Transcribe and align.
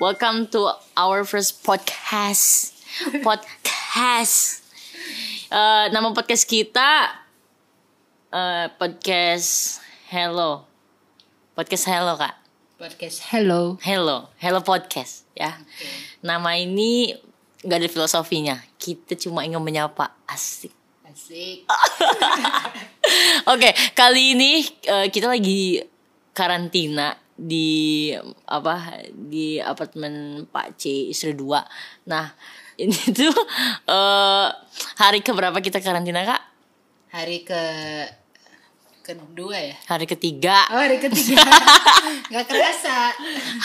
welcome 0.00 0.48
to 0.48 0.72
our 0.96 1.28
first 1.28 1.60
podcast. 1.60 2.72
Podcast. 3.20 4.64
Eh, 5.52 5.86
nama 5.92 6.08
podcast 6.16 6.48
kita 6.48 7.20
eh, 8.32 8.66
podcast 8.80 9.78
Hello. 10.08 10.64
Podcast 11.52 11.84
Hello 11.84 12.16
kak. 12.16 12.32
Podcast 12.80 13.28
Hello. 13.28 13.76
Hello, 13.84 14.32
Hello 14.40 14.64
Podcast 14.64 15.28
ya. 15.36 15.60
Nama 16.24 16.50
ini 16.56 17.12
nggak 17.60 17.78
ada 17.84 17.88
filosofinya. 17.92 18.56
Kita 18.80 19.20
cuma 19.20 19.44
ingin 19.44 19.60
menyapa. 19.60 20.16
Asik. 20.24 20.72
Asik. 21.04 21.68
Oke, 23.52 23.76
kali 23.92 24.32
ini 24.32 24.64
eh, 24.88 25.12
kita 25.12 25.28
lagi 25.28 25.84
karantina 26.32 27.20
di 27.40 28.12
apa 28.44 29.00
di 29.16 29.56
apartemen 29.56 30.44
Pak 30.44 30.76
C 30.76 31.08
istri 31.08 31.32
dua. 31.32 31.64
Nah, 32.04 32.28
ini 32.82 32.96
tuh 33.16 33.32
eh 33.88 34.48
hari 35.00 35.24
keberapa 35.24 35.56
kita 35.64 35.80
karantina 35.80 36.28
kak? 36.28 36.42
Hari 37.10 37.42
ke 37.42 37.62
kedua 39.00 39.56
ya. 39.58 39.76
Hari 39.88 40.06
ketiga. 40.06 40.68
Oh 40.70 40.78
hari 40.78 41.00
ketiga. 41.02 41.42
Gak 42.32 42.46
kerasa. 42.46 43.10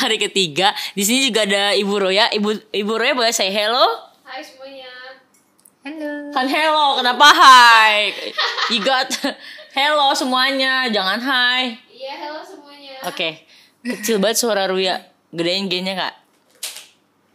Hari 0.02 0.18
ketiga. 0.18 0.74
Di 0.98 1.06
sini 1.06 1.30
juga 1.30 1.46
ada 1.46 1.78
Ibu 1.78 1.94
Roya. 2.02 2.34
Ibu 2.34 2.74
Ibu 2.74 2.94
Roya 2.98 3.14
boleh 3.14 3.30
say 3.30 3.54
hello? 3.54 3.86
Hai 4.26 4.42
semuanya. 4.42 4.90
Halo. 5.86 6.34
Kan 6.34 6.50
hello, 6.50 6.98
kenapa 6.98 7.30
hai? 7.30 8.10
You 8.74 8.82
got 8.82 9.06
hello 9.78 10.18
semuanya, 10.18 10.90
jangan 10.90 11.22
hai. 11.22 11.78
Iya, 11.94 12.26
halo 12.26 12.42
semuanya. 12.42 13.06
Oke, 13.06 13.45
kecil 13.86 14.18
banget 14.18 14.38
suara 14.38 14.66
Ruya. 14.66 15.06
Gedein 15.30 15.70
gennya 15.70 15.94
kak. 15.96 16.14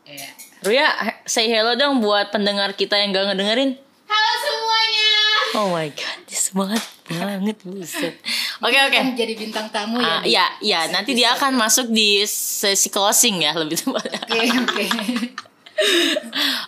Iya. 0.05 0.29
Ruya, 0.61 0.87
say 1.25 1.47
hello 1.47 1.73
dong 1.73 2.03
buat 2.03 2.29
pendengar 2.29 2.75
kita 2.75 2.98
yang 2.98 3.15
gak 3.15 3.31
ngedengerin. 3.31 3.79
Halo 4.05 4.33
semuanya. 4.37 5.11
Oh 5.53 5.69
my 5.71 5.89
god, 5.89 6.19
dia 6.27 6.37
semangat 6.37 6.83
banget 7.06 7.56
buset. 7.62 8.15
Oke 8.61 8.77
oke. 8.77 8.93
Kan 8.93 9.15
jadi 9.15 9.34
bintang 9.34 9.71
tamu 9.71 9.97
Ah, 9.97 10.21
ya. 10.21 10.27
iya, 10.27 10.47
iya. 10.61 10.81
Nanti 10.91 11.15
dia 11.15 11.33
akan 11.33 11.55
masuk 11.55 11.89
di 11.89 12.23
sesi 12.27 12.91
closing 12.91 13.41
ya 13.41 13.55
lebih 13.55 13.78
tepatnya. 13.78 14.21
Oke 14.27 14.47
oke. 14.51 14.84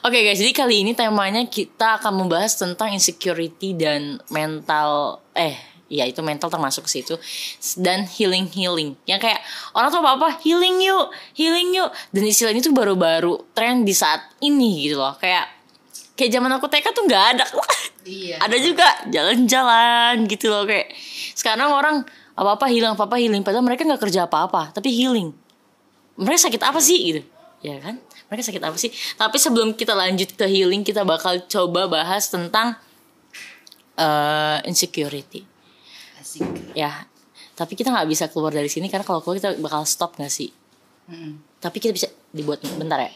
Oke 0.03 0.25
guys, 0.25 0.41
jadi 0.41 0.57
kali 0.57 0.89
ini 0.89 0.97
temanya 0.97 1.45
kita 1.45 2.01
akan 2.01 2.25
membahas 2.25 2.57
tentang 2.57 2.97
insecurity 2.97 3.77
dan 3.77 4.17
mental 4.33 5.21
eh 5.37 5.53
ya 5.93 6.09
itu 6.09 6.25
mental 6.25 6.49
termasuk 6.49 6.89
ke 6.89 6.91
situ. 6.91 7.15
Dan 7.77 8.09
healing 8.09 8.49
healing. 8.49 8.97
Yang 9.05 9.29
kayak 9.29 9.41
orang 9.77 9.93
tuh 9.93 10.01
apa 10.01 10.11
apa 10.17 10.29
healing 10.41 10.81
yuk 10.81 11.13
healing 11.37 11.77
yuk. 11.77 11.93
Dan 12.09 12.25
istilah 12.25 12.57
ini 12.57 12.65
tuh 12.65 12.73
baru-baru 12.73 13.53
tren 13.53 13.85
di 13.85 13.93
saat 13.93 14.25
ini 14.41 14.89
gitu 14.89 14.97
loh. 14.97 15.13
Kayak 15.21 15.53
kayak 16.17 16.33
zaman 16.33 16.51
aku 16.57 16.67
TK 16.73 16.87
tuh 16.97 17.05
nggak 17.05 17.25
ada. 17.37 17.47
Iya. 18.03 18.43
ada 18.43 18.59
juga 18.59 18.83
jalan-jalan 19.15 20.27
gitu 20.27 20.51
loh 20.51 20.67
kayak. 20.67 20.91
Sekarang 21.39 21.71
orang 21.71 22.03
apa 22.35 22.59
apa 22.59 22.67
healing 22.67 22.99
apa 22.99 23.07
apa 23.07 23.15
healing. 23.15 23.47
Padahal 23.47 23.63
mereka 23.63 23.87
nggak 23.87 24.03
kerja 24.03 24.27
apa 24.27 24.51
apa 24.51 24.75
tapi 24.75 24.91
healing. 24.91 25.31
Mereka 26.19 26.51
sakit 26.51 26.63
apa 26.67 26.83
sih? 26.83 26.99
Gitu. 26.99 27.23
Ya 27.63 27.79
kan? 27.79 28.03
Mereka 28.27 28.43
sakit 28.43 28.59
apa 28.59 28.75
sih? 28.75 28.91
Tapi 28.91 29.39
sebelum 29.39 29.79
kita 29.79 29.95
lanjut 29.95 30.35
ke 30.35 30.51
healing 30.51 30.83
kita 30.83 31.07
bakal 31.07 31.47
coba 31.47 31.87
bahas 31.87 32.27
tentang 32.27 32.75
eh, 33.95 34.59
insecurity 34.67 35.52
Asik. 36.33 36.73
ya 36.73 37.05
tapi 37.53 37.77
kita 37.77 37.93
nggak 37.93 38.09
bisa 38.09 38.25
keluar 38.33 38.49
dari 38.49 38.69
sini 38.73 38.89
karena 38.89 39.05
kalau 39.05 39.21
keluar 39.21 39.37
kita 39.37 39.61
bakal 39.61 39.85
stop 39.85 40.17
nggak 40.17 40.33
sih? 40.33 40.49
Mm-mm. 41.03 41.59
tapi 41.59 41.83
kita 41.83 41.93
bisa 41.93 42.09
dibuat 42.31 42.63
bentar 42.79 42.97
ya. 43.03 43.13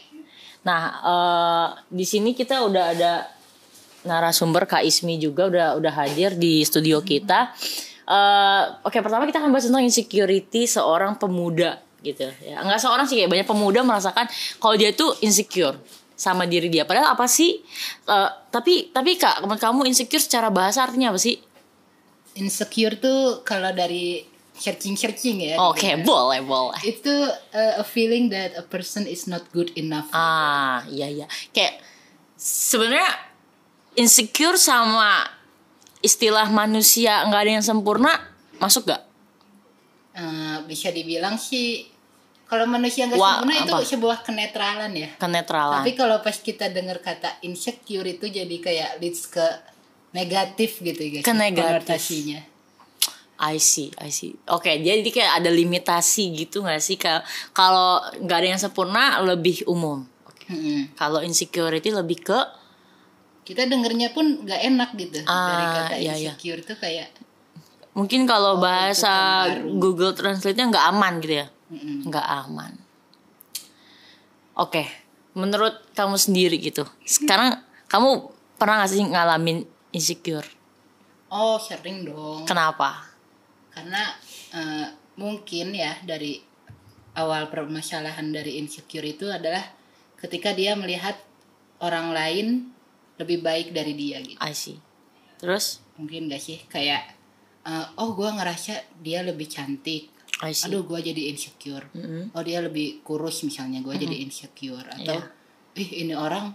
Nah 0.67 0.81
eh, 1.01 1.67
di 1.89 2.05
sini 2.05 2.35
kita 2.37 2.67
udah 2.67 2.85
ada 2.93 3.11
narasumber 4.05 4.67
Kak 4.69 4.83
Ismi 4.85 5.17
juga 5.17 5.49
udah 5.49 5.67
udah 5.79 5.93
hadir 6.05 6.37
di 6.37 6.61
studio 6.61 7.01
kita. 7.01 7.55
Eh, 8.07 8.63
oke 8.85 8.97
pertama 9.01 9.25
kita 9.25 9.41
akan 9.41 9.51
bahas 9.51 9.65
tentang 9.65 9.83
insecurity 9.83 10.69
seorang 10.69 11.17
pemuda 11.17 11.81
gitu 12.05 12.29
ya. 12.43 12.61
Nggak 12.61 12.79
seorang 12.83 13.05
sih 13.09 13.23
kayak 13.23 13.31
banyak 13.33 13.47
pemuda 13.47 13.81
merasakan 13.81 14.29
kalau 14.61 14.75
dia 14.77 14.93
tuh 14.93 15.15
insecure 15.23 15.79
sama 16.13 16.43
diri 16.43 16.67
dia. 16.67 16.83
Padahal 16.83 17.15
apa 17.15 17.25
sih? 17.25 17.63
Eh, 18.05 18.29
tapi 18.51 18.91
tapi 18.91 19.15
kak 19.15 19.47
kamu 19.47 19.87
insecure 19.87 20.21
secara 20.21 20.51
bahasa 20.51 20.83
artinya 20.83 21.15
apa 21.15 21.19
sih 21.19 21.46
Insecure 22.37 23.01
tuh 23.01 23.41
kalau 23.41 23.73
dari 23.73 24.21
searching-searching 24.57 25.53
ya. 25.53 25.55
oke 25.61 25.85
boleh 26.01 26.41
boleh 26.41 26.81
Itu 26.81 27.13
uh, 27.53 27.73
a 27.77 27.85
feeling 27.85 28.33
that 28.33 28.57
a 28.57 28.65
person 28.65 29.05
is 29.05 29.29
not 29.29 29.45
good 29.53 29.69
enough. 29.77 30.09
Ah, 30.11 30.81
iya 30.89 31.05
iya. 31.05 31.25
Kayak 31.53 31.77
sebenarnya 32.37 33.09
insecure 33.97 34.57
sama 34.57 35.25
istilah 36.01 36.49
manusia 36.53 37.25
nggak 37.25 37.41
ada 37.41 37.51
yang 37.61 37.65
sempurna 37.65 38.13
masuk 38.61 38.89
gak? 38.89 39.01
Eh, 40.17 40.57
bisa 40.65 40.89
dibilang 40.93 41.37
sih 41.37 41.85
kalau 42.49 42.65
manusia 42.65 43.05
nggak 43.05 43.19
sempurna 43.19 43.53
itu 43.53 43.73
apa? 43.73 43.85
sebuah 43.85 44.17
kenetralan 44.25 44.91
ya. 44.93 45.09
Kenetralan. 45.21 45.85
Tapi 45.85 45.93
kalau 45.93 46.17
pas 46.25 46.37
kita 46.37 46.69
dengar 46.73 47.01
kata 47.01 47.41
insecure 47.45 48.07
itu 48.09 48.25
jadi 48.29 48.55
kayak 48.57 48.89
leads 49.01 49.29
ke 49.29 49.45
negatif 50.17 50.81
gitu 50.81 50.97
guys. 50.97 51.21
Ke 51.21 51.33
negatif. 51.37 51.85
konotasinya. 51.85 52.41
I 53.37 53.61
see, 53.61 53.93
I 54.01 54.09
see. 54.09 54.33
Oke, 54.49 54.81
jadi 54.81 55.05
kayak 55.05 55.45
ada 55.45 55.53
limitasi 55.53 56.33
gitu 56.33 56.65
nggak 56.65 56.81
sih? 56.81 56.97
Kalau 57.53 58.01
nggak 58.17 58.37
ada 58.41 58.47
yang 58.49 58.57
sempurna 58.57 59.21
lebih 59.21 59.61
umum. 59.69 60.01
Oke. 60.25 60.49
Mm-mm. 60.49 60.97
Kalau 60.97 61.21
insecurity 61.21 61.93
lebih 61.93 62.25
ke 62.25 62.39
Kita 63.45 63.63
dengernya 63.63 64.11
pun 64.11 64.43
nggak 64.43 64.59
enak 64.59 64.89
gitu 64.99 65.23
dari 65.23 65.29
Ah, 65.31 65.87
kata 65.87 65.95
iya, 66.01 66.19
iya. 66.19 66.33
insecure 66.35 66.59
tuh 66.67 66.75
kayak 66.75 67.07
mungkin 67.95 68.27
kalau 68.27 68.59
bahasa 68.59 69.47
baru. 69.47 69.79
Google 69.79 70.11
Translate-nya 70.11 70.67
nggak 70.67 70.85
aman 70.91 71.13
gitu 71.23 71.35
ya? 71.45 71.47
nggak 72.03 72.27
aman. 72.43 72.75
Oke, 74.57 74.83
menurut 75.31 75.79
kamu 75.93 76.17
sendiri 76.19 76.57
gitu. 76.59 76.83
Sekarang 77.07 77.61
kamu 77.87 78.27
pernah 78.57 78.81
gak 78.81 78.91
sih 78.91 79.05
ngalamin 79.05 79.63
insecure? 79.91 80.47
oh 81.27 81.59
sering 81.59 82.07
dong. 82.07 82.47
Kenapa? 82.47 83.03
Karena 83.67 84.15
eh, 84.55 84.87
mungkin 85.19 85.75
ya 85.75 85.99
dari 86.01 86.39
awal 87.19 87.51
permasalahan 87.51 88.31
dari 88.31 88.55
insecure 88.57 89.03
itu 89.03 89.27
adalah 89.27 89.59
ketika 90.15 90.55
dia 90.55 90.71
melihat 90.73 91.19
orang 91.83 92.15
lain 92.15 92.47
lebih 93.19 93.43
baik 93.43 93.75
dari 93.75 93.91
dia 93.93 94.23
gitu. 94.23 94.39
I 94.39 94.55
see. 94.55 94.79
Terus? 95.37 95.83
Mungkin 95.99 96.31
gak 96.31 96.39
sih 96.39 96.63
kayak 96.71 97.03
eh, 97.67 97.85
oh 97.99 98.15
gua 98.15 98.31
ngerasa 98.33 99.03
dia 99.03 99.19
lebih 99.21 99.51
cantik 99.51 100.15
I 100.37 100.53
see. 100.53 100.69
aduh 100.69 100.85
gue 100.85 101.01
jadi 101.01 101.33
insecure 101.33 101.89
Mm-mm. 101.97 102.29
oh 102.37 102.43
dia 102.45 102.61
lebih 102.61 103.01
kurus 103.01 103.41
misalnya 103.41 103.81
gue 103.81 103.97
jadi 103.97 104.21
insecure 104.21 104.85
atau 104.85 105.17
Iya. 105.17 105.81
ih 105.81 105.89
ini 106.05 106.13
orang 106.13 106.53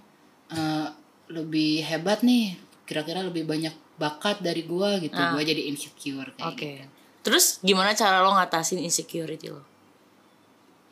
eh, 0.49 0.87
lebih 1.35 1.83
hebat 1.83 2.23
nih 2.23 2.55
kira-kira 2.93 3.25
lebih 3.25 3.43
banyak 3.43 3.73
bakat 3.97 4.39
dari 4.39 4.63
gue 4.63 4.91
gitu 5.03 5.17
Ah. 5.17 5.33
gue 5.33 5.43
jadi 5.43 5.63
insecure 5.67 6.29
kayak 6.31 6.45
Oke. 6.47 6.61
gitu. 6.77 6.87
Terus 7.23 7.57
gimana 7.61 7.95
cara 7.95 8.21
lo 8.21 8.31
ngatasin 8.31 8.77
insecurity 8.79 9.49
lo? 9.49 9.65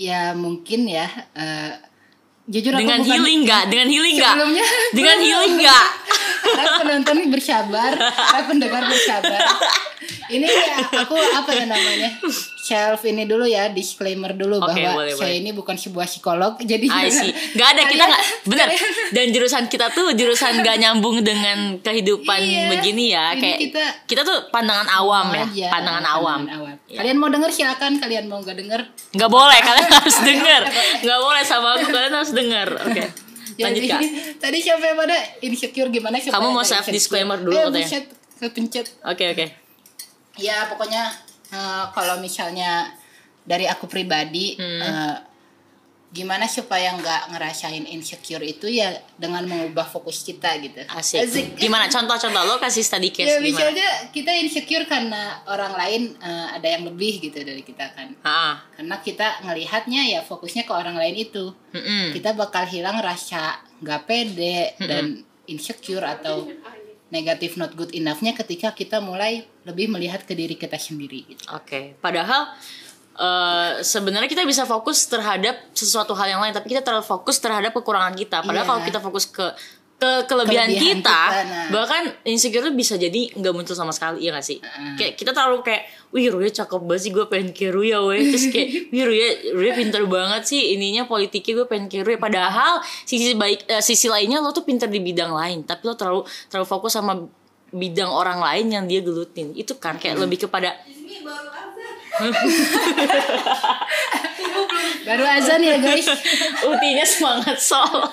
ya 0.00 0.32
mungkin 0.32 0.88
ya 0.88 1.04
eh, 1.36 1.76
jujur 2.46 2.72
aku 2.72 2.80
Dengan 2.80 2.98
bukan- 2.98 3.10
healing 3.12 3.40
gak? 3.44 3.64
Dengan 3.68 3.86
healing 3.86 4.16
gak? 4.16 4.32
Sebelumnya 4.32 4.64
Dengan 4.90 5.18
healing 5.26 5.54
gak? 5.60 5.86
Harap 6.50 6.72
penonton 6.80 7.16
bersabar, 7.28 7.90
harap 7.96 8.44
pendengar 8.46 8.82
bersabar. 8.84 9.40
Ini 10.26 10.46
ya 10.46 10.76
aku 10.96 11.14
apa 11.14 11.50
ya 11.52 11.66
namanya? 11.66 12.14
Self 12.56 13.02
ini 13.02 13.26
dulu 13.26 13.42
ya, 13.44 13.66
disclaimer 13.68 14.30
dulu 14.32 14.58
Oke, 14.58 14.78
bahwa 14.78 15.02
boleh, 15.02 15.12
saya 15.12 15.34
boleh. 15.34 15.40
ini 15.40 15.50
bukan 15.50 15.74
sebuah 15.74 16.06
psikolog. 16.06 16.54
Jadi. 16.56 16.86
Gak 17.58 17.68
ada 17.68 17.82
kita 17.84 17.98
Kalian- 18.00 18.10
gak 18.10 18.22
bener. 18.46 18.68
Dan 19.10 19.24
jurusan 19.28 19.66
kita 19.66 19.90
tuh 19.90 20.14
jurusan 20.14 20.62
gak 20.62 20.78
nyambung 20.78 21.18
dengan 21.20 21.78
kehidupan 21.78 22.38
Iya. 22.38 22.70
begini 22.70 23.04
ya. 23.10 23.34
Kayak 23.34 23.58
kita, 23.60 23.84
kita- 24.06 24.22
tuh 24.22 24.38
pandangan 24.48 24.86
awam 24.92 25.34
ya, 25.34 25.44
aja, 25.44 25.68
pandangan 25.68 26.04
awam. 26.08 26.40
Iya. 26.86 26.98
Kalian 27.02 27.16
mau 27.18 27.28
denger 27.28 27.50
silakan, 27.50 27.98
kalian 27.98 28.24
mau 28.24 28.38
gak 28.38 28.54
denger 28.56 28.80
Nggak 29.10 29.30
boleh, 29.30 29.58
kalian 29.58 29.88
harus 29.98 30.16
denger. 30.20 30.62
Nggak 31.02 31.20
boleh 31.20 31.42
sama 31.42 31.68
aku, 31.74 31.86
kalian 31.88 32.14
harus 32.14 32.32
denger. 32.32 32.68
Oke. 32.84 33.04
Lanjut 33.62 33.82
Jadi, 33.82 33.88
kak. 33.88 34.00
Tadi 34.42 34.58
siapa 34.58 34.94
pada 34.94 35.14
insecure 35.40 35.88
gimana 35.88 36.16
supaya 36.16 36.34
Kamu 36.34 36.48
mau 36.50 36.62
self 36.62 36.86
disclaimer 36.88 37.36
dulu 37.36 37.52
Eh, 37.52 37.62
katanya. 37.62 37.80
buset, 37.82 38.04
kepencet. 38.38 38.86
Oke 39.02 39.24
oke. 39.28 39.46
Ya 40.36 40.64
pokoknya 40.66 41.12
eh, 41.48 41.84
kalau 41.90 42.16
misalnya 42.18 42.88
dari 43.42 43.64
aku 43.64 43.84
pribadi 43.84 44.54
Hmm. 44.54 44.80
eh, 44.80 45.14
gimana 46.10 46.50
supaya 46.50 46.90
nggak 46.98 47.30
ngerasain 47.30 47.86
insecure 47.86 48.42
itu 48.42 48.66
ya 48.66 48.90
dengan 49.14 49.46
mengubah 49.46 49.86
fokus 49.86 50.26
kita 50.26 50.58
gitu 50.58 50.82
Asik. 50.90 51.54
Gimana 51.54 51.86
contoh-contoh 51.86 52.42
lo 52.50 52.58
kasih 52.58 52.82
study 52.82 53.14
case 53.14 53.30
ya 53.30 53.38
gimana? 53.38 53.70
aja 53.70 53.88
kita 54.10 54.34
insecure 54.34 54.90
karena 54.90 55.38
orang 55.46 55.70
lain 55.78 56.02
eh, 56.18 56.46
ada 56.58 56.66
yang 56.66 56.82
lebih 56.90 57.22
gitu 57.22 57.38
dari 57.46 57.62
kita 57.62 57.94
kan 57.94 58.10
Ah, 58.26 58.58
karena 58.74 58.98
kita 58.98 59.46
ngelihatnya 59.46 60.02
ya 60.10 60.20
fokusnya 60.26 60.66
ke 60.66 60.72
orang 60.74 60.98
lain 60.98 61.14
itu 61.14 61.54
mm-mm. 61.70 62.10
kita 62.10 62.34
bakal 62.34 62.66
hilang 62.66 62.98
rasa 62.98 63.62
nggak 63.78 64.02
pede 64.10 64.74
dan 64.82 65.22
insecure 65.46 66.02
atau 66.02 66.50
negatif 67.10 67.58
not 67.58 67.74
good 67.74 67.90
enough-nya 67.90 68.34
ketika 68.38 68.70
kita 68.74 69.02
mulai 69.02 69.46
lebih 69.66 69.90
melihat 69.90 70.22
ke 70.22 70.32
diri 70.32 70.54
kita 70.54 70.78
sendiri 70.78 71.26
gitu. 71.26 71.42
Oke, 71.52 71.98
padahal 71.98 72.54
eh, 73.14 73.70
sebenarnya 73.80 74.28
kita 74.28 74.44
bisa 74.44 74.62
fokus 74.64 75.06
terhadap 75.06 75.58
sesuatu 75.72 76.14
hal 76.14 76.26
yang 76.28 76.40
lain, 76.40 76.52
tapi 76.52 76.70
kita 76.70 76.82
terlalu 76.82 77.02
fokus 77.02 77.38
terhadap 77.38 77.74
kekurangan 77.74 78.14
kita. 78.14 78.40
Padahal 78.40 78.64
Iya. 78.64 78.70
kalau 78.70 78.82
kita 78.86 78.98
fokus 79.00 79.26
ke 79.26 79.46
ke 80.00 80.24
kelebihan, 80.24 80.64
Kelebihan 80.72 80.96
kita, 81.04 81.04
kita, 81.04 81.20
nah. 81.44 81.68
bahkan 81.76 82.08
insecure 82.24 82.64
itu 82.64 82.72
bisa 82.72 82.96
jadi 82.96 83.36
nggak 83.36 83.52
muncul 83.52 83.76
sama 83.76 83.92
sekali, 83.92 84.24
ya 84.24 84.32
gak 84.32 84.40
sih? 84.48 84.56
Heeh. 84.56 84.96
Kayak 84.96 85.12
kita 85.20 85.36
terlalu 85.36 85.60
kayak, 85.60 85.82
wih 86.16 86.32
Ruya 86.32 86.48
cakep 86.48 86.80
banget 86.88 87.00
sih, 87.04 87.12
gue 87.12 87.28
pengen 87.28 87.52
kayak 87.52 87.72
Ruya, 87.76 88.00
weh. 88.08 88.32
Terus 88.32 88.48
kayak, 88.48 88.68
wih 88.96 89.04
Ruya, 89.04 89.28
Ruya 89.52 89.72
pinter 89.76 90.00
banget 90.08 90.42
sih, 90.48 90.72
ininya 90.72 91.04
politiknya 91.04 91.52
gue 91.52 91.66
pengen 91.68 91.86
kayak 91.92 92.04
Ruya. 92.08 92.16
Padahal 92.16 92.80
sisi 93.04 93.36
baik, 93.36 93.68
eh, 93.68 93.84
sisi 93.84 94.08
lainnya 94.08 94.40
lo 94.40 94.56
tuh 94.56 94.64
pinter 94.64 94.88
di 94.88 95.04
bidang 95.04 95.36
lain, 95.36 95.68
tapi 95.68 95.84
lo 95.84 95.92
terlalu 95.92 96.24
terlalu 96.48 96.64
fokus 96.64 96.96
sama 96.96 97.20
bidang 97.68 98.08
orang 98.08 98.40
lain 98.40 98.66
yang 98.72 98.84
dia 98.88 99.04
gelutin. 99.04 99.52
Itu 99.52 99.76
kan 99.76 100.00
kayak 100.00 100.16
lebih 100.16 100.48
kepada 100.48 100.80
Baru 105.00 105.24
azan 105.24 105.60
ya 105.60 105.76
guys. 105.78 106.06
Utinya 106.70 107.04
semangat 107.04 107.56
sholat. 107.56 108.12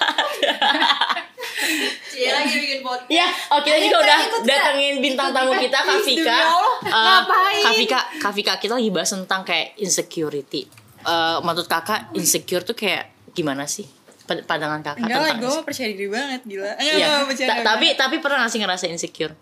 Cie 2.08 2.30
lagi 2.32 2.56
bikin 2.58 2.80
podcast. 2.82 3.10
ya, 3.10 3.28
oh 3.52 3.60
kita 3.62 3.78
juga 3.78 3.98
udah 4.02 4.20
datengin 4.42 5.02
bintang 5.02 5.30
tamu 5.32 5.54
kita 5.54 5.80
Allah. 5.84 6.76
Eh, 6.82 6.90
Ngapain? 6.90 7.62
Kak 7.62 7.74
Vika, 7.76 8.00
Kak 8.18 8.34
Vika 8.34 8.54
kita 8.58 8.74
lagi 8.76 8.90
bahas 8.90 9.12
tentang 9.12 9.42
kayak 9.44 9.76
insecurity. 9.78 10.66
Eh, 11.04 11.38
menurut 11.42 11.68
kakak 11.68 12.12
insecure 12.14 12.64
tuh 12.64 12.74
kayak 12.74 13.12
gimana 13.32 13.68
sih? 13.68 13.86
Pandangan 14.28 14.84
kakak 14.84 15.08
Enggak 15.08 15.20
lah, 15.24 15.34
gue 15.40 15.48
mah 15.50 15.64
percaya 15.64 15.88
diri 15.88 16.10
banget 16.12 16.42
gila. 16.44 16.68
Enggak, 16.76 16.84
Iya. 16.84 17.06
enggak 17.08 17.26
percaya 17.32 17.50
tapi 17.64 17.88
tapi 17.96 18.16
pernah 18.20 18.44
gak 18.44 18.52
sih 18.52 18.60
ngerasa 18.60 18.86
insecure? 18.92 19.34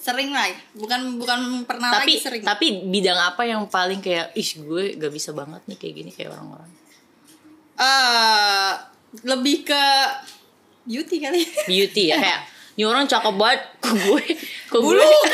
Sering 0.00 0.32
lah, 0.32 0.48
bukan 0.72 1.20
bukan 1.20 1.68
pernah 1.68 1.92
tapi 1.92 2.16
lagi 2.16 2.24
sering. 2.24 2.40
tapi 2.40 2.88
bidang 2.88 3.20
apa 3.20 3.44
yang 3.44 3.68
paling 3.68 4.00
kayak 4.00 4.32
ih 4.32 4.50
gue 4.64 4.96
gak 4.96 5.12
bisa 5.12 5.36
banget 5.36 5.60
nih 5.68 5.76
kayak 5.76 5.94
gini 6.00 6.10
kayak 6.10 6.32
orang-orang. 6.32 6.70
eh 7.76 8.72
lebih 9.28 9.68
ke 9.68 9.84
beauty 10.88 11.16
kali. 11.20 11.44
Beauty 11.68 12.08
ya 12.08 12.16
kayak 12.16 12.40
ini 12.80 12.88
orang 12.88 13.04
cakep 13.04 13.34
banget 13.36 13.60
ke 13.76 13.90
gue 13.92 14.24
ke 14.72 14.78
Bulu 14.80 15.04
gue. 15.04 15.28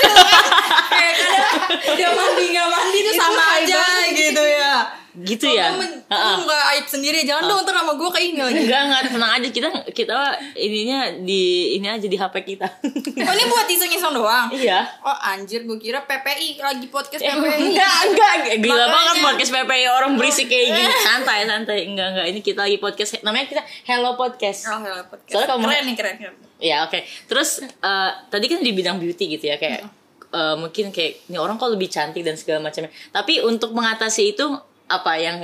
Kayak 0.91 1.15
kadang 1.15 1.47
dia 1.95 2.11
mandi 2.11 2.45
nggak 2.51 2.69
mandi 2.73 2.99
tuh 2.99 3.13
Itu 3.15 3.21
sama 3.23 3.43
aja 3.63 3.83
gitu 4.11 4.43
ya. 4.43 4.75
Gitu 5.19 5.49
ya? 5.49 5.73
Kamu 6.05 6.43
nggak 6.43 6.63
aib 6.71 6.87
sendiri, 6.87 7.23
jangan 7.23 7.47
dong 7.47 7.61
ntar 7.63 7.73
nama 7.75 7.93
gue 7.93 8.09
ini 8.19 8.37
lagi. 8.37 8.61
enggak 8.63 8.81
enggak 8.83 9.03
tenang 9.09 9.33
aja. 9.33 9.49
Kita 9.49 9.69
kita 9.91 10.17
ininya 10.55 10.99
di 11.17 11.43
ini 11.75 11.87
aja 11.87 12.05
di 12.05 12.15
HP 12.15 12.35
kita. 12.47 12.69
Oh 13.17 13.33
ini 13.33 13.45
buat 13.47 13.65
iseng-iseng 13.65 14.13
doang. 14.19 14.49
iya. 14.51 14.85
Oh 15.01 15.17
anjir, 15.25 15.63
gue 15.63 15.77
kira 15.77 16.03
PPI 16.03 16.59
lagi 16.59 16.87
podcast 16.87 17.21
Eh, 17.21 17.31
PPI. 17.31 17.73
enggak 17.73 17.95
enggak. 18.05 18.33
Gila 18.59 18.75
Makanya. 18.77 18.93
banget 18.93 19.17
podcast 19.23 19.51
PPI 19.53 19.85
orang 19.89 20.11
berisik 20.15 20.47
kayak 20.47 20.67
gini. 20.69 20.93
Santai 21.07 21.39
santai. 21.45 21.79
Enggak 21.87 22.07
enggak. 22.13 22.27
Ini 22.29 22.41
kita 22.41 22.61
lagi 22.63 22.77
podcast. 22.77 23.11
Namanya 23.21 23.47
kita 23.47 23.63
Hello 23.85 24.15
Podcast. 24.15 24.67
Oh, 24.67 24.79
hello, 24.79 25.01
podcast. 25.07 25.33
Soalnya 25.33 25.49
kamu- 25.51 25.65
keren 25.67 25.85
nih, 25.85 25.97
keren, 25.97 26.17
keren. 26.19 26.35
ya 26.59 26.77
oke. 26.83 26.99
Terus 27.25 27.49
eh, 27.63 28.11
tadi 28.27 28.47
kan 28.47 28.61
di 28.61 28.71
bidang 28.71 28.97
beauty 28.97 29.25
gitu 29.31 29.45
ya 29.47 29.57
kayak 29.57 29.81
eh, 30.29 30.55
mungkin 30.55 30.89
kayak 30.89 31.25
ini 31.27 31.37
orang 31.37 31.55
kok 31.55 31.69
lebih 31.69 31.87
cantik 31.87 32.21
dan 32.21 32.35
segala 32.35 32.61
macamnya. 32.63 32.89
Tapi 33.11 33.41
untuk 33.41 33.73
mengatasi 33.73 34.33
itu 34.33 34.45
apa 34.87 35.13
yang 35.15 35.37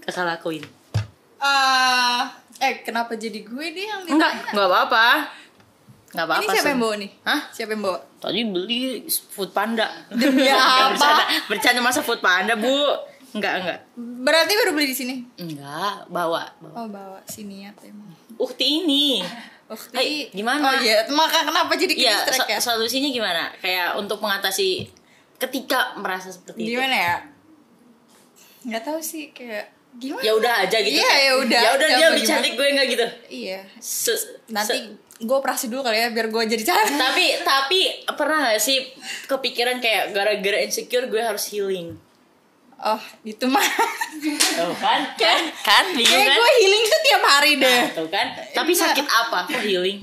kakak 0.00 0.26
lakuin 0.26 0.64
Eh, 1.38 2.22
eh 2.58 2.82
kenapa 2.82 3.14
jadi 3.14 3.40
gue 3.40 3.66
nih 3.68 3.84
yang 3.86 4.00
ditanya? 4.02 4.14
enggak 4.18 4.32
enggak 4.50 4.66
apa 4.66 4.78
apa 4.82 5.06
enggak 6.08 6.24
apa 6.24 6.34
apa 6.34 6.42
Ini 6.42 6.46
siapa 6.50 6.68
yang 6.68 6.80
bawa 6.80 6.94
nih? 6.96 7.10
Hah? 7.22 7.40
Siapa 7.48 7.70
yang 7.70 7.82
bawa? 7.84 7.98
Tadi 8.18 8.40
beli 8.44 8.78
food 9.06 9.50
panda. 9.52 9.86
Demi 10.10 10.42
apa? 10.50 10.90
Bercanda, 10.90 11.24
bercanda 11.46 11.80
masa 11.80 12.00
food 12.00 12.18
panda, 12.18 12.56
Bu. 12.56 12.74
Enggak, 13.30 13.52
enggak. 13.60 13.78
Berarti 13.94 14.52
baru 14.56 14.70
beli 14.72 14.88
di 14.88 14.96
sini. 14.96 15.14
Enggak, 15.36 16.08
bawa. 16.08 16.48
bawa. 16.58 16.74
Oh, 16.74 16.88
bawa 16.88 17.18
si 17.22 17.44
niat 17.44 17.76
emang. 17.84 18.10
Ukti 18.34 18.82
ini. 18.82 19.22
Ukti. 19.68 19.94
Hai, 19.94 20.32
gimana? 20.32 20.64
Oh 20.64 20.74
iya, 20.74 21.06
maka 21.08 21.44
kenapa 21.44 21.76
jadi 21.76 21.92
Ya, 21.94 22.18
so- 22.24 22.48
ya? 22.48 22.58
solusinya 22.58 23.06
gimana? 23.06 23.52
Kayak 23.54 23.94
untuk 23.94 24.18
mengatasi 24.18 24.88
ketika 25.38 25.94
merasa 25.94 26.32
seperti 26.32 26.66
itu. 26.66 26.74
Gimana 26.74 26.96
ya? 26.96 27.16
Nggak 28.62 28.82
tahu 28.82 28.98
sih 28.98 29.30
kayak 29.30 29.66
gimana? 29.94 30.20
Ya 30.20 30.32
udah 30.32 30.54
aja 30.62 30.78
gitu. 30.78 30.94
Iya, 30.94 31.12
ya 31.20 31.32
udah. 31.38 31.60
Ya 31.60 31.70
udah 31.74 31.88
dia 31.88 32.06
lebih 32.08 32.24
cantik 32.24 32.52
gue 32.54 32.66
enggak 32.66 32.86
gitu. 32.88 33.06
Iya. 33.28 33.60
Se- 33.76 34.42
Nanti 34.48 34.76
se- 34.76 34.94
gue 35.18 35.36
operasi 35.36 35.66
dulu 35.66 35.82
kali 35.82 35.98
ya 35.98 36.08
biar 36.08 36.26
gue 36.26 36.42
jadi 36.48 36.64
cantik. 36.64 36.94
tapi 36.96 37.24
tapi 37.42 37.80
pernah 38.08 38.48
gak 38.48 38.60
sih 38.60 38.78
kepikiran 39.26 39.78
kayak 39.78 40.10
gara-gara 40.10 40.58
insecure 40.60 41.06
gue 41.06 41.18
harus 41.18 41.46
healing? 41.48 41.94
Oh, 42.78 42.94
itu 43.22 43.42
mah. 43.44 43.58
Tuh 44.54 44.70
kan? 44.76 45.02
Kan? 45.16 45.42
Kan? 45.60 45.84
Bingung 45.90 46.14
Kayak 46.14 46.30
kan? 46.30 46.36
gue 46.36 46.50
healing 46.56 46.84
tuh 46.84 47.00
tiap 47.02 47.22
hari 47.24 47.52
deh. 47.56 47.80
Tuh 47.90 48.06
kan? 48.06 48.26
Tapi 48.52 48.70
Enggak. 48.70 48.94
sakit 48.94 49.06
apa? 49.08 49.40
Kok 49.46 49.62
healing? 49.62 49.98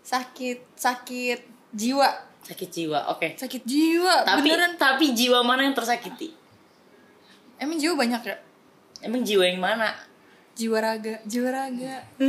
Sakit, 0.00 0.58
sakit 0.74 1.40
jiwa. 1.70 2.08
Sakit 2.40 2.68
jiwa. 2.68 3.04
Oke. 3.12 3.36
Sakit 3.36 3.62
jiwa. 3.62 4.24
Tapi 4.24 4.48
beneran. 4.48 4.74
tapi 4.74 5.12
jiwa 5.12 5.44
mana 5.44 5.62
yang 5.62 5.76
tersakiti? 5.76 6.32
Emang 7.60 7.76
jiwa 7.76 7.94
banyak 7.94 8.22
ya? 8.24 8.36
Emang 9.00 9.20
jiwa 9.20 9.44
yang 9.44 9.60
mana? 9.60 9.92
Jiwa 10.52 10.78
raga, 10.78 11.20
jiwa 11.24 11.48
raga. 11.48 11.96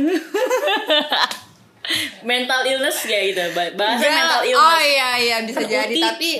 Mental 2.22 2.60
illness 2.64 3.02
gitu. 3.02 3.42
Ba- 3.52 3.74
Bahasa 3.74 3.98
Enggak. 3.98 4.14
mental 4.14 4.40
Oh 4.40 4.46
illness. 4.46 4.84
iya 4.86 5.08
iya 5.18 5.36
bisa 5.42 5.60
jadi 5.62 5.90
tapi 5.98 6.30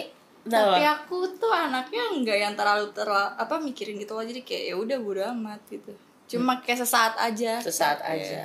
Kenapa? 0.42 0.74
tapi 0.74 0.82
aku 0.84 1.18
tuh 1.36 1.50
anaknya 1.50 2.02
enggak 2.10 2.34
yang 2.36 2.54
terlalu 2.54 2.90
terlalu 2.90 3.30
apa 3.36 3.54
mikirin 3.58 3.94
gitu 3.94 4.12
loh 4.12 4.22
jadi 4.22 4.42
kayak 4.42 4.64
ya 4.70 4.74
udah 4.76 4.96
bodo 4.98 5.22
amat 5.32 5.60
gitu. 5.66 5.92
Cuma 6.28 6.58
kayak 6.58 6.80
sesaat 6.80 7.14
aja. 7.16 7.58
Sesaat 7.58 7.98
Kayak, 8.00 8.22
aja. 8.22 8.42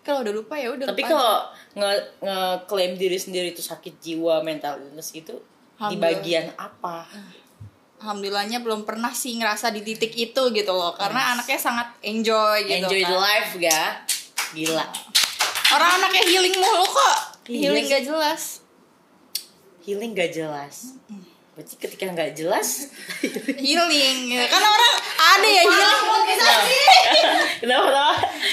Kalau 0.00 0.24
udah 0.24 0.32
lupa 0.32 0.54
ya 0.56 0.68
udah 0.70 0.86
Tapi 0.88 1.02
kalau 1.04 1.48
nge 1.74 1.90
ngeklaim 2.18 2.92
diri 2.94 3.18
sendiri 3.18 3.48
itu 3.50 3.60
sakit 3.60 3.96
jiwa, 3.98 4.40
mental 4.40 4.80
illness 4.80 5.10
gitu 5.10 5.36
di 5.78 5.96
bagian 5.96 6.48
apa? 6.54 7.04
Alhamdulillahnya 7.98 8.58
belum 8.60 8.82
pernah 8.82 9.10
sih 9.10 9.34
ngerasa 9.34 9.68
di 9.68 9.82
titik 9.82 10.12
itu 10.12 10.42
gitu 10.48 10.70
loh 10.70 10.94
karena 10.94 11.34
anaknya 11.34 11.58
sangat 11.58 11.88
enjoy 12.00 12.62
gitu 12.62 12.86
Enjoy 12.86 13.02
kan. 13.02 13.10
the 13.10 13.18
life, 13.18 13.50
ga? 13.58 13.82
Gila. 14.52 14.86
Orang 15.68 15.90
anaknya 15.98 16.22
healing 16.24 16.54
mulu 16.56 16.86
kok. 16.86 17.16
Iya 17.44 17.58
healing 17.68 17.84
gak 17.86 18.04
jelas. 18.04 18.42
Healing 19.80 20.10
gak 20.12 20.30
jelas. 20.30 20.94
Berarti 21.52 21.74
ketika 21.74 22.06
nggak 22.08 22.32
jelas, 22.32 22.86
healing 23.66 24.16
gitu. 24.30 24.46
kan 24.46 24.62
orang 24.62 24.94
ada 25.18 25.42
ya 25.42 25.62
healing 25.66 26.22
kenapa? 26.28 26.54
kenapa? 27.58 28.04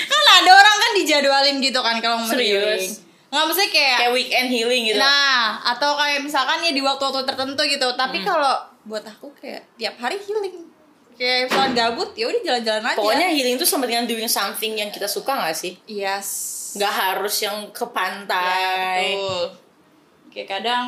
kan 0.10 0.24
ada 0.36 0.52
orang 0.52 0.76
kan 0.76 0.92
dijadwalin 0.96 1.58
gitu 1.62 1.80
kan 1.80 2.02
kalau 2.02 2.18
mau 2.18 2.26
Serius? 2.26 2.50
healing 2.50 2.92
nggak 3.28 3.44
maksudnya 3.46 3.70
kayak 3.70 3.98
Kayak 4.00 4.14
weekend 4.16 4.48
healing 4.50 4.84
gitu. 4.88 4.98
nah 4.98 5.38
atau 5.68 5.94
kayak 5.94 6.24
misalkan 6.24 6.58
ya 6.60 6.72
di 6.72 6.82
waktu-waktu 6.82 7.22
tertentu 7.26 7.62
gitu 7.68 7.88
tapi 7.94 8.26
kalau 8.26 8.58
buat 8.86 9.02
aku 9.02 9.34
kayak 9.36 9.66
tiap 9.76 9.98
hari 9.98 10.18
healing. 10.18 10.70
Kayak 11.16 11.48
misalkan 11.48 11.72
gabut 11.74 12.10
ya 12.14 12.28
udah 12.28 12.42
jalan-jalan 12.44 12.84
aja. 12.86 12.98
Pokoknya 13.00 13.28
healing 13.30 13.56
tuh 13.56 13.66
sama 13.66 13.86
dengan 13.86 14.04
doing 14.04 14.28
something 14.28 14.76
yang 14.76 14.90
kita 14.90 15.08
suka 15.08 15.32
gak 15.34 15.56
sih? 15.56 15.74
yes. 15.86 16.28
Gak 16.76 16.92
harus 16.92 17.40
yang 17.40 17.72
ke 17.72 17.82
Ya, 17.82 17.90
pantai. 17.90 19.02
betul. 19.16 19.44
Kayak 20.30 20.48
kadang 20.52 20.84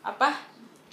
apa 0.00 0.38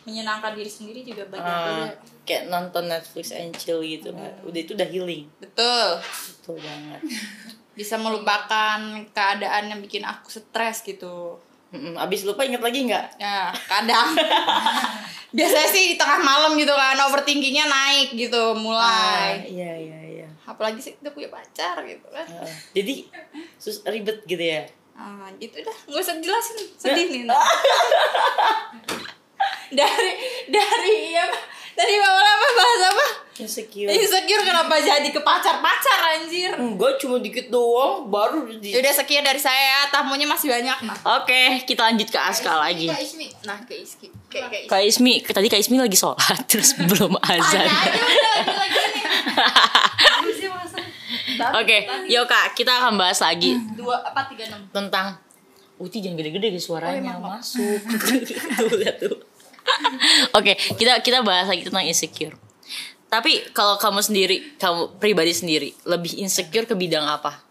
menyenangkan 0.04 0.58
diri 0.58 0.66
sendiri 0.66 1.06
juga 1.06 1.22
banyak 1.28 1.46
juga. 1.46 1.86
kayak 2.26 2.44
nonton 2.46 2.86
Netflix 2.86 3.30
and 3.30 3.54
chill 3.54 3.78
gitu. 3.80 4.10
Udah 4.42 4.60
itu 4.60 4.74
udah 4.74 4.86
healing. 4.86 5.30
Betul. 5.38 6.02
Betul 6.02 6.58
banget. 6.58 7.02
Bisa 7.78 7.96
melupakan 7.96 8.80
keadaan 9.14 9.70
yang 9.70 9.80
bikin 9.80 10.02
aku 10.02 10.28
stres 10.28 10.82
gitu 10.82 11.38
Mm-mm, 11.70 11.94
abis 12.02 12.26
lupa 12.26 12.42
inget 12.42 12.62
lagi 12.66 12.90
nggak? 12.90 13.22
Ya 13.22 13.54
kadang. 13.70 14.18
Biasanya 15.38 15.70
sih 15.70 15.94
di 15.94 15.96
tengah 16.02 16.18
malam 16.18 16.58
gitu 16.58 16.74
kan 16.74 16.98
overthinkingnya 16.98 17.70
naik 17.70 18.18
gitu 18.18 18.54
Ah, 18.54 18.58
mulai 18.58 19.46
iya 19.46 19.78
iya 19.78 20.00
iya. 20.02 20.28
Apalagi 20.50 20.82
sih 20.82 20.98
kita 20.98 21.14
punya 21.14 21.30
pacar 21.30 21.78
gitu 21.86 22.10
kan. 22.10 22.26
Ah, 22.26 22.50
jadi 22.74 23.06
sus 23.62 23.86
ribet 23.86 24.26
gitu 24.26 24.42
ya? 24.42 24.66
Ah 24.98 25.30
gitu 25.38 25.62
dah. 25.62 25.78
Nggak 25.86 26.02
usah 26.02 26.18
jelasin 26.18 26.58
sedih 26.74 27.08
nih 27.14 27.24
nah. 27.30 27.38
dari 29.70 30.12
dari 30.50 31.14
ya 31.14 31.26
tadi 31.80 31.94
bawa 31.96 32.20
apa 32.20 32.48
bahas 32.52 32.82
apa 32.92 33.06
insecure 33.40 33.88
Insecure 33.88 34.44
kenapa 34.44 34.76
jadi 34.84 35.16
ke 35.16 35.24
pacar-pacar 35.24 36.20
anjir? 36.20 36.52
enggak 36.60 37.00
cuma 37.00 37.24
dikit 37.24 37.48
doang 37.48 38.12
baru 38.12 38.52
di 38.52 38.76
Udah 38.76 38.92
sekian 38.92 39.24
dari 39.24 39.40
saya, 39.40 39.88
tamunya 39.88 40.28
masih 40.28 40.52
banyak. 40.52 40.76
Nah, 40.84 41.24
Oke, 41.24 41.64
kita 41.64 41.88
lanjut 41.88 42.12
ke 42.12 42.20
Aska 42.20 42.52
lagi. 42.60 42.92
Kak 42.92 43.00
Ismi. 43.00 43.32
Nah, 43.48 43.64
ke 43.64 43.80
Iski. 43.80 44.12
Kayak 44.28 44.52
kayak 44.52 44.66
Kak 44.68 44.84
Ismi, 44.84 45.24
tadi 45.24 45.48
Kak 45.48 45.60
Ismi 45.64 45.80
lagi 45.80 45.96
sholat 45.96 46.40
terus 46.52 46.76
belum 46.76 47.16
azan. 47.16 47.70
Oke, 51.56 51.78
yuk 52.12 52.28
Kak, 52.28 52.60
kita 52.60 52.84
akan 52.84 53.00
bahas 53.00 53.24
lagi 53.24 53.56
dua 53.80 54.04
apa 54.04 54.28
tiga 54.28 54.52
enam. 54.52 54.68
tentang 54.76 55.16
Uti 55.80 56.04
jangan 56.04 56.20
gede-gede 56.20 56.52
guys 56.52 56.68
suaranya 56.68 57.16
masuk. 57.24 57.80
tuh 58.68 58.76
lihat 58.84 59.00
tuh. 59.00 59.16
Oke, 60.38 60.56
kita 60.76 61.00
kita 61.02 61.24
bahas 61.24 61.48
lagi 61.48 61.66
tentang 61.66 61.86
insecure. 61.86 62.36
Tapi 63.10 63.50
kalau 63.58 63.82
kamu 63.82 64.06
sendiri, 64.06 64.38
kamu 64.62 65.02
pribadi 65.02 65.34
sendiri, 65.34 65.70
lebih 65.90 66.14
insecure 66.22 66.70
ke 66.70 66.78
bidang 66.78 67.02
apa? 67.04 67.42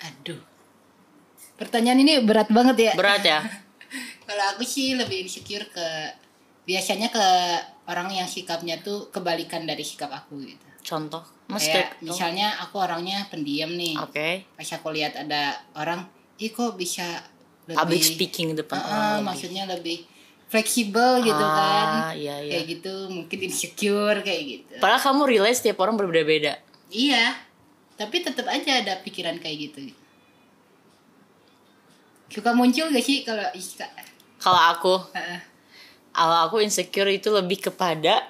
Aduh. 0.00 0.38
Pertanyaan 1.58 2.00
ini 2.00 2.22
berat 2.22 2.48
banget 2.48 2.76
ya. 2.78 2.92
Berat 2.96 3.20
ya? 3.20 3.42
Kalau 4.30 4.44
aku 4.54 4.62
sih 4.62 4.94
lebih 4.94 5.26
insecure 5.26 5.66
ke 5.68 5.86
biasanya 6.62 7.10
ke 7.10 7.26
orang 7.90 8.14
yang 8.14 8.30
sikapnya 8.30 8.78
tuh 8.80 9.10
kebalikan 9.10 9.66
dari 9.66 9.82
sikap 9.82 10.14
aku 10.14 10.38
gitu. 10.46 10.66
Contoh, 10.80 11.20
Mas 11.50 11.66
Kayak 11.66 11.98
kayak 11.98 12.06
misalnya 12.06 12.46
aku 12.62 12.78
orangnya 12.80 13.26
pendiam 13.28 13.74
nih. 13.74 13.98
Oke. 14.00 14.46
Pas 14.54 14.70
aku 14.70 14.94
lihat 14.94 15.18
ada 15.18 15.58
orang, 15.74 16.06
ih 16.38 16.54
kok 16.54 16.78
bisa 16.78 17.20
lebih 17.68 17.76
Public 17.76 18.02
speaking 18.06 18.48
depan 18.56 18.78
Ah, 18.78 18.86
orang 18.86 18.96
lebih. 18.96 19.26
maksudnya 19.26 19.64
lebih 19.68 19.98
fleksibel 20.50 21.22
gitu 21.22 21.38
Ah, 21.38 21.54
kan. 21.54 21.88
iya, 22.18 22.42
iya. 22.42 22.58
Kayak 22.58 22.64
gitu 22.74 22.94
mungkin 23.06 23.38
insecure 23.46 24.18
kayak 24.26 24.42
gitu. 24.42 24.74
Padahal 24.82 24.98
kamu 24.98 25.22
realize 25.30 25.62
tiap 25.62 25.78
orang 25.78 25.94
berbeda-beda. 25.94 26.58
Iya. 26.90 27.38
Tapi 27.94 28.18
tetap 28.18 28.50
aja 28.50 28.82
ada 28.82 28.98
pikiran 28.98 29.38
kayak 29.38 29.70
gitu. 29.70 29.94
Suka 32.30 32.50
muncul 32.50 32.90
gak 32.90 33.04
sih 33.04 33.22
kalau 33.22 33.46
Iska? 33.54 33.86
Kalau 34.40 34.60
aku, 34.74 34.94
Heeh. 35.14 35.40
kalau 36.10 36.50
aku 36.50 36.56
insecure 36.64 37.10
itu 37.10 37.30
lebih 37.30 37.70
kepada 37.70 38.26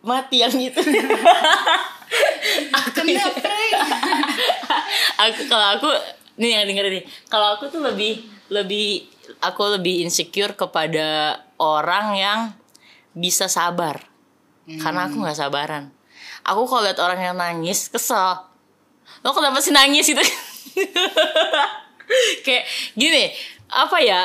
mati 0.00 0.40
yang 0.40 0.54
itu. 0.56 0.78
aku 2.78 3.00
aku 5.18 5.40
kalau 5.50 5.66
aku 5.76 5.88
nih 6.38 6.60
yang 6.60 6.64
dengerin 6.64 7.02
nih. 7.02 7.04
Kalau 7.26 7.58
aku 7.58 7.68
tuh 7.68 7.82
lebih 7.82 8.22
lebih 8.48 9.04
aku 9.40 9.78
lebih 9.78 10.04
insecure 10.04 10.56
kepada 10.56 11.40
orang 11.60 12.06
yang 12.16 12.40
bisa 13.12 13.50
sabar. 13.50 14.00
Karena 14.68 15.08
aku 15.08 15.24
nggak 15.24 15.38
sabaran. 15.38 15.88
Aku 16.44 16.68
kalau 16.68 16.84
lihat 16.84 17.00
orang 17.00 17.20
yang 17.20 17.36
nangis 17.36 17.88
kesel. 17.88 18.44
Lo 19.24 19.32
kenapa 19.32 19.64
sih 19.64 19.72
nangis 19.72 20.12
itu? 20.12 20.20
kayak 22.44 22.64
gini, 22.92 23.32
apa 23.72 23.98
ya? 24.00 24.22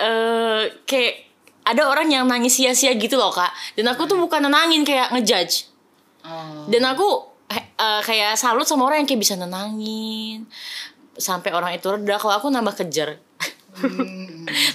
eh 0.00 0.72
kayak 0.88 1.30
ada 1.62 1.86
orang 1.86 2.10
yang 2.10 2.24
nangis 2.26 2.58
sia-sia 2.58 2.96
gitu 2.96 3.20
loh 3.20 3.30
kak. 3.30 3.52
Dan 3.76 3.86
aku 3.92 4.08
tuh 4.08 4.18
bukan 4.18 4.48
nenangin 4.48 4.82
kayak 4.82 5.12
ngejudge. 5.14 5.68
Oh. 6.24 6.66
Dan 6.66 6.82
aku 6.88 7.08
eh, 7.52 8.00
kayak 8.02 8.40
salut 8.40 8.66
sama 8.66 8.88
orang 8.88 9.04
yang 9.04 9.08
kayak 9.08 9.22
bisa 9.22 9.36
nenangin 9.36 10.48
sampai 11.14 11.52
orang 11.52 11.76
itu 11.76 11.86
reda. 11.86 12.18
Kalau 12.18 12.34
aku 12.34 12.48
nambah 12.48 12.74
kejar. 12.82 13.20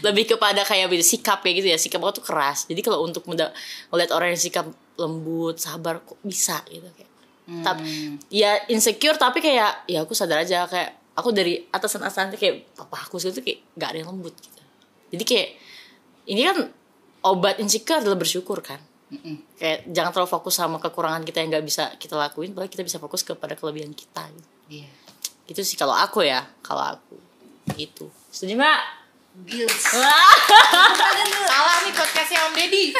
Lebih 0.06 0.38
kepada 0.38 0.66
kayak 0.66 0.90
sikap 1.06 1.46
ya 1.46 1.52
gitu 1.54 1.68
ya. 1.70 1.78
Sikap 1.78 2.02
aku 2.02 2.22
tuh 2.22 2.26
keras. 2.26 2.66
Jadi 2.66 2.82
kalau 2.82 3.06
untuk 3.06 3.26
melihat 3.30 4.12
orang 4.14 4.34
yang 4.34 4.42
sikap 4.42 4.66
lembut, 4.98 5.62
sabar 5.62 6.02
kok 6.02 6.18
bisa 6.26 6.62
gitu 6.70 6.88
kayak. 6.98 7.12
Tapi 7.48 7.82
ya 8.28 8.60
insecure 8.68 9.16
tapi 9.16 9.40
kayak 9.40 9.88
ya 9.88 10.04
aku 10.04 10.12
sadar 10.12 10.44
aja 10.44 10.68
kayak 10.68 11.16
aku 11.16 11.32
dari 11.32 11.64
atasan 11.72 12.04
atasan 12.04 12.36
kayak 12.36 12.76
papa 12.76 13.08
aku 13.08 13.18
gitu 13.24 13.40
kayak 13.40 13.64
gak 13.80 13.96
ada 13.96 13.98
yang 14.04 14.12
lembut 14.12 14.36
gitu. 14.36 14.62
Jadi 15.16 15.24
kayak 15.24 15.50
ini 16.28 16.42
kan 16.44 16.58
obat 17.24 17.58
insecure 17.64 18.04
adalah 18.04 18.20
bersyukur 18.20 18.60
kan 18.60 18.84
Mm-mm. 19.08 19.56
kayak 19.56 19.88
jangan 19.88 20.12
terlalu 20.12 20.28
fokus 20.28 20.60
sama 20.60 20.84
kekurangan 20.84 21.24
kita 21.24 21.40
yang 21.40 21.50
nggak 21.56 21.66
bisa 21.66 21.96
kita 21.96 22.20
lakuin 22.20 22.52
padahal 22.52 22.68
kita 22.68 22.84
bisa 22.84 23.00
fokus 23.00 23.24
kepada 23.24 23.56
kelebihan 23.56 23.96
kita 23.96 24.28
gitu. 24.36 24.50
Iya. 24.68 24.92
gitu 25.48 25.62
sih 25.64 25.80
kalau 25.80 25.96
aku 25.96 26.28
ya 26.28 26.44
kalau 26.60 26.84
aku 26.84 27.16
gitu 27.80 28.12
setuju 28.38 28.54
nggak 28.54 28.82
Gils. 29.46 29.94
Salah 29.94 31.78
nih 31.82 31.94
podcastnya 31.94 32.40
Om 32.46 32.54
Deddy. 32.54 32.84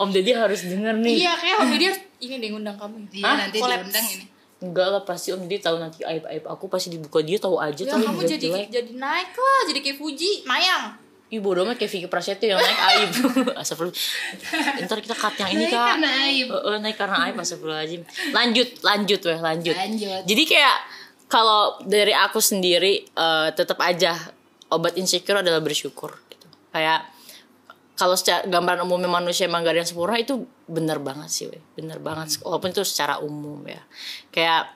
Om 0.00 0.08
Deddy 0.08 0.32
harus 0.32 0.60
denger 0.64 0.94
nih 1.00 1.16
iya, 1.20 1.32
kayak 1.36 1.56
Om 1.60 1.68
Deddy 1.68 1.84
harus 1.88 2.00
ini 2.16 2.34
deh 2.36 2.48
ngundang 2.48 2.76
kamu. 2.76 2.96
Iya 3.12 3.24
Hah? 3.24 3.34
nanti 3.44 3.56
Collapse. 3.60 3.88
diundang 3.88 4.06
ini. 4.08 4.24
enggak 4.62 4.88
lah 4.88 5.02
pasti 5.04 5.28
Om 5.32 5.40
Deddy 5.44 5.58
tahu 5.60 5.76
nanti 5.76 6.00
aib 6.00 6.24
aib 6.28 6.44
aku 6.44 6.64
pasti 6.68 6.92
dibuka 6.92 7.20
dia 7.20 7.36
tahu 7.36 7.56
aja 7.56 7.76
Ya 7.76 7.92
kamu 7.92 8.20
jadi 8.24 8.40
jelek. 8.40 8.68
jadi 8.68 8.92
naik 8.96 9.32
lah, 9.32 9.60
jadi 9.68 9.78
kayak 9.80 9.96
Fuji, 9.96 10.44
Mayang. 10.44 10.84
Ih 11.32 11.40
bodoh 11.40 11.64
amat 11.64 11.80
kayak 11.80 11.88
Vicky 11.88 12.08
Prasetyo 12.08 12.52
yang 12.52 12.60
naik 12.60 12.80
aib 12.92 13.08
Astagfirullah 13.60 13.96
Ntar 14.84 15.00
kita 15.00 15.16
cut 15.16 15.32
yang 15.40 15.56
ini 15.56 15.64
Naik 15.64 15.72
kak 15.72 15.86
karena 15.96 16.10
aib. 16.28 16.48
Naik 16.84 16.96
karena 17.00 17.16
aib 17.24 17.36
Astagfirullahaladzim 17.40 18.04
Lanjut 18.36 18.68
Lanjut 18.84 19.20
weh 19.24 19.40
lanjut 19.40 19.72
Lanjut. 19.72 20.22
Jadi 20.28 20.42
kayak 20.44 20.76
Kalau 21.32 21.80
dari 21.88 22.12
aku 22.12 22.44
sendiri 22.44 23.08
eh, 23.08 23.48
Tetap 23.56 23.80
aja 23.80 24.12
Obat 24.72 24.96
insecure 24.96 25.40
adalah 25.40 25.60
bersyukur 25.60 26.16
gitu. 26.32 26.48
Kayak 26.72 27.04
kalau 27.92 28.16
secara 28.16 28.48
gambaran 28.48 28.88
umumnya 28.88 29.08
manusia 29.08 29.44
emang 29.44 29.60
gak 29.60 29.76
ada 29.76 29.80
yang 29.84 29.90
sempurna 29.92 30.16
itu 30.16 30.48
bener 30.64 30.96
banget 30.96 31.28
sih 31.28 31.44
weh. 31.52 31.60
Bener 31.76 32.00
banget. 32.00 32.40
Walaupun 32.40 32.72
itu 32.72 32.80
secara 32.80 33.20
umum 33.20 33.60
ya. 33.68 33.84
Kayak 34.32 34.72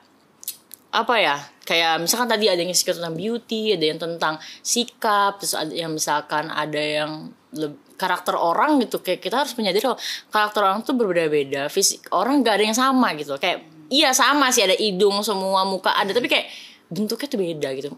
apa 0.87 1.15
ya 1.19 1.35
kayak 1.67 1.99
misalkan 1.99 2.31
tadi 2.31 2.47
ada 2.47 2.63
yang 2.63 2.71
insecure 2.71 2.95
tentang 2.95 3.13
beauty 3.13 3.75
ada 3.75 3.85
yang 3.91 3.99
tentang 3.99 4.39
sikap 4.63 5.35
terus 5.35 5.51
ada 5.51 5.69
yang 5.69 5.91
misalkan 5.91 6.47
ada 6.47 6.79
yang 6.79 7.27
leb- 7.51 7.83
karakter 7.99 8.39
orang 8.39 8.79
gitu 8.79 9.03
kayak 9.03 9.19
kita 9.19 9.43
harus 9.43 9.51
menyadari 9.59 9.83
kalau 9.83 9.99
karakter 10.31 10.61
orang 10.63 10.79
tuh 10.87 10.95
berbeda-beda 10.95 11.67
fisik 11.67 12.07
orang 12.13 12.45
gak 12.45 12.61
ada 12.61 12.65
yang 12.69 12.77
sama 12.77 13.17
gitu. 13.17 13.35
Kayak 13.41 13.65
iya 13.89 14.11
sama 14.11 14.51
sih. 14.53 14.63
Ada 14.63 14.75
hidung 14.77 15.19
semua 15.23 15.63
muka 15.67 15.93
ada. 15.93 16.11
Tapi 16.11 16.27
kayak 16.29 16.47
bentuknya 16.87 17.27
tuh 17.27 17.39
beda 17.39 17.69
gitu. 17.75 17.89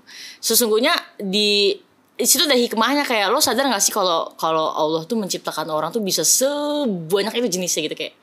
Sesungguhnya 0.41 0.93
di 1.19 1.77
situ 2.19 2.46
ada 2.46 2.58
hikmahnya. 2.58 3.03
Kayak 3.05 3.34
lo 3.34 3.39
sadar 3.43 3.67
gak 3.69 3.84
sih 3.84 3.93
kalau 3.93 4.34
kalau 4.39 4.72
Allah 4.74 5.03
tuh 5.05 5.17
menciptakan 5.19 5.67
orang 5.69 5.89
tuh 5.93 6.01
bisa 6.01 6.25
sebanyak 6.25 7.34
itu 7.43 7.60
jenisnya 7.60 7.86
gitu 7.91 7.96
kayak 7.96 8.15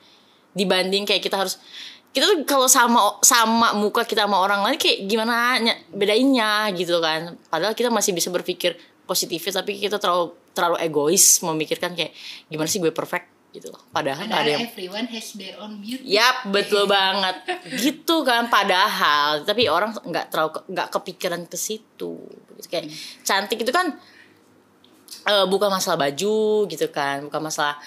dibanding 0.57 1.05
kayak 1.05 1.21
kita 1.21 1.37
harus 1.37 1.61
kita 2.09 2.25
tuh 2.25 2.37
kalau 2.49 2.65
sama 2.65 3.21
sama 3.21 3.77
muka 3.77 4.01
kita 4.01 4.25
sama 4.25 4.41
orang 4.41 4.65
lain 4.65 4.81
kayak 4.81 5.05
gimana 5.05 5.61
ny- 5.61 5.85
bedainnya 5.93 6.73
gitu 6.73 6.97
kan. 6.97 7.37
Padahal 7.47 7.77
kita 7.77 7.93
masih 7.93 8.17
bisa 8.17 8.33
berpikir 8.33 8.73
positifnya 9.05 9.63
tapi 9.63 9.79
kita 9.79 10.01
terlalu 10.01 10.35
terlalu 10.51 10.81
egois 10.81 11.39
memikirkan 11.45 11.93
kayak 11.93 12.11
gimana 12.49 12.67
sih 12.67 12.81
gue 12.81 12.91
perfect 12.91 13.36
gitu 13.49 13.71
loh 13.71 13.79
padahal 13.89 14.27
ada 14.27 14.43
yang 14.43 14.67
everyone 14.67 15.07
has 15.07 15.33
their 15.33 15.55
own 15.57 15.79
beauty. 15.79 16.03
Yap, 16.03 16.51
betul 16.51 16.83
banget. 16.91 17.41
Gitu 17.79 18.21
kan 18.21 18.51
padahal, 18.51 19.41
tapi 19.41 19.71
orang 19.71 19.95
nggak 19.95 20.29
terlalu 20.29 20.61
nggak 20.67 20.87
kepikiran 20.93 21.41
ke 21.47 21.57
situ. 21.57 22.21
Gitu. 22.59 22.67
Kayak 22.67 22.91
cantik 23.23 23.63
itu 23.63 23.71
kan 23.71 23.95
eh, 25.25 25.45
bukan 25.47 25.71
masalah 25.71 25.97
baju 25.97 26.67
gitu 26.67 26.87
kan, 26.91 27.25
bukan 27.25 27.41
masalah 27.41 27.79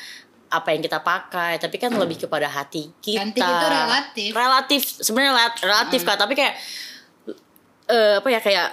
apa 0.51 0.75
yang 0.75 0.83
kita 0.83 0.99
pakai, 0.99 1.63
tapi 1.63 1.79
kan 1.79 1.95
lebih 1.95 2.27
kepada 2.27 2.51
hati 2.51 2.91
kita. 2.99 3.23
Cantik 3.23 3.45
itu 3.45 3.67
relatif. 3.71 4.31
Relatif, 4.35 4.83
sebenarnya 4.99 5.33
relat- 5.37 5.61
relatif 5.63 6.01
kan, 6.03 6.19
tapi 6.19 6.35
kayak 6.35 6.59
eh, 7.87 8.19
apa 8.19 8.29
ya 8.29 8.41
kayak 8.43 8.69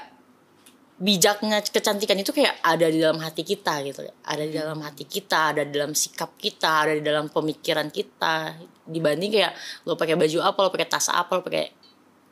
bijaknya 0.97 1.61
kecantikan 1.61 2.17
itu 2.17 2.33
kayak 2.33 2.57
ada 2.65 2.89
di 2.89 2.97
dalam 2.97 3.21
hati 3.21 3.45
kita 3.45 3.85
gitu. 3.85 4.01
Ada 4.25 4.43
di 4.49 4.53
dalam 4.57 4.81
hati 4.81 5.05
kita 5.05 5.53
ada 5.53 5.61
di 5.61 5.69
dalam 5.69 5.93
sikap 5.93 6.33
kita 6.41 6.89
ada 6.89 6.93
di 6.97 7.05
dalam 7.05 7.29
pemikiran 7.29 7.93
kita. 7.93 8.57
Dibanding 8.87 9.29
kayak 9.29 9.53
lo 9.85 9.93
pakai 9.93 10.17
baju 10.17 10.37
apa 10.41 10.57
lo 10.57 10.69
pakai 10.73 10.87
tas 10.89 11.07
apa 11.13 11.37
lo 11.37 11.45
pakai 11.45 11.69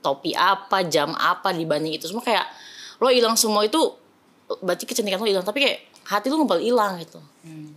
topi 0.01 0.33
apa 0.33 0.81
jam 0.89 1.13
apa 1.13 1.53
dibanding 1.53 1.97
itu 1.97 2.09
semua 2.09 2.25
kayak 2.25 2.45
lo 3.01 3.09
hilang 3.13 3.37
semua 3.37 3.65
itu 3.65 3.77
berarti 4.65 4.89
kecantikan 4.89 5.21
lo 5.21 5.29
hilang. 5.29 5.45
Tapi 5.45 5.61
kayak 5.61 5.79
hati 6.09 6.33
lo 6.33 6.41
ngebal 6.41 6.57
hilang 6.57 6.97
gitu. 7.05 7.21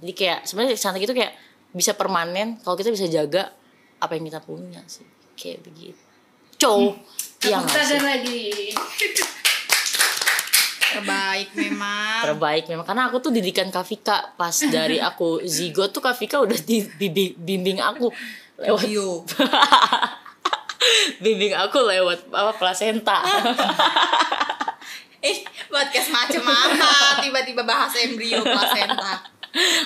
Jadi 0.01 0.13
kayak 0.17 0.49
sebenarnya 0.49 0.73
cantik 0.81 1.05
itu 1.05 1.13
kayak 1.13 1.37
bisa 1.77 1.93
permanen 1.93 2.57
kalau 2.65 2.81
kita 2.81 2.89
bisa 2.89 3.05
jaga 3.13 3.53
apa 4.01 4.17
yang 4.17 4.25
kita 4.25 4.41
punya 4.41 4.81
sih. 4.89 5.05
Kayak 5.37 5.69
begitu. 5.69 6.01
Cow 6.57 6.97
nggak 7.45 7.61
sih? 7.61 7.77
tangan 7.77 8.03
lagi. 8.09 8.41
Terbaik 10.89 11.49
memang. 11.53 12.21
terbaik 12.25 12.65
memang 12.67 12.83
karena 12.83 13.07
aku 13.07 13.21
tuh 13.21 13.29
didikan 13.29 13.69
Kafika 13.69 14.33
pas 14.35 14.57
dari 14.65 14.97
aku 14.97 15.41
zigot 15.47 15.91
tuh 15.91 16.01
Kafika 16.01 16.41
udah 16.41 16.57
di, 16.59 16.81
bimbing, 16.97 17.37
bimbing 17.37 17.79
aku 17.79 18.09
lewat 18.57 18.85
Yo. 18.85 19.23
bimbing 21.23 21.53
aku 21.53 21.79
lewat 21.83 22.29
apa 22.29 22.53
plasenta 22.55 23.19
Eh, 25.19 25.43
podcast 25.67 26.15
macam 26.15 26.47
apa? 26.47 27.19
Tiba-tiba 27.19 27.67
bahas 27.67 27.91
embrio 27.99 28.39
placenta. 28.39 29.19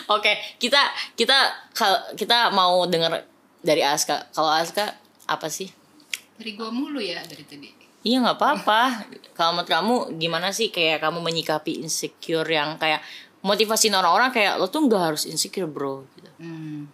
Oke, 0.06 0.28
kita 0.60 0.76
kita 1.16 1.32
kal- 1.72 2.12
kita 2.12 2.52
mau 2.52 2.84
dengar 2.84 3.24
dari 3.58 3.80
Aska. 3.80 4.28
Kalau 4.28 4.52
Aska 4.52 4.92
apa 5.24 5.48
sih? 5.48 5.72
Dari 6.36 6.52
gua 6.52 6.68
mulu 6.68 7.00
ya 7.00 7.24
dari 7.24 7.48
tadi. 7.48 7.72
Iya 8.02 8.18
nggak 8.18 8.38
apa-apa. 8.38 8.82
Kalau 9.32 9.54
menurut 9.54 9.70
kamu 9.70 9.94
gimana 10.18 10.50
sih 10.50 10.74
kayak 10.74 11.02
kamu 11.02 11.22
menyikapi 11.22 11.78
insecure 11.78 12.46
yang 12.46 12.74
kayak 12.76 12.98
motivasi 13.42 13.90
orang-orang 13.90 14.30
kayak 14.30 14.58
lo 14.58 14.66
tuh 14.66 14.86
nggak 14.86 15.02
harus 15.14 15.22
insecure 15.26 15.70
bro. 15.70 16.02
Gitu. 16.18 16.30
Hmm. 16.42 16.90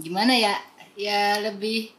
Gimana 0.00 0.32
ya? 0.32 0.56
Ya 0.98 1.38
lebih 1.44 1.92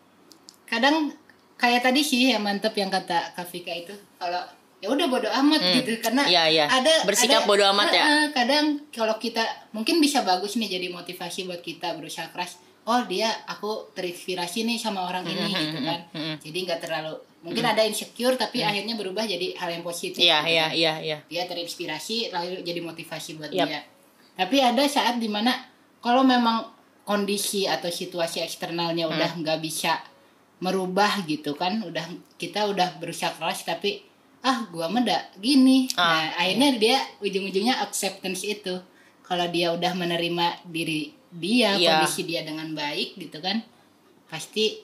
kadang 0.66 1.14
kayak 1.56 1.86
tadi 1.86 2.02
sih 2.02 2.34
yang 2.34 2.42
mantep 2.42 2.74
yang 2.74 2.90
kata 2.90 3.34
Kafika 3.36 3.72
itu 3.74 3.94
kalau 4.18 4.42
ya 4.80 4.88
udah 4.88 5.08
bodo 5.12 5.28
amat 5.28 5.60
gitu 5.76 6.00
karena 6.00 6.24
Iya, 6.24 6.44
iya. 6.48 6.66
ada 6.72 7.04
Bersikap 7.04 7.44
ada- 7.44 7.50
bodo 7.52 7.64
amat 7.76 7.90
ya. 7.92 8.06
Kadang 8.32 8.80
kalau 8.90 9.16
kita 9.20 9.44
mungkin 9.76 10.00
bisa 10.00 10.24
bagus 10.24 10.56
nih 10.56 10.80
jadi 10.80 10.88
motivasi 10.90 11.46
buat 11.46 11.60
kita 11.60 12.00
berusaha 12.00 12.32
keras 12.32 12.58
oh 12.90 13.02
dia 13.06 13.30
aku 13.46 13.94
terinspirasi 13.94 14.66
nih 14.66 14.76
sama 14.76 15.06
orang 15.06 15.22
ini 15.24 15.46
Hmm, 15.46 15.62
gitu 15.62 15.78
kan 15.80 16.00
jadi 16.42 16.58
nggak 16.66 16.80
terlalu 16.82 17.14
mungkin 17.40 17.64
ada 17.64 17.82
insecure 17.82 18.34
tapi 18.36 18.60
akhirnya 18.60 18.94
berubah 18.94 19.24
jadi 19.24 19.56
hal 19.56 19.70
yang 19.72 19.84
positif 19.84 20.18
Iya 20.18 20.42
gitu 20.42 20.50
iya 20.50 20.66
kan. 20.66 20.72
iya 20.74 20.94
iya. 21.00 21.18
dia 21.24 21.44
terinspirasi 21.46 22.30
lalu 22.30 22.66
jadi 22.66 22.82
motivasi 22.82 23.38
buat 23.38 23.48
Yap. 23.50 23.64
dia 23.64 23.80
tapi 24.34 24.58
ada 24.58 24.84
saat 24.86 25.22
di 25.22 25.30
mana 25.30 25.54
kalau 26.00 26.26
memang 26.26 26.66
kondisi 27.04 27.64
atau 27.64 27.88
situasi 27.90 28.42
eksternalnya 28.42 29.06
Hmm. 29.06 29.16
udah 29.16 29.32
nggak 29.38 29.60
bisa 29.62 30.02
merubah 30.60 31.24
gitu 31.24 31.56
kan 31.56 31.80
udah 31.80 32.04
kita 32.36 32.68
udah 32.68 33.00
berusaha 33.00 33.32
keras 33.32 33.64
tapi 33.64 34.04
ah 34.40 34.68
gua 34.68 34.88
mah 34.88 35.04
gini 35.38 35.88
Ah, 35.96 36.28
nah 36.28 36.44
akhirnya 36.44 36.70
dia 36.76 36.98
ujung-ujungnya 37.20 37.80
acceptance 37.80 38.44
itu 38.44 38.76
kalau 39.24 39.48
dia 39.48 39.72
udah 39.72 39.94
menerima 39.94 40.64
diri 40.66 41.16
dia 41.30 41.78
Iya. 41.78 42.02
kondisi 42.02 42.26
dia 42.26 42.42
dengan 42.42 42.74
baik 42.74 43.18
gitu 43.18 43.38
kan 43.40 43.62
pasti 44.26 44.82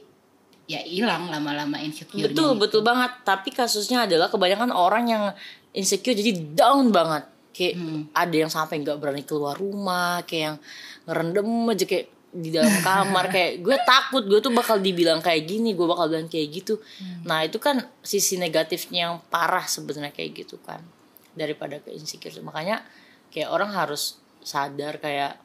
ya 0.66 0.82
hilang 0.82 1.30
lama-lama 1.30 1.78
insecure 1.78 2.26
Betul 2.26 2.58
betul 2.58 2.82
banget. 2.82 3.22
Tapi 3.22 3.54
kasusnya 3.54 4.10
adalah 4.10 4.34
kebanyakan 4.34 4.74
orang 4.74 5.06
yang 5.06 5.24
insecure 5.72 6.18
jadi 6.18 6.34
down 6.58 6.90
banget. 6.90 7.30
Kayak 7.54 7.76
ada 8.12 8.36
yang 8.36 8.52
sampai 8.52 8.82
nggak 8.82 8.98
berani 8.98 9.24
keluar 9.24 9.56
rumah, 9.56 10.26
kayak 10.26 10.42
yang 10.42 10.58
ngerendam 11.06 11.48
aja 11.70 11.86
kayak 11.86 12.08
di 12.36 12.50
dalam 12.52 12.74
kamar 12.84 13.30
kayak 13.36 13.64
gue 13.64 13.78
takut 13.88 14.28
gue 14.28 14.44
tuh 14.44 14.52
bakal 14.52 14.76
dibilang 14.82 15.24
kayak 15.24 15.48
gini 15.48 15.72
gue 15.72 15.88
bakal 15.88 16.12
bilang 16.12 16.28
kayak 16.28 16.52
gitu 16.52 16.76
nah 17.24 17.40
itu 17.48 17.64
kan 17.64 17.80
sisi 18.04 18.36
negatifnya 18.36 19.08
yang 19.08 19.16
parah 19.32 19.64
sebenarnya 19.64 20.12
kayak 20.12 20.44
gitu 20.44 20.60
kan 20.60 20.84
daripada 21.32 21.80
ke 21.80 21.96
insecure 21.96 22.36
makanya 22.44 22.84
kayak 23.32 23.48
orang 23.48 23.72
harus 23.72 24.20
sadar 24.44 25.00
kayak 25.00 25.40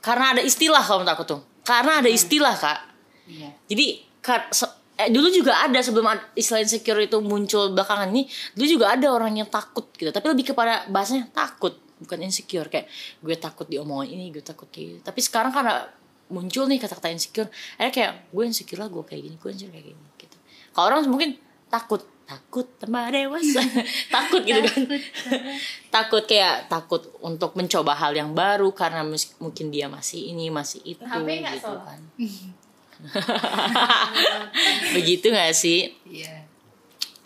karena 0.00 0.34
ada 0.34 0.42
istilah 0.42 0.80
kalau 0.80 1.04
menurut 1.04 1.14
aku 1.14 1.24
tuh 1.28 1.40
karena 1.62 2.00
ada 2.00 2.10
istilah 2.10 2.56
kak 2.56 2.78
iya 3.28 3.52
jadi 3.68 3.86
kar- 4.20 4.50
se- 4.50 4.74
eh, 4.96 5.08
dulu 5.08 5.32
juga 5.32 5.56
ada 5.56 5.80
sebelum 5.80 6.04
istilah 6.34 6.60
insecure 6.60 7.00
itu 7.00 7.16
muncul 7.24 7.72
belakangan 7.72 8.12
ini, 8.12 8.28
dulu 8.52 8.66
juga 8.68 8.92
ada 8.92 9.08
orang 9.08 9.32
yang 9.32 9.48
takut 9.48 9.88
gitu. 9.96 10.12
Tapi 10.12 10.28
lebih 10.28 10.52
kepada 10.52 10.84
bahasanya 10.92 11.32
takut, 11.32 11.72
bukan 11.96 12.20
insecure 12.20 12.68
kayak 12.68 12.84
gue 13.24 13.32
takut 13.40 13.64
diomongin 13.64 14.20
ini, 14.20 14.28
gue 14.28 14.44
takut 14.44 14.68
kayak 14.68 14.86
gitu. 14.92 15.00
Tapi 15.00 15.20
sekarang 15.24 15.56
karena 15.56 15.88
muncul 16.28 16.68
nih 16.68 16.76
kata-kata 16.76 17.08
insecure, 17.08 17.48
akhirnya 17.80 17.92
kayak 17.96 18.12
gue 18.28 18.44
insecure 18.44 18.76
lah, 18.76 18.92
gue 18.92 19.00
kayak 19.00 19.22
gini, 19.24 19.36
gue 19.40 19.48
insecure 19.48 19.72
kayak 19.72 19.86
gini 19.88 20.02
gitu. 20.20 20.36
Kalau 20.76 20.86
orang 20.92 21.00
mungkin 21.08 21.30
takut, 21.72 22.04
takut 22.30 22.66
tambah 22.78 23.10
dewasa, 23.10 23.58
takut 24.14 24.46
gitu 24.46 24.62
kan. 24.62 24.86
takut 25.94 26.22
kayak 26.30 26.70
takut 26.70 27.02
untuk 27.26 27.58
mencoba 27.58 27.98
hal 27.98 28.14
yang 28.14 28.30
baru 28.38 28.70
karena 28.70 29.02
mungkin 29.42 29.74
dia 29.74 29.90
masih 29.90 30.30
ini, 30.30 30.46
masih 30.46 30.78
itu 30.86 31.02
nggak 31.02 31.58
gitu 31.58 31.66
salah. 31.66 31.90
kan. 31.90 32.00
Begitu 34.94 35.32
gak 35.32 35.56
sih? 35.56 35.90
iya 36.04 36.44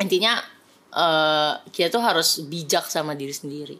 Intinya 0.01 0.41
eh 0.95 1.53
kita 1.75 1.93
tuh 1.93 2.01
harus 2.01 2.41
bijak 2.49 2.89
sama 2.89 3.13
diri 3.13 3.35
sendiri. 3.35 3.77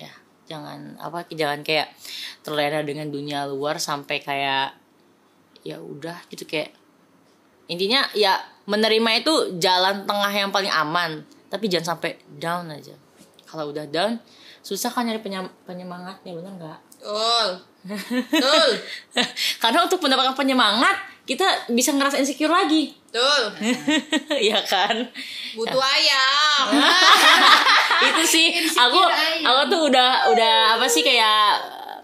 Ya, 0.00 0.10
jangan 0.50 0.98
apa 0.98 1.28
jangan 1.30 1.62
kayak 1.62 1.94
terlena 2.42 2.82
dengan 2.82 3.06
dunia 3.12 3.46
luar 3.46 3.78
sampai 3.78 4.18
kayak 4.18 4.74
ya 5.62 5.78
udah 5.78 6.26
gitu 6.32 6.42
kayak 6.48 6.74
intinya 7.66 8.06
ya 8.14 8.38
menerima 8.66 9.10
itu 9.22 9.34
jalan 9.58 10.06
tengah 10.06 10.32
yang 10.32 10.50
paling 10.50 10.70
aman, 10.70 11.22
tapi 11.50 11.70
jangan 11.70 11.96
sampai 11.96 12.18
down 12.38 12.70
aja. 12.70 12.94
Kalau 13.46 13.70
udah 13.70 13.86
down 13.86 14.18
susah 14.66 14.90
kan 14.90 15.06
nyari 15.06 15.22
penyem- 15.22 15.54
penyemangatnya 15.62 16.34
bener 16.34 16.52
nggak? 16.58 16.78
Betul. 16.98 17.48
Betul. 18.34 18.68
Karena 19.62 19.86
untuk 19.86 20.02
mendapatkan 20.02 20.34
penyemangat 20.34 20.98
kita 21.22 21.70
bisa 21.70 21.94
ngerasa 21.94 22.18
insecure 22.18 22.50
lagi, 22.50 22.94
Betul. 23.10 23.42
ya 24.50 24.58
kan? 24.66 25.06
Butuh 25.54 25.78
ayam. 25.78 26.64
itu 28.10 28.22
sih 28.26 28.46
aku 28.74 29.00
aku 29.42 29.62
tuh 29.72 29.80
udah 29.88 30.28
udah 30.34 30.54
apa 30.76 30.86
sih 30.90 31.00
kayak 31.00 31.58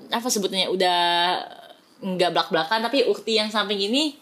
apa 0.08 0.28
sebutnya 0.28 0.70
udah 0.72 1.00
nggak 2.02 2.30
belak 2.34 2.48
belakan 2.50 2.80
tapi 2.82 3.06
ukti 3.06 3.38
yang 3.38 3.52
samping 3.52 3.78
ini 3.78 4.16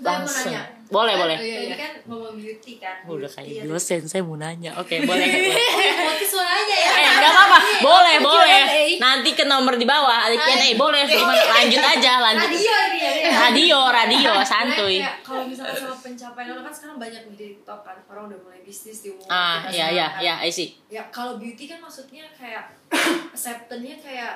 langsung. 0.00 0.48
nanya. 0.48 0.62
boleh 0.88 1.12
Kan 1.12 1.20
boleh. 1.20 1.36
Tadi 1.36 1.76
kan 1.76 1.92
ngomong 2.02 2.34
beauty 2.34 2.72
kan. 2.76 2.96
udah 3.04 3.28
kayak 3.28 3.60
ada- 3.60 3.68
dosen 3.68 4.00
saya 4.02 4.22
mau 4.22 4.34
nanya. 4.34 4.72
Oke 4.74 5.02
boleh 5.02 5.26
Mati 6.08 6.24
suaranya 6.24 6.76
ya. 6.78 6.92
eh 6.94 7.08
nggak 7.14 7.28
apa 7.28 7.42
apa 7.44 7.58
boleh 7.78 8.16
boleh. 8.18 8.62
nanti 8.96 9.30
ke 9.32 9.44
nomor 9.44 9.74
di 9.74 9.84
bawah 9.84 10.24
ada 10.24 10.32
Q&A 10.32 10.74
boleh 10.74 11.04
lanjut 11.04 11.82
aja 11.82 12.12
lanjut. 12.20 12.48
Radio 12.48 12.72
ya. 12.96 13.30
radio 13.36 13.78
radio 13.86 14.32
santuy. 14.42 15.04
Kalau 15.20 15.44
misalnya 15.44 15.76
sama 15.76 15.92
pencapaian 15.94 16.48
orang 16.50 16.64
kan 16.64 16.72
sekarang 16.72 16.96
banyak 16.96 17.22
di 17.28 17.36
TikTok 17.36 17.80
kan. 17.82 17.96
Orang 18.06 18.32
udah 18.32 18.38
mulai 18.40 18.60
bisnis 18.60 19.04
di 19.04 19.12
umum. 19.12 19.28
ah 19.28 19.64
kita 19.64 19.72
ya 19.74 19.86
semua 19.86 19.92
ya 19.94 20.06
kan. 20.08 20.24
ya 20.24 20.34
I 20.40 20.50
see. 20.50 20.68
Ya 20.88 21.02
kalau 21.10 21.36
beauty 21.36 21.64
kan 21.64 21.78
maksudnya 21.78 22.24
kayak 22.32 22.64
acceptance-nya 23.28 24.00
kayak 24.00 24.32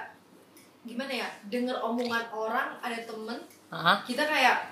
gimana 0.82 1.12
ya? 1.16 1.28
Dengar 1.46 1.80
omongan 1.80 2.28
orang 2.28 2.76
ada 2.78 3.00
temen 3.00 3.40
kita 4.04 4.20
kayak 4.20 4.71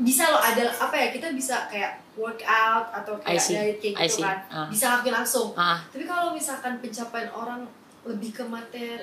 bisa 0.00 0.24
loh 0.26 0.40
ada 0.40 0.64
apa 0.66 0.94
ya 0.94 1.08
kita 1.10 1.28
bisa 1.30 1.68
kayak 1.68 2.00
workout 2.14 2.88
atau 2.90 3.16
kayak 3.20 3.36
diet 3.38 3.76
kayak 3.78 4.08
gitu 4.08 4.20
kan. 4.20 4.38
Ah. 4.48 4.66
bisa 4.66 4.96
lakuin 4.96 5.14
langsung. 5.14 5.52
Ah. 5.54 5.78
Tapi 5.86 6.04
kalau 6.04 6.32
misalkan 6.32 6.80
pencapaian 6.80 7.28
orang 7.30 7.68
lebih 8.02 8.32
ke 8.32 8.42
materi 8.42 8.96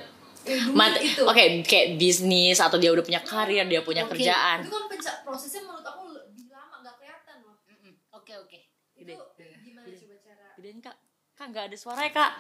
eh, 0.44 0.58
duit 0.58 0.74
Mat- 0.74 0.98
gitu. 0.98 1.22
oke 1.24 1.44
kayak 1.64 2.02
bisnis 2.02 2.58
atau 2.58 2.78
dia 2.78 2.90
udah 2.90 3.04
punya 3.04 3.22
karir 3.22 3.62
dia 3.64 3.82
punya 3.82 4.04
Oke, 4.04 4.18
kerjaan. 4.18 4.66
Itu 4.66 4.72
kan 4.72 4.84
penca- 4.88 5.20
prosesnya 5.22 5.62
menurut 5.62 5.84
aku 5.84 6.02
lebih 6.10 6.50
lama 6.50 6.82
nggak 6.82 6.96
kelihatan 6.98 7.36
loh. 7.44 7.56
Oke 8.12 8.34
oke. 8.34 8.60
Itu 8.98 9.14
gimana 9.62 9.86
coba 9.88 10.16
cara? 10.18 10.46
Gedein 10.56 10.80
kak? 10.82 10.96
Kak 11.38 11.46
nggak 11.54 11.66
ada 11.70 11.78
suaranya 11.78 12.12
kak? 12.12 12.32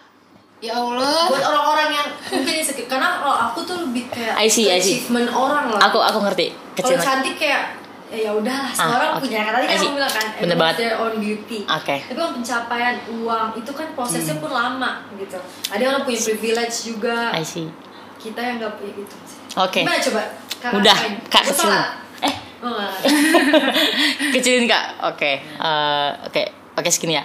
Ya 0.58 0.74
Allah. 0.74 1.30
Buat 1.30 1.44
orang-orang 1.46 1.90
yang 1.94 2.08
mungkin 2.34 2.54
insecure. 2.58 2.90
Karena 2.90 3.22
kalau 3.22 3.38
aku 3.46 3.62
tuh 3.62 3.78
lebih 3.86 4.10
kayak 4.10 4.34
I 4.34 4.50
see, 4.50 4.66
I 4.66 4.82
see. 4.82 4.98
achievement 4.98 5.30
orang 5.30 5.70
loh. 5.70 5.78
Aku 5.78 6.02
aku 6.02 6.18
ngerti. 6.26 6.50
Kalau 6.74 6.90
Kecil 6.90 6.98
cantik 6.98 7.38
kayak 7.38 7.77
ya 8.08 8.18
ya 8.24 8.32
udahlah 8.32 8.72
semua 8.72 8.88
Ah, 8.88 8.98
orang 8.98 9.12
punya 9.20 9.40
kan 9.44 9.52
tadi 9.54 9.66
kan 9.68 9.92
bilang 9.92 10.14
kan 10.14 10.26
Bener 10.40 10.56
banget. 10.56 10.76
their 10.80 10.96
own 10.96 11.14
beauty 11.20 11.60
Oke. 11.64 11.96
Tapi 12.00 12.16
kalau 12.16 12.32
pencapaian 12.34 12.96
uang 13.12 13.48
itu 13.56 13.72
kan 13.72 13.88
prosesnya 13.92 14.36
pun 14.38 14.48
lama 14.48 14.92
gitu. 15.14 15.36
Ada 15.68 15.84
orang 15.86 16.02
punya 16.04 16.20
privilege 16.24 16.76
juga. 16.88 17.36
I 17.36 17.44
see. 17.44 17.68
Kita 18.16 18.40
yang 18.40 18.56
nggak 18.58 18.74
punya 18.76 18.92
gitu 18.96 19.16
Oke. 19.58 19.82
Gimana 19.84 20.00
coba? 20.00 20.22
Kakak 20.58 20.74
Udah 20.74 20.98
ngapain? 20.98 21.14
kak 21.28 21.44
salah? 21.52 21.88
Eh. 22.18 22.34
Oh, 22.58 22.74
kecilin 24.34 24.66
kak. 24.66 24.84
Oke 25.06 25.32
eh, 25.44 26.10
Oke 26.26 26.44
Oke 26.74 26.90
segini 26.90 27.18
ya. 27.18 27.24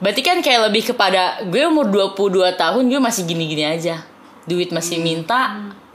Berarti 0.00 0.20
kan 0.20 0.36
kayak 0.40 0.68
lebih 0.68 0.90
kepada 0.90 1.38
Gue 1.46 1.64
umur 1.64 1.86
22 1.86 2.58
tahun 2.58 2.82
Gue 2.84 3.00
masih 3.00 3.24
gini-gini 3.24 3.64
aja. 3.64 4.02
Duit 4.44 4.74
masih 4.74 5.00
minta 5.00 5.54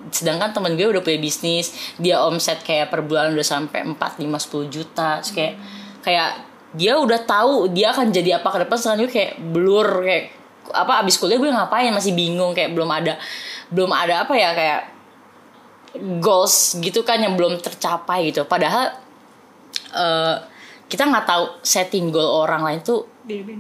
Sedangkan 0.10 0.52
temen 0.52 0.74
gue 0.76 0.86
udah 0.90 1.02
punya 1.06 1.20
bisnis 1.22 1.96
Dia 1.96 2.22
omset 2.26 2.62
kayak 2.66 2.90
per 2.90 3.06
bulan 3.06 3.34
udah 3.34 3.46
sampai 3.46 3.86
4, 3.86 3.96
5, 3.96 4.26
10 4.26 4.74
juta. 4.74 5.10
Terus 5.22 5.34
kayak 5.34 5.54
Kayak 6.04 6.30
Dia 6.74 6.94
udah 6.98 7.20
tahu 7.24 7.72
Dia 7.72 7.94
akan 7.94 8.12
jadi 8.14 8.42
apa 8.42 8.50
ke 8.52 8.58
depan 8.66 8.78
Sedangkan 8.78 9.00
gue 9.06 9.12
kayak 9.12 9.34
blur 9.40 9.90
Kayak 10.04 10.26
apa 10.70 11.02
abis 11.02 11.18
kuliah 11.18 11.42
gue 11.42 11.50
ngapain? 11.50 11.90
Masih 11.90 12.14
bingung 12.14 12.54
kayak 12.54 12.78
belum 12.78 12.90
ada 12.94 13.18
belum 13.70 13.90
ada 13.90 14.26
apa 14.26 14.34
ya 14.38 14.54
kayak 14.54 14.82
goals 16.22 16.78
gitu 16.78 17.02
kan 17.02 17.18
yang 17.18 17.34
belum 17.34 17.58
tercapai 17.58 18.30
gitu. 18.30 18.46
Padahal 18.46 18.94
eh, 19.94 20.36
kita 20.90 21.10
nggak 21.10 21.26
tahu 21.26 21.46
setting 21.62 22.10
goal 22.14 22.46
orang 22.46 22.66
lain 22.66 22.82
tuh 22.82 23.06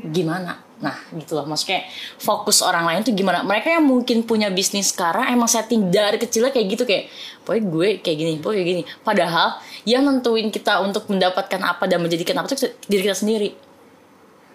gimana 0.10 0.69
nah 0.80 0.96
gitu 1.12 1.36
loh. 1.36 1.44
Maksudnya 1.44 1.84
fokus 2.20 2.64
orang 2.64 2.88
lain 2.88 3.04
tuh 3.04 3.12
gimana? 3.12 3.44
Mereka 3.44 3.68
yang 3.80 3.84
mungkin 3.84 4.24
punya 4.24 4.48
bisnis 4.48 4.96
sekarang 4.96 5.28
emang 5.28 5.52
setting 5.52 5.92
dari 5.92 6.16
kecilnya 6.16 6.56
kayak 6.56 6.68
gitu 6.72 6.84
kayak 6.88 7.12
pokoknya 7.44 7.64
gue 7.68 7.90
kayak 8.00 8.18
gini 8.18 8.32
pokoknya 8.40 8.58
kayak 8.64 8.70
gini. 8.72 8.84
Padahal 9.04 9.48
yang 9.84 10.08
nentuin 10.08 10.48
kita 10.48 10.80
untuk 10.80 11.06
mendapatkan 11.12 11.60
apa 11.60 11.84
dan 11.86 12.00
menjadikan 12.00 12.40
apa 12.40 12.48
itu 12.56 12.72
diri 12.88 13.04
kita 13.04 13.18
sendiri. 13.20 13.50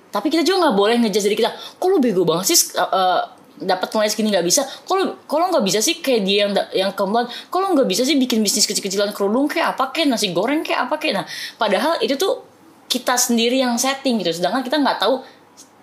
Tapi 0.09 0.27
kita 0.33 0.47
juga 0.47 0.69
nggak 0.69 0.77
boleh 0.79 0.97
ngejudge 1.05 1.27
diri 1.29 1.37
kita 1.37 1.51
kok 1.53 1.87
lu 1.91 1.99
bego 2.01 2.23
banget 2.25 2.55
sih 2.55 2.73
uh, 2.79 3.21
dapat 3.61 3.87
nilai 3.95 4.09
segini 4.11 4.29
nggak 4.33 4.47
bisa? 4.47 4.63
Kalau 4.89 5.21
kalau 5.31 5.53
nggak 5.53 5.65
bisa 5.67 5.79
sih 5.85 6.01
kayak 6.01 6.21
dia 6.25 6.49
yang 6.49 6.53
yang 6.75 6.91
kemudian 6.97 7.29
kalau 7.53 7.77
nggak 7.77 7.87
bisa 7.87 8.03
sih 8.03 8.17
bikin 8.19 8.43
bisnis 8.43 8.67
kecil-kecilan 8.67 9.15
kerudung 9.15 9.47
kayak 9.47 9.77
apa 9.77 9.95
kayak 9.95 10.11
nasi 10.11 10.33
goreng 10.33 10.65
kayak 10.65 10.89
apa 10.89 10.95
kayak? 10.97 11.15
Nah 11.23 11.27
padahal 11.61 12.01
itu 12.01 12.17
tuh 12.17 12.43
kita 12.91 13.19
sendiri 13.19 13.59
yang 13.59 13.75
setting 13.75 14.23
gitu. 14.23 14.39
Sedangkan 14.39 14.63
kita 14.63 14.79
nggak 14.79 15.03
tahu 15.03 15.23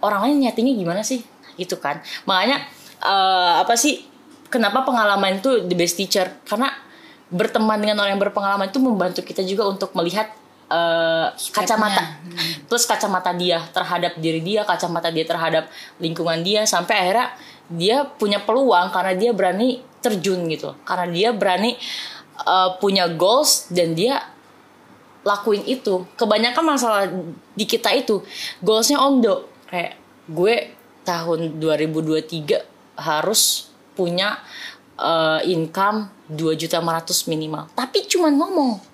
orang 0.02 0.30
lain 0.30 0.50
nyetingnya 0.50 0.76
gimana 0.76 1.02
sih? 1.06 1.22
Gitu 1.56 1.78
kan. 1.78 2.02
Makanya 2.26 2.66
eh, 3.02 3.54
apa 3.62 3.74
sih 3.78 4.06
kenapa 4.52 4.84
pengalaman 4.84 5.40
itu 5.40 5.66
the 5.66 5.78
best 5.78 5.96
teacher? 5.96 6.28
Karena 6.44 6.74
berteman 7.32 7.80
dengan 7.80 8.04
orang 8.04 8.20
yang 8.20 8.24
berpengalaman 8.28 8.68
itu 8.68 8.84
membantu 8.84 9.24
kita 9.24 9.46
juga 9.48 9.70
untuk 9.70 9.96
melihat 9.96 10.28
eh, 10.68 11.28
kacamata. 11.54 12.20
Plus 12.68 12.84
kacamata 12.84 13.32
dia 13.32 13.64
terhadap 13.72 14.20
diri 14.20 14.44
dia 14.44 14.68
kacamata 14.68 15.08
dia 15.14 15.24
terhadap 15.24 15.72
lingkungan 16.02 16.44
dia 16.44 16.68
sampai 16.68 17.08
akhirnya 17.08 17.28
dia 17.72 18.04
punya 18.04 18.44
peluang 18.44 18.92
karena 18.92 19.14
dia 19.16 19.32
berani 19.32 19.80
terjun 20.04 20.44
gitu. 20.52 20.76
Karena 20.84 21.08
dia 21.08 21.30
berani 21.32 21.78
eh, 22.44 22.70
punya 22.84 23.08
goals 23.08 23.72
dan 23.72 23.96
dia 23.96 24.20
lakuin 25.22 25.62
itu. 25.70 26.04
Kebanyakan 26.18 26.64
masalah 26.66 27.06
di 27.54 27.66
kita 27.70 27.94
itu 27.94 28.26
goalsnya 28.60 28.98
omdo 28.98 29.51
kayak 29.72 29.96
gue 30.28 30.56
tahun 31.08 31.58
2023 31.58 33.02
harus 33.02 33.72
punya 33.98 34.38
eh, 35.00 35.40
income 35.50 36.12
2 36.30 36.60
juta 36.60 36.84
500 36.84 37.32
minimal 37.32 37.72
tapi 37.74 38.06
cuman 38.06 38.36
ngomong 38.38 38.92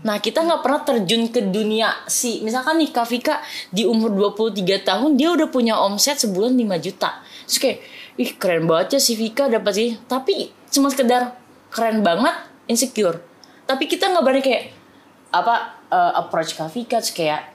Nah 0.00 0.16
kita 0.16 0.40
nggak 0.40 0.64
pernah 0.64 0.80
terjun 0.80 1.28
ke 1.28 1.44
dunia 1.52 1.92
si 2.08 2.40
misalkan 2.40 2.80
nih 2.80 2.88
Kak 2.88 3.06
Vika 3.12 3.44
di 3.68 3.84
umur 3.84 4.08
23 4.32 4.80
tahun 4.80 5.20
dia 5.20 5.28
udah 5.36 5.48
punya 5.52 5.76
omset 5.76 6.16
sebulan 6.16 6.56
5 6.56 6.80
juta. 6.80 7.20
Terus 7.44 7.58
kayak 7.60 7.78
ih 8.16 8.30
keren 8.40 8.64
banget 8.64 8.96
ya 8.96 9.00
si 9.04 9.12
Vika 9.20 9.52
dapat 9.52 9.72
sih. 9.76 9.90
Tapi 10.08 10.48
cuma 10.72 10.88
sekedar 10.88 11.36
keren 11.68 12.00
banget 12.00 12.32
insecure. 12.64 13.20
Tapi 13.68 13.84
kita 13.84 14.08
nggak 14.08 14.24
berani 14.24 14.40
kayak 14.40 14.64
apa 15.36 15.76
eh, 15.92 16.12
approach 16.16 16.56
Kak 16.56 16.72
Vika 16.72 17.04
terus 17.04 17.12
kayak 17.12 17.52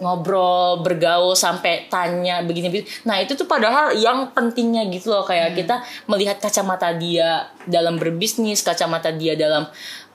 ngobrol 0.00 0.84
bergaul 0.84 1.32
sampai 1.32 1.88
tanya 1.88 2.44
begini 2.44 2.68
begini. 2.68 2.86
Nah 3.08 3.20
itu 3.20 3.32
tuh 3.32 3.48
padahal 3.48 3.96
yang 3.96 4.32
pentingnya 4.36 4.84
gitu 4.92 5.12
loh. 5.12 5.24
Kayak 5.24 5.56
kita 5.56 5.80
melihat 6.10 6.36
kacamata 6.40 6.92
dia 6.96 7.48
dalam 7.64 7.96
berbisnis 7.96 8.60
kacamata 8.60 9.12
dia 9.12 9.34
dalam 9.34 9.64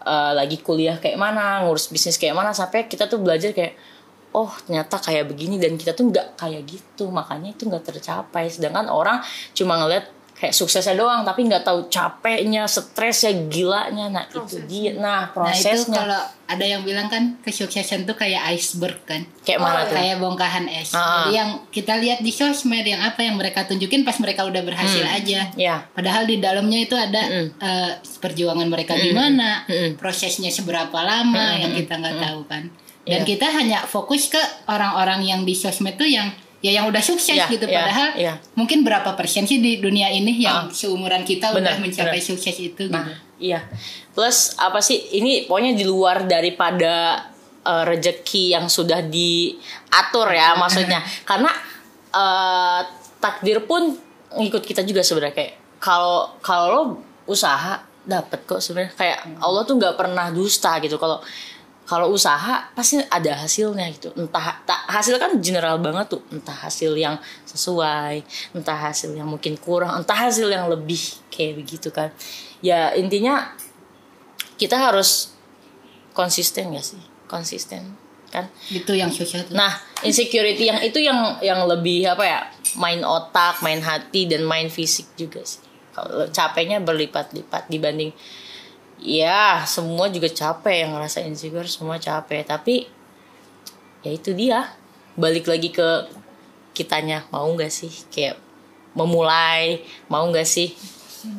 eh, 0.05 0.31
lagi 0.37 0.61
kuliah 0.61 1.01
kayak 1.01 1.17
mana 1.17 1.65
ngurus 1.65 1.89
bisnis 1.89 2.21
kayak 2.21 2.37
mana 2.37 2.53
sampai 2.53 2.85
kita 2.85 3.09
tuh 3.09 3.21
belajar 3.21 3.51
kayak 3.53 3.73
oh 4.37 4.53
ternyata 4.69 5.01
kayak 5.01 5.25
begini. 5.27 5.57
Dan 5.57 5.75
kita 5.81 5.97
tuh 5.97 6.13
nggak 6.13 6.37
kayak 6.37 6.61
gitu. 6.69 7.09
Makanya 7.09 7.57
itu 7.57 7.65
nggak 7.65 7.83
tercapai. 7.83 8.53
Sedangkan 8.53 8.85
orang 8.87 9.19
cuma 9.57 9.81
ngeliat 9.81 10.20
kayak 10.41 10.51
suksesnya 10.51 10.97
doang 10.97 11.21
tapi 11.21 11.45
nggak 11.45 11.61
tahu 11.61 11.85
capeknya 11.85 12.65
stresnya 12.65 13.45
gilanya 13.45 14.09
nah 14.09 14.25
itu 14.25 14.57
dia 14.65 14.97
nah 14.97 15.29
Nah 15.29 15.53
itu 15.53 15.69
prosesnya 15.69 15.93
kalau 15.93 16.21
ada 16.49 16.65
yang 16.65 16.81
bilang 16.81 17.07
kan 17.07 17.37
kesuksesan 17.39 18.03
tuh 18.03 18.17
kayak 18.17 18.41
iceberg 18.51 18.97
kan. 19.05 19.21
kayak 19.45 19.61
mana 19.61 19.85
tuh 19.85 19.95
Kayak 19.95 20.17
bongkahan 20.17 20.65
es. 20.67 20.91
Ah. 20.91 21.23
Jadi 21.23 21.31
yang 21.37 21.49
kita 21.69 21.93
lihat 21.95 22.19
di 22.19 22.27
sosmed 22.27 22.83
yang 22.83 22.99
apa 22.99 23.21
yang 23.21 23.37
mereka 23.37 23.63
tunjukin 23.63 24.01
pas 24.01 24.17
mereka 24.17 24.43
udah 24.43 24.59
berhasil 24.59 25.05
aja. 25.05 25.47
ya 25.53 25.75
Padahal 25.93 26.25
di 26.25 26.41
dalamnya 26.41 26.79
itu 26.81 26.97
ada 26.97 27.21
eh, 27.45 27.91
perjuangan 28.19 28.67
mereka 28.67 28.97
gimana, 28.97 29.63
Mm-mm. 29.63 29.95
prosesnya 29.95 30.49
seberapa 30.49 30.97
lama 30.97 31.55
yang 31.55 31.71
kita 31.71 31.95
nggak 31.95 32.17
tahu 32.19 32.41
kan. 32.49 32.67
Dan 33.01 33.23
Iya. 33.23 33.29
kita 33.29 33.47
hanya 33.47 33.79
fokus 33.85 34.27
ke 34.27 34.41
orang-orang 34.67 35.21
yang 35.23 35.41
di 35.41 35.53
sosmed 35.53 35.95
tuh 35.95 36.05
yang 36.05 36.29
ya 36.61 36.71
yang 36.71 36.85
udah 36.85 37.01
sukses 37.01 37.33
Iya, 37.33 37.49
gitu. 37.49 37.65
iya, 37.65 37.81
Padahal 37.81 38.09
iya. 38.15 38.33
mungkin 38.53 38.85
berapa 38.85 39.13
persen 39.13 39.43
sih 39.43 39.57
di 39.57 39.77
dunia 39.77 40.07
ini 40.07 40.37
yang 40.37 40.69
seumuran 40.69 41.21
kita 41.21 41.49
Benar, 41.49 41.73
udah 41.73 41.75
mencapai 41.81 42.17
benar. 42.17 42.29
sukses 42.29 42.55
itu 42.55 42.85
Nah, 42.87 43.01
gitu. 43.03 43.13
iya. 43.51 43.59
Plus 44.13 44.53
apa 44.55 44.77
sih? 44.77 44.97
Ini 45.11 45.45
pokoknya 45.45 45.73
di 45.73 45.83
luar 45.83 46.23
daripada 46.23 47.25
eh, 47.61 47.83
rezeki 47.83 48.53
yang 48.53 48.65
sudah 48.67 49.01
diatur 49.01 50.27
ya 50.29 50.53
maksudnya. 50.53 51.01
Karena 51.23 51.49
eh, 52.09 52.79
takdir 53.17 53.63
pun 53.63 53.97
ngikut 54.31 54.61
kita 54.61 54.81
juga 54.81 55.01
sebenarnya 55.01 55.35
kayak 55.35 55.53
kalau 55.77 56.37
kalau 56.39 56.65
lo 56.67 56.81
usaha 57.25 57.81
dapat 58.01 58.41
kok 58.43 58.57
sebenarnya 58.57 58.93
kayak 58.95 59.19
Allah 59.37 59.61
tuh 59.61 59.77
nggak 59.77 59.93
pernah 59.93 60.29
dusta 60.29 60.77
gitu 60.79 60.97
kalau 60.97 61.21
kalau 61.91 62.15
usaha 62.15 62.71
pasti 62.71 63.03
ada 63.11 63.35
hasilnya 63.35 63.83
gitu 63.91 64.15
entah 64.15 64.63
tak 64.63 64.87
hasil 64.87 65.19
kan 65.19 65.35
general 65.43 65.75
banget 65.83 66.15
tuh 66.15 66.23
entah 66.31 66.55
hasil 66.55 66.95
yang 66.95 67.19
sesuai 67.43 68.23
entah 68.55 68.79
hasil 68.79 69.11
yang 69.11 69.27
mungkin 69.27 69.59
kurang 69.59 69.99
entah 69.99 70.15
hasil 70.15 70.47
yang 70.47 70.71
lebih 70.71 71.19
kayak 71.27 71.59
begitu 71.59 71.91
kan 71.91 72.07
ya 72.63 72.95
intinya 72.95 73.51
kita 74.55 74.79
harus 74.79 75.35
konsisten 76.15 76.71
ya 76.71 76.79
sih 76.79 77.03
konsisten 77.27 77.99
kan 78.31 78.47
Itu 78.71 78.95
yang 78.95 79.11
susah 79.11 79.43
tuh. 79.43 79.59
Nah, 79.59 79.75
insecurity 80.07 80.71
yang 80.71 80.79
itu 80.79 81.03
yang 81.03 81.35
yang 81.43 81.67
lebih 81.67 82.07
apa 82.07 82.23
ya? 82.23 82.39
Main 82.79 83.03
otak, 83.03 83.59
main 83.59 83.83
hati 83.83 84.23
dan 84.23 84.47
main 84.47 84.71
fisik 84.71 85.11
juga 85.19 85.43
sih. 85.43 85.59
Kalau 85.91 86.31
capeknya 86.31 86.79
berlipat-lipat 86.79 87.67
dibanding 87.67 88.15
ya 89.01 89.65
semua 89.65 90.07
juga 90.13 90.29
capek 90.29 90.85
yang 90.85 90.93
ngerasa 90.93 91.25
insecure 91.25 91.65
semua 91.65 91.97
capek 91.97 92.45
tapi 92.45 92.85
ya 94.05 94.13
itu 94.13 94.31
dia 94.37 94.69
balik 95.17 95.49
lagi 95.49 95.73
ke 95.73 96.07
kitanya 96.71 97.25
mau 97.33 97.49
nggak 97.49 97.73
sih 97.73 97.91
kayak 98.13 98.37
memulai 98.93 99.81
mau 100.07 100.23
nggak 100.29 100.45
sih 100.45 100.77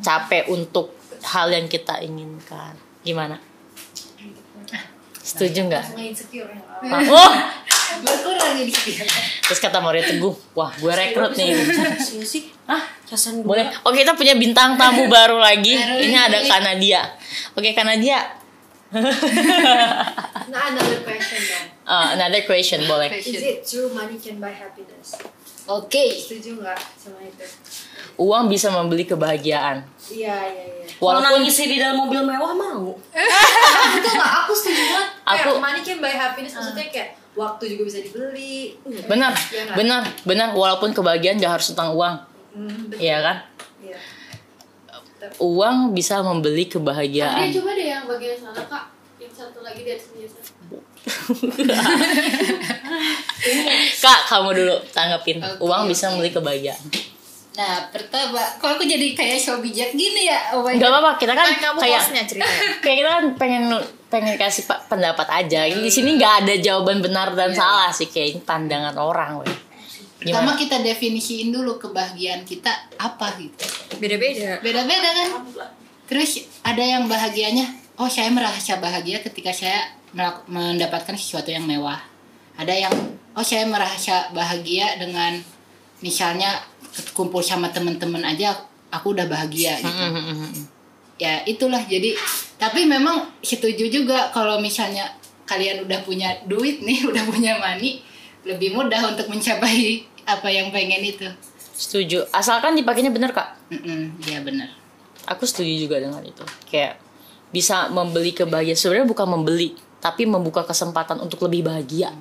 capek 0.03 0.51
untuk 0.51 0.91
hal 1.23 1.49
yang 1.55 1.71
kita 1.71 2.03
inginkan 2.03 2.75
gimana 3.01 3.39
setuju 5.23 5.71
nggak 5.71 5.85
Langsung 5.87 6.03
insecure 6.03 6.51
ya. 6.51 6.99
oh 7.07 7.33
Berkurang 8.01 8.57
sih. 8.57 8.97
Terus 9.45 9.59
kata 9.61 9.77
Maria 9.77 10.01
Teguh, 10.01 10.33
wah 10.57 10.73
gue 10.73 10.89
rekrut 10.89 11.37
nih. 11.37 11.53
Sih. 12.25 12.49
Casan 13.05 13.45
Boleh. 13.45 13.69
Oke 13.85 14.01
kita 14.01 14.17
punya 14.17 14.33
bintang 14.33 14.73
tamu 14.79 15.05
baru 15.05 15.37
lagi. 15.37 15.77
Ini 15.77 16.17
ada 16.17 16.41
Kanadia. 16.41 17.05
Oke 17.53 17.71
Kanadia. 17.71 18.19
Nah, 20.43 20.69
another 20.69 21.01
question 21.01 21.41
dong. 21.41 21.65
Uh, 21.83 22.07
another 22.13 22.41
question 22.43 22.85
boleh. 22.85 23.09
Is 23.11 23.25
it 23.33 23.65
true 23.65 23.89
money 23.89 24.15
can 24.15 24.37
buy 24.37 24.53
happiness? 24.53 25.17
Oke. 25.65 26.13
Setuju 26.13 26.61
nggak 26.61 26.77
sama 26.93 27.17
itu? 27.19 27.41
Uang 28.15 28.45
bisa 28.45 28.69
membeli 28.69 29.01
kebahagiaan. 29.03 29.81
Iya, 30.05 30.35
iya, 30.45 30.63
iya. 30.67 30.85
Kalau 30.93 31.17
Walaupun 31.17 31.41
nangis 31.41 31.57
di 31.57 31.81
dalam 31.81 31.97
mobil 31.97 32.21
mewah 32.21 32.53
mau. 32.53 32.93
Itu 33.97 34.09
nggak, 34.11 34.31
aku 34.45 34.51
setuju 34.53 34.83
banget. 34.85 35.09
Kayak 35.17 35.41
Aku- 35.41 35.57
money 35.57 35.81
can 35.81 35.97
buy 35.97 36.13
happiness 36.13 36.53
maksudnya 36.53 36.85
kayak 36.85 37.09
waktu 37.33 37.63
juga 37.65 37.83
bisa 37.89 37.99
dibeli. 38.03 38.77
benar, 39.07 39.33
Iya 39.33 39.61
nggak? 39.65 39.75
benar, 39.79 40.01
benar. 40.21 40.47
Walaupun 40.53 40.93
kebahagiaan 40.93 41.41
gak 41.41 41.57
harus 41.57 41.73
tentang 41.73 41.97
uang, 41.97 42.15
Hmm. 42.53 42.93
Iya 42.93 43.17
kan? 43.25 43.37
Iya. 43.81 43.97
Uang 45.39 45.91
bisa 45.91 46.19
membeli 46.19 46.65
kebahagiaan. 46.65 47.51
coba 47.51 47.71
deh 47.73 47.87
yang 47.87 48.03
bagian 48.05 48.35
sana 48.35 48.61
kak 48.65 48.83
Yang 49.19 49.33
satu 49.39 49.59
lagi 49.63 49.81
di 49.81 49.91
atasnya 49.91 50.27
Kak, 54.03 54.19
kamu 54.27 54.49
dulu 54.55 54.75
tanggapin. 54.91 55.37
Oke, 55.39 55.59
Uang 55.59 55.87
bisa 55.87 56.11
membeli 56.11 56.31
kebahagiaan. 56.31 56.79
Nah, 57.53 57.85
pertama, 57.93 58.41
kok 58.57 58.65
aku 58.65 58.81
jadi 58.81 59.13
kayak 59.13 59.37
show 59.37 59.61
bijak 59.61 59.93
gini 59.93 60.25
ya? 60.25 60.57
Oh 60.57 60.65
my 60.65 60.73
Gak 60.73 60.89
apa-apa, 60.89 61.11
kita 61.21 61.33
kan 61.37 61.53
kamu 61.53 61.79
kayak 62.81 62.97
kita 62.97 63.09
kan 63.13 63.25
pengen 63.37 63.63
pengen 64.09 64.33
kasih 64.41 64.65
pa- 64.65 64.81
pendapat 64.89 65.27
aja. 65.29 65.69
Di 65.69 65.91
sini 65.91 66.17
nggak 66.17 66.33
ada 66.45 66.53
jawaban 66.57 67.05
benar 67.05 67.37
dan 67.37 67.53
salah 67.53 67.93
sih 67.93 68.09
kayak 68.09 68.41
pandangan 68.41 68.97
orang, 68.97 69.45
weh. 69.45 69.53
Pertama 70.23 70.55
Gimana? 70.55 70.61
kita 70.63 70.77
definisiin 70.79 71.51
dulu 71.51 71.75
kebahagiaan 71.75 72.47
kita 72.47 72.71
apa 72.95 73.35
gitu. 73.43 73.67
Beda-beda. 73.99 74.63
Beda-beda 74.63 75.09
kan? 75.11 75.29
Terus 76.07 76.47
ada 76.63 76.79
yang 76.79 77.11
bahagianya, 77.11 77.67
oh 77.99 78.07
saya 78.07 78.31
merasa 78.31 78.79
bahagia 78.79 79.19
ketika 79.19 79.51
saya 79.51 79.91
mendapatkan 80.47 81.19
sesuatu 81.19 81.51
yang 81.51 81.67
mewah. 81.67 81.99
Ada 82.55 82.87
yang, 82.87 82.93
oh 83.35 83.43
saya 83.43 83.67
merasa 83.67 84.31
bahagia 84.31 84.95
dengan 84.95 85.43
misalnya 85.99 86.63
kumpul 87.11 87.43
sama 87.43 87.67
teman-teman 87.75 88.23
aja, 88.23 88.55
aku 88.95 89.11
udah 89.11 89.27
bahagia 89.27 89.75
gitu. 89.83 90.03
Ya 91.19 91.43
itulah 91.43 91.83
jadi 91.83 92.15
tapi 92.57 92.87
memang 92.87 93.27
setuju 93.43 93.91
juga 93.91 94.31
kalau 94.31 94.57
misalnya 94.63 95.11
kalian 95.43 95.83
udah 95.83 95.99
punya 96.07 96.31
duit 96.47 96.79
nih 96.79 97.03
udah 97.09 97.23
punya 97.27 97.59
money 97.59 97.99
lebih 98.43 98.75
mudah 98.75 99.11
untuk 99.15 99.27
mencapai 99.31 100.03
apa 100.25 100.47
yang 100.47 100.69
pengen 100.69 101.03
itu 101.03 101.27
Setuju. 101.73 102.29
Asalkan 102.29 102.77
dipakainya 102.77 103.09
bener 103.09 103.33
kak. 103.33 103.57
Mm-mm, 103.73 104.21
ya 104.29 104.39
benar 104.45 104.69
Aku 105.25 105.41
setuju 105.43 105.73
juga 105.73 105.97
dengan 105.97 106.21
itu. 106.21 106.45
Kayak 106.69 107.01
bisa 107.49 107.89
membeli 107.89 108.29
kebahagiaan. 108.29 108.77
Sebenarnya 108.77 109.09
bukan 109.09 109.25
membeli, 109.25 109.73
tapi 109.97 110.29
membuka 110.29 110.61
kesempatan 110.63 111.17
untuk 111.17 111.41
lebih 111.47 111.65
bahagia. 111.65 112.13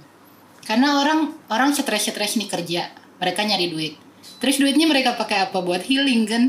karena 0.62 1.02
orang 1.02 1.34
orang 1.50 1.74
stres-stres 1.74 2.38
nih 2.38 2.46
kerja 2.46 2.86
mereka 3.18 3.42
nyari 3.42 3.66
duit 3.66 3.98
terus 4.38 4.62
duitnya 4.62 4.86
mereka 4.86 5.18
pakai 5.18 5.50
apa 5.50 5.58
buat 5.58 5.82
healing 5.82 6.22
kan 6.22 6.42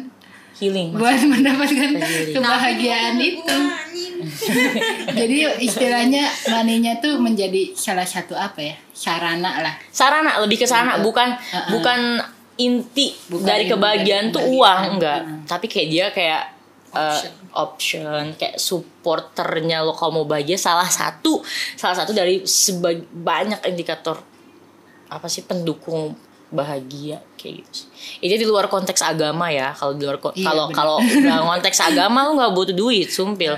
healing 0.58 0.94
buat 0.94 1.22
mendapatkan 1.24 1.92
kebahagiaan 2.32 3.18
itu. 3.18 3.58
jadi 5.20 5.60
istilahnya 5.60 6.24
maninya 6.50 6.96
tuh 6.98 7.20
menjadi 7.20 7.76
salah 7.76 8.08
satu 8.08 8.34
apa 8.34 8.60
ya? 8.62 8.76
Sarana 8.94 9.60
lah. 9.60 9.76
Sarana 9.92 10.40
lebih 10.40 10.64
ke 10.64 10.66
sarana. 10.66 11.02
Bukan 11.04 11.36
bukan 11.70 12.24
inti 12.56 13.14
Bukan 13.30 13.46
dari 13.46 13.66
kebahagiaan 13.66 14.30
dari 14.30 14.36
tuh 14.36 14.42
kebahagiaan. 14.46 14.62
uang 14.62 14.80
enggak. 14.98 15.20
Mm. 15.26 15.40
tapi 15.50 15.66
kayak 15.66 15.88
dia 15.90 16.06
kayak 16.14 16.44
uh, 16.94 17.22
option 17.58 18.38
kayak 18.38 18.62
supporternya 18.62 19.82
lo 19.82 19.98
kalau 19.98 20.22
mau 20.22 20.26
bahagia 20.30 20.58
salah 20.58 20.86
satu 20.86 21.42
salah 21.74 21.98
satu 21.98 22.14
dari 22.14 22.46
sebag- 22.46 23.10
banyak 23.10 23.58
indikator 23.66 24.22
apa 25.10 25.26
sih 25.26 25.46
pendukung 25.46 26.14
bahagia 26.54 27.22
kayak 27.44 27.68
gitu 27.68 27.72
sih. 27.76 27.88
Itu 28.24 28.40
di 28.40 28.48
luar 28.48 28.66
konteks 28.66 29.04
agama 29.04 29.52
ya. 29.52 29.76
Kalau 29.76 29.92
di 29.92 30.08
luar 30.08 30.18
ko- 30.18 30.32
Iya, 30.32 30.48
kalau 30.48 30.66
kalau 30.72 30.98
dalam 31.04 31.44
konteks 31.54 31.84
agama 31.84 32.24
lu 32.24 32.40
nggak 32.40 32.54
butuh 32.56 32.72
duit, 32.74 33.12
sumpil. 33.12 33.52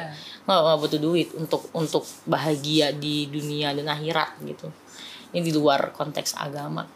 Nggak 0.43 0.59
nggak 0.59 0.79
butuh 0.81 0.99
duit 0.99 1.27
untuk 1.37 1.61
untuk 1.71 2.03
bahagia 2.25 2.89
di 2.89 3.29
dunia 3.29 3.69
dan 3.71 3.85
akhirat 3.87 4.41
gitu. 4.41 4.73
Ini 5.29 5.39
di 5.39 5.53
luar 5.53 5.93
konteks 5.93 6.33
agama. 6.33 6.89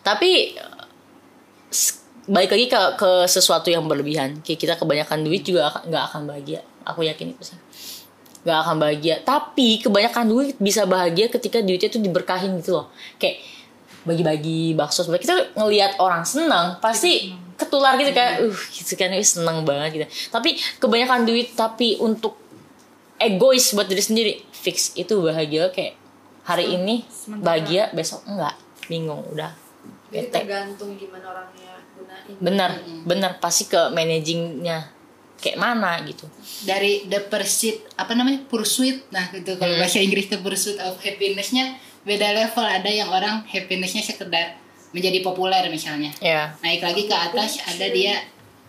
Tapi 0.00 0.54
balik 2.26 2.50
lagi 2.50 2.66
ke 2.66 2.80
ke 2.94 3.10
sesuatu 3.26 3.66
yang 3.68 3.86
berlebihan. 3.86 4.38
Kayak 4.42 4.58
kita 4.58 4.74
kebanyakan 4.78 5.18
duit 5.22 5.42
juga 5.42 5.82
nggak 5.82 6.02
akan 6.06 6.20
bahagia. 6.26 6.62
Aku 6.86 7.02
yakin 7.02 7.34
itu 7.34 7.42
sih 7.42 7.58
nggak 8.46 8.62
akan 8.62 8.76
bahagia 8.78 9.18
tapi 9.26 9.82
kebanyakan 9.82 10.30
duit 10.30 10.54
bisa 10.62 10.86
bahagia 10.86 11.26
ketika 11.26 11.58
duitnya 11.58 11.90
tuh 11.90 11.98
diberkahin 11.98 12.54
gitu 12.62 12.78
loh 12.78 12.94
kayak 13.18 13.42
bagi-bagi 14.06 14.72
bakso. 14.72 15.02
Sebenarnya 15.02 15.24
kita 15.24 15.36
ngelihat 15.58 15.92
orang 15.98 16.22
senang 16.22 16.78
pasti 16.78 17.34
ketular 17.56 17.96
gitu 17.96 18.12
kayak 18.12 18.46
uh 18.46 18.58
gitu 18.70 18.92
kan 18.94 19.10
"Ih, 19.10 19.20
senang 19.20 19.66
banget 19.66 19.90
gitu. 19.92 20.06
Tapi 20.30 20.54
kebanyakan 20.78 21.26
duit 21.26 21.52
tapi 21.52 21.98
untuk 21.98 22.38
egois 23.18 23.72
buat 23.72 23.84
diri 23.84 24.00
sendiri. 24.00 24.32
Fix 24.52 24.94
itu 24.94 25.18
bahagia 25.18 25.68
kayak 25.70 25.94
hari 26.44 26.74
ini 26.74 27.02
bahagia 27.38 27.90
besok 27.90 28.22
enggak. 28.24 28.54
Bingung 28.86 29.26
udah. 29.28 29.50
Jadi 30.06 30.30
bete. 30.30 30.38
tergantung 30.38 30.94
gimana 30.94 31.26
orangnya 31.26 31.74
gunain. 31.92 32.38
bener 32.38 32.70
bener. 33.02 33.30
Pasti 33.36 33.66
ke 33.66 33.90
managingnya 33.90 34.92
kayak 35.36 35.58
mana 35.58 35.98
gitu. 36.04 36.28
Dari 36.62 37.08
the 37.08 37.20
pursuit 37.22 37.82
apa 37.96 38.14
namanya 38.14 38.46
pursuit. 38.46 39.02
Nah 39.10 39.26
gitu. 39.30 39.56
Kalau 39.56 39.74
Hmm. 39.74 39.80
bahasa 39.80 39.98
Inggris 39.98 40.28
the 40.28 40.38
pursuit 40.38 40.78
of 40.78 40.94
happinessnya 40.98 41.76
beda 42.06 42.30
level 42.32 42.62
ada 42.62 42.86
yang 42.86 43.10
orang 43.10 43.42
happinessnya 43.44 44.00
sekedar 44.00 44.54
menjadi 44.90 45.20
populer 45.20 45.66
misalnya 45.66 46.14
ya 46.16 46.54
naik 46.60 46.80
lagi 46.80 47.04
ke 47.04 47.12
atas 47.12 47.58
ada 47.66 47.86
dia 47.88 48.14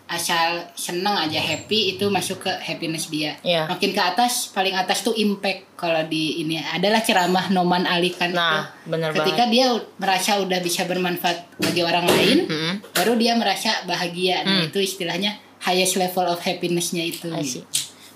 asal 0.06 0.64
seneng 0.72 1.12
aja 1.14 1.36
happy 1.36 1.92
itu 1.92 2.08
masuk 2.08 2.40
ke 2.40 2.52
happiness 2.58 3.06
dia 3.06 3.36
Iya. 3.42 3.68
makin 3.68 3.92
ke 3.92 4.02
atas 4.02 4.48
paling 4.48 4.72
atas 4.72 5.04
tuh 5.04 5.12
impact 5.14 5.76
kalau 5.76 6.00
di 6.02 6.40
ini 6.40 6.56
adalah 6.56 6.98
ceramah 6.98 7.46
Noman 7.48 7.84
Ali 7.84 8.10
kan 8.10 8.32
Nah, 8.32 8.64
itu. 8.64 8.88
bener 8.88 9.12
ketika 9.12 9.44
dia 9.46 9.68
u- 9.68 9.84
merasa 9.96 10.40
udah 10.40 10.58
bisa 10.58 10.82
bermanfaat 10.82 11.60
bagi 11.60 11.84
orang 11.84 12.08
lain 12.08 12.38
Mm-mm. 12.42 12.74
baru 12.90 13.14
dia 13.14 13.36
merasa 13.36 13.84
bahagia 13.84 14.42
nah 14.42 14.64
itu 14.64 14.80
istilahnya 14.80 15.36
highest 15.60 15.94
level 15.96 16.24
of 16.24 16.40
happinessnya 16.40 17.02
itu. 17.04 17.28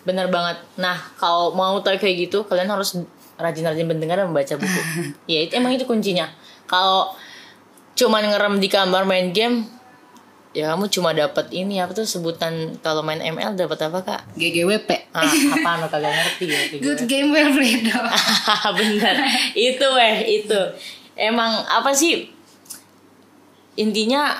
Bener 0.02 0.26
banget. 0.28 0.62
Nah, 0.76 0.94
kalau 1.12 1.50
mau 1.52 1.74
tahu 1.76 1.94
kayak 1.96 2.26
gitu, 2.26 2.42
kalian 2.42 2.66
harus 2.66 2.94
rajin-rajin 3.37 3.87
mendengar 3.87 4.21
dan 4.21 4.29
membaca 4.29 4.55
buku. 4.57 4.81
ya, 5.33 5.45
itu 5.45 5.53
emang 5.57 5.73
itu 5.73 5.85
kuncinya. 5.85 6.29
Kalau 6.66 7.12
cuma 7.92 8.21
ngerem 8.21 8.57
di 8.59 8.68
kamar 8.68 9.05
main 9.05 9.31
game, 9.31 9.68
ya 10.53 10.73
kamu 10.73 10.88
cuma 10.88 11.12
dapat 11.12 11.49
ini 11.53 11.81
apa 11.81 11.92
tuh 11.92 12.05
sebutan 12.05 12.77
kalau 12.81 13.01
main 13.01 13.21
ML 13.21 13.57
dapat 13.57 13.88
apa 13.88 13.99
kak? 14.01 14.23
GGWP 14.37 15.12
Ah, 15.12 15.29
apaan 15.29 15.85
lo 15.85 15.88
kagak 15.88 16.09
ngerti 16.09 16.45
ya? 16.49 16.61
kayak 16.73 16.81
good 16.81 17.03
game 17.05 17.29
well 17.33 17.53
played. 17.53 17.85
Bener. 18.81 19.14
itu 19.53 19.88
eh 20.01 20.16
itu. 20.40 20.61
Emang 21.12 21.64
apa 21.68 21.92
sih? 21.92 22.33
Intinya 23.77 24.37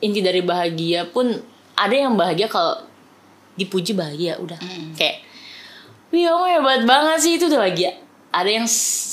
inti 0.00 0.20
dari 0.20 0.40
bahagia 0.40 1.08
pun 1.08 1.32
ada 1.74 1.92
yang 1.96 2.12
bahagia 2.16 2.48
kalau 2.48 2.76
dipuji 3.56 3.96
bahagia 3.96 4.36
udah 4.36 4.56
kayak 4.96 5.24
wih 6.14 6.30
kamu 6.30 6.44
hebat 6.62 6.82
banget 6.86 7.18
sih. 7.18 7.32
Itu 7.34 7.50
udah 7.50 7.66
bahagia 7.66 8.04
ada 8.34 8.50
yang 8.50 8.66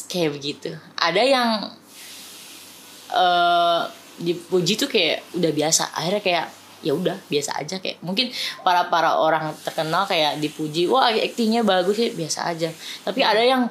kayak 0.09 0.31
begitu. 0.33 0.69
Ada 0.97 1.21
yang 1.21 1.49
eh 3.13 3.81
dipuji 4.21 4.73
tuh 4.77 4.89
kayak 4.89 5.21
udah 5.37 5.51
biasa. 5.53 5.93
Akhirnya 5.93 6.21
kayak 6.21 6.45
ya 6.81 6.93
udah 6.97 7.17
biasa 7.29 7.61
aja. 7.61 7.77
Kayak 7.77 8.01
mungkin 8.01 8.33
para 8.65 8.89
para 8.89 9.21
orang 9.21 9.53
terkenal 9.61 10.09
kayak 10.09 10.41
dipuji 10.41 10.89
wah 10.89 11.13
aktingnya 11.13 11.61
bagus 11.61 12.01
sih. 12.01 12.09
Biasa 12.09 12.49
aja. 12.49 12.73
Tapi 13.05 13.21
ada 13.21 13.41
yang 13.45 13.69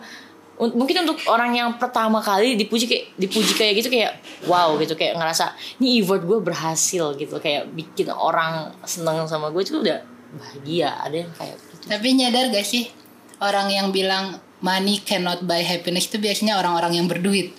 un- 0.62 0.74
mungkin 0.78 1.02
untuk 1.02 1.18
orang 1.26 1.50
yang 1.50 1.70
pertama 1.82 2.22
kali 2.22 2.54
dipuji 2.54 2.86
kayak 2.86 3.04
dipuji 3.18 3.52
kayak 3.58 3.74
gitu 3.82 3.88
kayak 3.90 4.22
wow 4.46 4.78
gitu. 4.78 4.94
Kayak 4.94 5.18
ngerasa 5.18 5.50
ini 5.82 5.98
effort 5.98 6.22
gue 6.22 6.38
berhasil 6.38 7.18
gitu. 7.18 7.42
Kayak 7.42 7.74
bikin 7.74 8.06
orang 8.14 8.70
seneng 8.86 9.26
sama 9.26 9.50
gue 9.50 9.62
itu 9.66 9.82
udah 9.82 9.98
bahagia. 10.38 10.94
Ada 11.02 11.26
yang 11.26 11.32
kayak 11.34 11.58
gitu. 11.58 11.90
Tapi 11.90 12.08
nyadar 12.14 12.54
gak 12.54 12.66
sih 12.66 12.99
orang 13.40 13.68
yang 13.68 13.88
bilang 13.90 14.36
money 14.60 15.00
cannot 15.00 15.40
buy 15.42 15.60
happiness 15.60 16.06
itu 16.06 16.16
biasanya 16.16 16.56
orang-orang 16.56 16.94
yang 16.94 17.06
berduit 17.06 17.56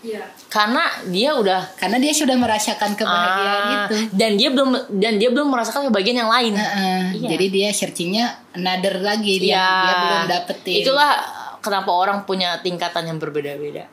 Iya. 0.00 0.24
karena 0.48 0.80
dia 1.12 1.36
udah 1.36 1.76
karena 1.76 2.00
dia 2.00 2.08
sudah 2.10 2.32
merasakan 2.32 2.96
kebahagiaan 2.96 3.60
Ah, 3.60 3.72
itu 3.84 3.94
dan 4.16 4.32
dia 4.32 4.48
belum 4.48 4.70
dan 4.96 5.20
dia 5.20 5.28
belum 5.28 5.52
merasakan 5.52 5.92
kebahagiaan 5.92 6.24
yang 6.24 6.32
lain 6.32 6.52
Heeh, 6.56 7.02
Iya. 7.20 7.28
Jadi 7.36 7.46
dia 7.52 7.68
searchingnya 7.68 8.24
another 8.56 8.96
lagi 9.04 9.36
dia, 9.36 9.60
Iya. 9.60 9.68
dia 9.84 9.94
belum 10.00 10.22
dapetin. 10.26 10.80
itulah 10.80 11.12
kenapa 11.60 11.92
orang 11.92 12.24
punya 12.24 12.56
tingkatan 12.58 13.12
yang 13.12 13.20
berbeda-beda 13.20 13.84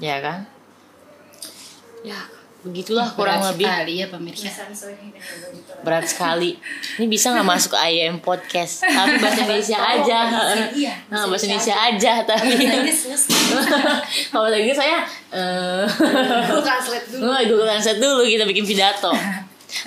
ya 0.00 0.16
kan 0.24 0.48
ya 2.00 2.16
begitulah 2.60 3.08
kurang 3.16 3.40
Berat 3.40 3.56
lebih. 3.56 3.66
sekali 3.66 3.92
ya 3.96 4.06
pemirsa. 4.12 4.48
berat 5.80 6.04
sekali. 6.04 6.50
Ini 7.00 7.06
bisa 7.08 7.32
nggak 7.32 7.48
masuk 7.48 7.72
IM 7.72 8.20
podcast? 8.20 8.84
Tapi 8.84 9.16
bahasa 9.16 9.40
Indonesia 9.48 9.78
aja. 9.80 10.18
Iya, 10.76 10.92
nah, 11.08 11.24
bahasa 11.24 11.48
Indonesia 11.48 11.72
aja 11.72 12.12
tapi 12.20 12.52
kalau 14.30 14.44
bahasa 14.44 14.56
Inggris 14.60 14.76
saya 14.76 14.98
eh 15.32 15.84
Google 16.48 16.64
Translate 16.64 17.06
dulu. 17.08 17.20
Google 17.48 17.68
Translate 17.72 18.00
dulu 18.00 18.22
kita 18.28 18.44
bikin 18.44 18.64
pidato. 18.68 19.12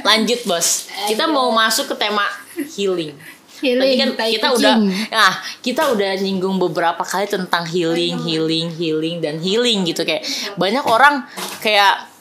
Lanjut 0.01 0.39
bos, 0.47 0.87
kita 1.05 1.27
mau 1.27 1.51
masuk 1.51 1.93
ke 1.93 1.95
tema 1.99 2.25
healing. 2.73 3.13
Tadi 3.63 3.95
kan 3.95 4.09
kita 4.19 4.47
kucing. 4.51 4.59
udah, 4.59 4.75
nah 5.07 5.33
kita 5.63 5.95
udah 5.95 6.19
nyinggung 6.19 6.59
beberapa 6.59 6.99
kali 6.99 7.31
tentang 7.31 7.63
healing, 7.63 8.19
healing, 8.19 8.67
healing 8.75 9.23
dan 9.23 9.39
healing 9.39 9.87
gitu 9.87 10.03
kayak 10.03 10.27
banyak 10.59 10.83
orang 10.83 11.23
kayak 11.63 12.11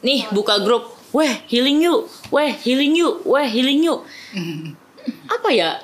nih 0.00 0.28
buka 0.30 0.60
grup, 0.60 0.88
weh 1.12 1.32
healing 1.46 1.80
yuk, 1.80 2.08
weh 2.30 2.50
healing 2.54 2.94
yuk, 2.94 3.20
weh 3.24 3.46
healing 3.46 3.80
yuk. 3.82 4.00
Apa 5.34 5.48
ya? 5.50 5.80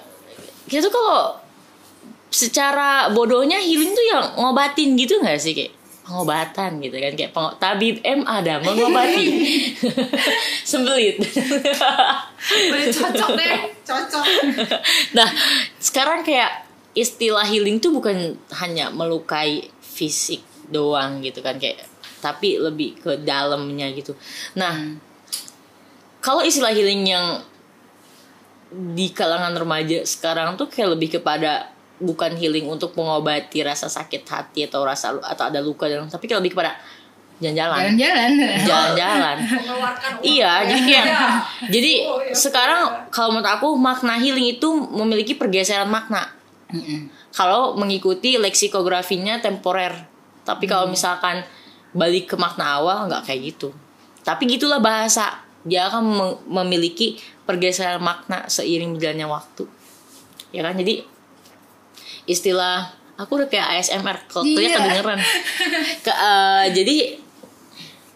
Kita 0.67 0.83
tuh 0.83 0.93
kalau 0.93 1.39
secara 2.27 3.09
bodohnya 3.11 3.57
healing 3.57 3.93
tuh 3.93 4.07
yang 4.07 4.25
ngobatin 4.37 4.99
gitu 4.99 5.23
nggak 5.23 5.39
sih 5.39 5.55
kayak 5.55 5.73
pengobatan 6.07 6.79
gitu 6.79 6.97
kan 7.01 7.13
kayak 7.15 7.33
pengo- 7.35 7.57
tabib 7.59 7.99
M 8.03 8.23
ada 8.23 8.63
mengobati 8.63 9.27
sembelit 10.69 11.19
Boleh 11.19 12.87
cocok 12.95 13.31
deh, 13.35 13.57
cocok. 13.83 14.25
nah 15.19 15.29
sekarang 15.79 16.23
kayak 16.23 16.67
istilah 16.95 17.43
healing 17.43 17.83
tuh 17.83 17.91
bukan 17.91 18.39
hanya 18.55 18.91
melukai 18.91 19.67
fisik 19.81 20.43
doang 20.71 21.23
gitu 21.23 21.43
kan 21.43 21.59
kayak 21.59 21.83
tapi 22.19 22.57
lebih 22.57 22.97
ke 22.97 23.21
dalamnya 23.21 23.91
gitu 23.93 24.13
nah 24.53 24.75
kalau 26.19 26.43
istilah 26.43 26.71
healing 26.71 27.07
yang 27.07 27.39
di 28.73 29.15
kalangan 29.15 29.55
remaja 29.55 30.03
sekarang 30.03 30.59
tuh 30.59 30.67
kayak 30.67 30.99
lebih 30.99 31.21
kepada 31.21 31.71
bukan 31.97 32.35
healing 32.35 32.67
untuk 32.67 32.93
mengobati 32.93 33.63
rasa 33.63 33.87
sakit 33.87 34.27
hati 34.27 34.67
atau 34.67 34.83
rasa 34.83 35.15
atau 35.17 35.45
ada 35.47 35.63
luka 35.63 35.87
dalam 35.87 36.11
tapi 36.11 36.27
kayak 36.27 36.43
lebih 36.43 36.53
kepada 36.53 36.77
jalan-jalan 37.37 37.93
Jalan-jalan. 37.95 38.31
jalan-jalan. 38.65 39.37
Iya, 40.25 40.53
jadi 40.65 40.81
kayak 40.83 41.05
Iya. 41.05 41.29
jadi 41.69 41.93
Oh, 42.03 42.17
iya. 42.19 42.33
sekarang 42.33 42.81
kalau 43.13 43.37
menurut 43.37 43.45
aku 43.47 43.69
makna 43.77 44.17
healing 44.17 44.57
itu 44.57 44.69
memiliki 44.73 45.37
pergeseran 45.37 45.87
makna. 45.87 46.33
Mm-mm. 46.73 47.13
Kalau 47.31 47.77
mengikuti 47.77 48.41
leksikografinya 48.41 49.39
temporer. 49.39 49.93
Tapi 50.43 50.65
kalau 50.65 50.89
misalkan 50.89 51.45
balik 51.97 52.29
ke 52.29 52.37
makna 52.37 52.77
awal 52.77 53.09
nggak 53.09 53.25
kayak 53.25 53.57
gitu. 53.57 53.73
Tapi 54.21 54.45
gitulah 54.47 54.79
bahasa. 54.79 55.41
Dia 55.67 55.89
akan 55.91 56.03
mem- 56.05 56.41
memiliki 56.63 57.17
pergeseran 57.43 57.99
makna 57.99 58.47
seiring 58.47 58.95
berjalannya 58.95 59.27
waktu. 59.27 59.65
Ya 60.53 60.63
kan? 60.63 60.77
Jadi 60.77 61.03
istilah 62.27 62.91
aku 63.17 63.39
udah 63.39 63.49
kayak 63.49 63.81
ASMR 63.81 64.19
kalau 64.29 64.45
Iya. 64.45 64.55
ternyata 64.55 64.79
kedengeran. 64.79 65.19
Ke, 66.05 66.13
eh, 66.13 66.65
jadi 66.75 66.97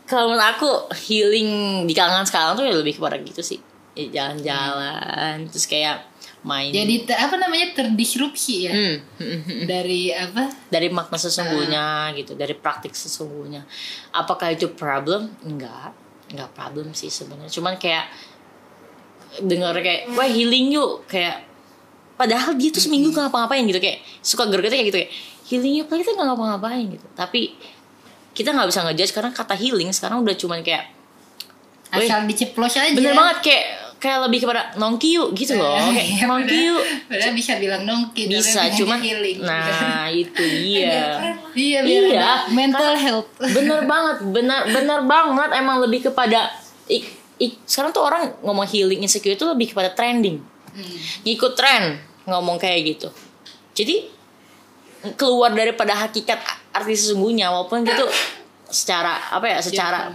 kalau 0.05 0.29
menurut 0.29 0.47
aku 0.47 0.71
healing 1.07 1.51
di 1.87 1.95
kalangan 1.95 2.27
sekarang 2.27 2.53
tuh 2.55 2.66
ya 2.66 2.75
lebih 2.75 2.99
kepada 2.99 3.14
gitu 3.23 3.40
sih 3.40 3.59
jalan-jalan. 4.09 5.45
Terus 5.53 5.69
kayak 5.69 6.09
main. 6.41 6.73
Jadi 6.73 7.05
apa 7.13 7.37
namanya 7.37 7.77
terdisrupsi 7.77 8.55
ya? 8.65 8.73
Hmm, 8.73 8.97
hmm, 9.21 9.41
hmm. 9.47 9.61
dari 9.69 10.09
apa? 10.17 10.49
dari 10.73 10.89
makna 10.89 11.21
sesungguhnya 11.21 12.17
gitu. 12.17 12.33
Dari 12.33 12.57
praktik 12.57 12.97
sesungguhnya. 12.97 13.69
Apakah 14.17 14.57
itu 14.57 14.73
problem? 14.73 15.29
Enggak. 15.45 15.93
Enggak 16.33 16.51
problem 16.57 16.97
sih 16.97 17.13
sebenarnya. 17.13 17.53
Cuman 17.53 17.77
kayak 17.77 18.09
dengar 19.45 19.77
kayak 19.85 20.09
wah 20.17 20.29
healing 20.29 20.73
yuk. 20.73 21.05
Kayak 21.05 21.45
padahal 22.17 22.57
dia 22.57 22.73
tuh 22.73 22.81
seminggu 22.81 23.13
nggak 23.13 23.29
ngapa-ngapain 23.29 23.69
gitu. 23.69 23.81
Kayak 23.83 24.01
suka 24.25 24.49
gergetnya 24.49 24.81
kayak 24.81 24.89
gitu 24.89 24.99
kayak 25.05 25.13
healing 25.51 25.75
yuk 25.85 25.87
kita 25.93 26.17
nggak 26.17 26.29
ngapa-ngapain 26.33 26.87
gitu. 26.89 27.07
Tapi 27.13 27.41
kita 28.31 28.55
nggak 28.55 28.69
bisa 28.71 28.81
ngejudge 28.87 29.13
karena 29.13 29.31
kata 29.35 29.55
healing 29.59 29.91
sekarang 29.93 30.23
udah 30.23 30.33
cuman 30.39 30.63
kayak 30.65 30.97
Asal 31.91 32.23
diceplos 32.31 32.79
aja. 32.79 32.95
bener 32.95 33.19
banget 33.19 33.39
kayak 33.43 33.65
kayak 34.01 34.25
lebih 34.25 34.43
kepada 34.43 34.73
nongki 34.75 35.13
yuk 35.13 35.37
gitu 35.37 35.55
loh. 35.55 35.77
Eh, 35.77 35.93
kayak 35.93 36.09
iya, 36.09 36.25
nongki 36.25 36.49
padahal- 36.49 36.69
yuk. 36.73 36.83
Padahal 37.05 37.35
bisa 37.37 37.53
bilang 37.61 37.83
nongki. 37.85 38.23
bisa 38.27 38.61
healing. 38.65 39.39
nah 39.41 40.09
itu 40.25 40.41
dia. 40.41 41.21
iya, 41.53 41.79
biar 41.85 42.03
Iya, 42.03 42.17
ada 42.17 42.35
mental 42.49 42.97
health. 42.97 43.29
bener 43.57 43.85
banget 43.85 44.17
bener 44.27 44.61
bener 44.67 45.01
banget. 45.05 45.49
Emang 45.55 45.79
lebih 45.79 46.01
kepada 46.03 46.49
ik, 46.87 47.05
ik- 47.37 47.61
sekarang 47.63 47.93
tuh 47.93 48.01
orang 48.01 48.33
ngomong 48.41 48.65
healing 48.65 49.05
insecure 49.05 49.33
itu 49.33 49.45
lebih 49.45 49.71
kepada 49.71 49.93
trending. 49.93 50.41
Hmm. 50.71 50.97
ngikut 51.21 51.53
tren 51.53 51.99
ngomong 52.25 52.57
kayak 52.57 52.95
gitu. 52.95 53.11
Jadi 53.75 54.07
keluar 55.15 55.51
daripada 55.51 55.93
hakikat 55.99 56.39
arti 56.71 56.95
sesungguhnya 56.95 57.49
walaupun 57.49 57.83
gitu 57.83 58.07
secara 58.65 59.19
apa 59.29 59.47
ya 59.49 59.59
secara 59.59 60.15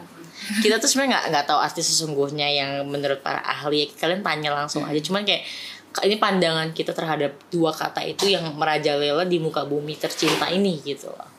kita 0.63 0.77
tuh 0.77 0.87
sebenarnya 0.89 1.11
nggak 1.17 1.25
nggak 1.31 1.45
tahu 1.49 1.59
arti 1.59 1.81
sesungguhnya 1.81 2.47
yang 2.49 2.71
menurut 2.85 3.19
para 3.21 3.41
ahli 3.41 3.89
kalian 3.95 4.21
tanya 4.21 4.51
langsung 4.53 4.85
aja. 4.85 4.99
Cuman 5.01 5.25
kayak 5.25 5.43
ini 6.03 6.19
pandangan 6.19 6.75
kita 6.75 6.91
terhadap 6.91 7.39
dua 7.49 7.71
kata 7.71 8.03
itu 8.03 8.31
yang 8.31 8.43
merajalela 8.55 9.23
di 9.23 9.37
muka 9.39 9.63
bumi 9.63 9.95
tercinta 9.95 10.51
ini 10.51 10.79
gitu 10.83 11.07
loh. 11.09 11.29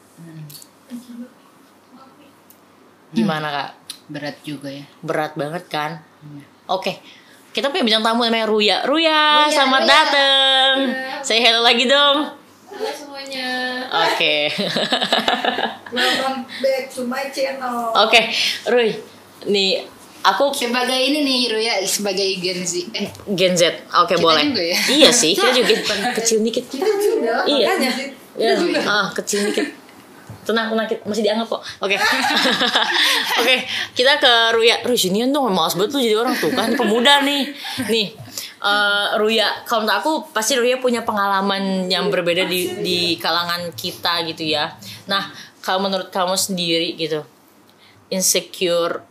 Gimana 3.12 3.49
kak? 3.49 3.71
Berat 4.07 4.38
juga 4.47 4.71
ya. 4.71 4.87
berat 5.03 5.35
banget 5.35 5.64
kan? 5.66 5.99
Oke 6.71 6.99
kita 7.57 7.73
punya 7.73 7.88
bintang 7.88 8.05
tamu 8.05 8.29
namanya 8.29 8.45
Ruya. 8.45 8.85
Ruya, 8.85 9.49
selamat 9.49 9.83
datang. 9.88 10.73
Saya 11.25 11.40
hello 11.40 11.64
lagi 11.64 11.88
dong 11.88 12.46
Halo 12.77 12.93
semuanya. 12.93 13.49
oke 13.89 14.37
Welcome 15.97 16.45
back 16.61 16.93
to 16.93 17.09
my 17.09 17.25
channel. 17.33 17.89
oke 17.97 18.21
Ruy 18.69 18.93
nih 19.49 19.81
aku 20.21 20.53
Sebagai 20.53 20.93
ini 20.93 21.25
nih 21.25 21.41
Ruya 21.49 21.75
sebagai 21.81 22.37
Gen 22.37 22.61
Z. 22.61 22.93
Eh, 22.93 23.09
Gen 23.33 23.57
Z 23.57 23.81
oke 23.89 24.12
Kita 24.12 24.21
boleh 24.21 24.53
juga 24.53 24.61
ya? 24.61 24.79
iya 24.93 25.09
sih 25.09 25.33
kita 25.33 25.57
juga 25.57 25.73
kecil 26.21 26.45
dikit 26.45 26.69
iya 27.49 27.65
Makanya. 27.73 27.91
Ya, 28.37 28.53
ah 28.85 29.09
kecil 29.09 29.49
dikit. 29.49 29.73
Tenang, 30.45 30.71
tenang, 30.71 30.87
kita 30.87 31.03
masih 31.03 31.27
dianggap 31.27 31.49
kok. 31.49 31.62
Oke. 31.83 31.99
Oke, 33.43 33.57
kita 33.99 34.15
ke 34.15 34.55
Ruya. 34.55 34.79
Ruy, 34.85 34.95
sinian 34.95 35.35
dong, 35.35 35.51
malas 35.51 35.75
banget 35.75 35.97
lu 35.97 36.05
jadi 36.05 36.15
orang 36.15 36.39
tuh 36.39 36.55
kan 36.55 36.71
pemuda 36.71 37.19
nih. 37.27 37.51
Nih, 37.91 38.15
eh, 38.59 39.09
Ruya, 39.16 39.64
kalau 39.64 39.85
menurut 39.85 39.99
aku 39.99 40.12
pasti 40.31 40.55
Ruya 40.55 40.79
punya 40.79 41.03
pengalaman 41.03 41.87
yang 41.87 42.09
berbeda 42.09 42.45
di 42.45 42.81
di 42.81 42.99
kalangan 43.16 43.73
kita 43.73 44.25
gitu 44.25 44.47
ya. 44.47 44.73
Nah, 45.07 45.29
kalau 45.61 45.83
menurut 45.83 46.09
kamu 46.09 46.35
sendiri 46.35 46.95
gitu, 46.95 47.21
insecure 48.09 49.03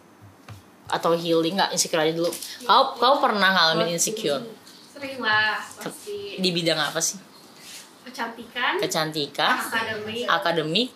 atau 0.85 1.13
healing 1.13 1.57
nggak 1.57 1.73
insecure 1.73 1.99
aja 1.99 2.13
dulu. 2.13 2.29
Kau 2.63 2.95
kau 2.95 3.17
pernah 3.17 3.49
ngalamin 3.51 3.93
insecure 3.93 4.45
Sering 4.93 5.19
lah 5.19 5.59
pasti 5.59 6.39
di 6.39 6.49
bidang 6.49 6.79
apa 6.79 7.01
sih? 7.01 7.19
kecantikan, 8.05 8.77
Kecantikan, 8.77 9.57
akademik. 9.57 10.23
akademik, 10.29 10.89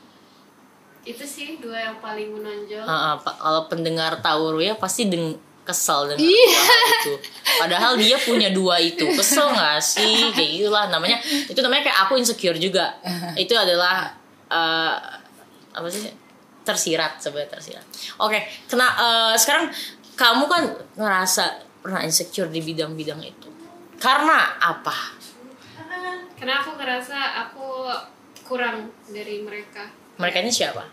Itu 1.02 1.26
sih 1.26 1.58
dua 1.58 1.90
yang 1.90 1.98
paling 1.98 2.30
menonjol. 2.32 2.86
Ah, 2.86 3.18
pa- 3.18 3.34
kalau 3.34 3.66
pendengar 3.66 4.22
tahu 4.22 4.54
Ruya 4.56 4.78
pasti 4.78 5.10
deng 5.10 5.34
kesel 5.70 6.10
dengan 6.10 6.26
dua 6.26 6.50
hal 6.66 6.82
itu. 6.90 7.14
Padahal 7.62 7.92
dia 8.02 8.18
punya 8.18 8.50
dua 8.50 8.82
itu. 8.82 9.06
Kesel 9.14 9.54
gak 9.54 9.78
sih? 9.78 10.34
Kayak 10.34 10.50
gitulah 10.58 10.86
namanya. 10.90 11.22
Itu 11.22 11.62
namanya 11.62 11.86
kayak 11.86 12.00
aku 12.10 12.18
insecure 12.18 12.58
juga. 12.58 12.98
Itu 13.44 13.54
adalah 13.54 14.10
eh, 14.50 14.96
apa 15.70 15.88
sih? 15.94 16.10
Tersirat 16.66 17.22
sebenarnya 17.22 17.54
tersirat. 17.54 17.86
Oke, 18.18 18.42
kena 18.66 18.88
eh, 18.98 19.34
sekarang 19.38 19.70
kamu 20.18 20.44
kan 20.50 20.64
ngerasa 20.98 21.70
pernah 21.80 22.04
insecure 22.04 22.52
di 22.52 22.60
bidang-bidang 22.60 23.24
itu. 23.24 23.48
Karena 23.96 24.60
apa? 24.60 25.16
Karena 26.36 26.60
aku 26.64 26.76
ngerasa 26.76 27.18
aku 27.48 27.88
kurang 28.48 28.92
dari 29.08 29.44
mereka. 29.44 29.88
Mereka 30.20 30.44
ini 30.44 30.52
siapa? 30.52 30.84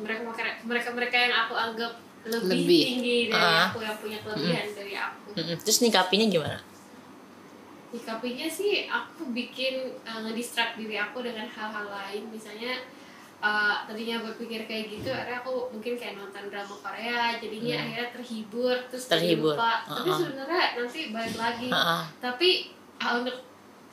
Mereka 0.00 0.20
mereka 0.64 0.88
mereka 0.92 1.16
yang 1.16 1.34
aku 1.48 1.54
anggap 1.56 1.92
lebih, 2.26 2.50
Lebih. 2.58 2.82
tinggi 2.84 3.18
dari 3.28 3.38
Ah. 3.38 3.66
aku 3.68 3.78
yang 3.80 3.96
punya 3.96 4.18
kelebihan 4.20 4.66
dari 4.72 4.94
aku. 4.94 5.28
Mm-mm. 5.32 5.56
Terus 5.58 5.78
nikapinya 5.80 6.26
gimana? 6.28 6.58
Nyikapinya 7.86 8.48
sih 8.48 8.72
aku 8.84 9.30
bikin 9.30 9.74
uh, 10.02 10.20
ngedistract 10.20 10.74
diri 10.74 10.96
aku 10.96 11.22
dengan 11.22 11.46
hal-hal 11.46 11.86
lain 11.86 12.28
misalnya 12.28 12.82
uh, 13.38 13.86
tadinya 13.86 14.20
berpikir 14.22 14.66
kayak 14.66 14.90
gitu 14.90 15.08
akhirnya 15.08 15.38
aku 15.38 15.70
mungkin 15.70 15.94
kayak 15.94 16.14
nonton 16.14 16.44
drama 16.46 16.74
Korea 16.76 17.38
jadinya 17.38 17.76
akhirnya 17.78 18.08
terhibur 18.10 18.76
terus 18.90 19.06
Terhibur. 19.06 19.54
lupa 19.54 19.86
tapi 19.86 20.08
Uh-uh. 20.08 20.18
sebenarnya 20.18 20.64
nanti 20.74 21.00
balik 21.08 21.36
lagi 21.36 21.68
Ha-ha. 21.70 21.98
tapi 22.18 22.48
uh, 22.98 23.22
untuk 23.22 23.36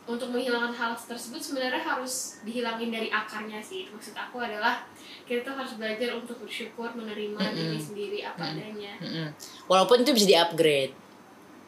untuk 0.03 0.35
menghilangkan 0.35 0.75
hal 0.75 0.91
tersebut 0.99 1.39
sebenarnya 1.39 1.79
harus 1.79 2.43
dihilangin 2.43 2.91
dari 2.91 3.07
akarnya 3.07 3.63
sih. 3.63 3.87
Maksud 3.87 4.11
aku 4.11 4.43
adalah 4.43 4.83
kita 5.23 5.47
tuh 5.47 5.55
harus 5.55 5.79
belajar 5.79 6.11
untuk 6.19 6.43
bersyukur 6.43 6.91
menerima 6.91 7.39
diri 7.55 7.79
sendiri 7.79 8.19
apa 8.27 8.51
adanya. 8.51 8.99
Mm-mm. 8.99 9.27
Walaupun 9.71 10.03
itu 10.03 10.11
bisa 10.11 10.27
di-upgrade. 10.27 10.93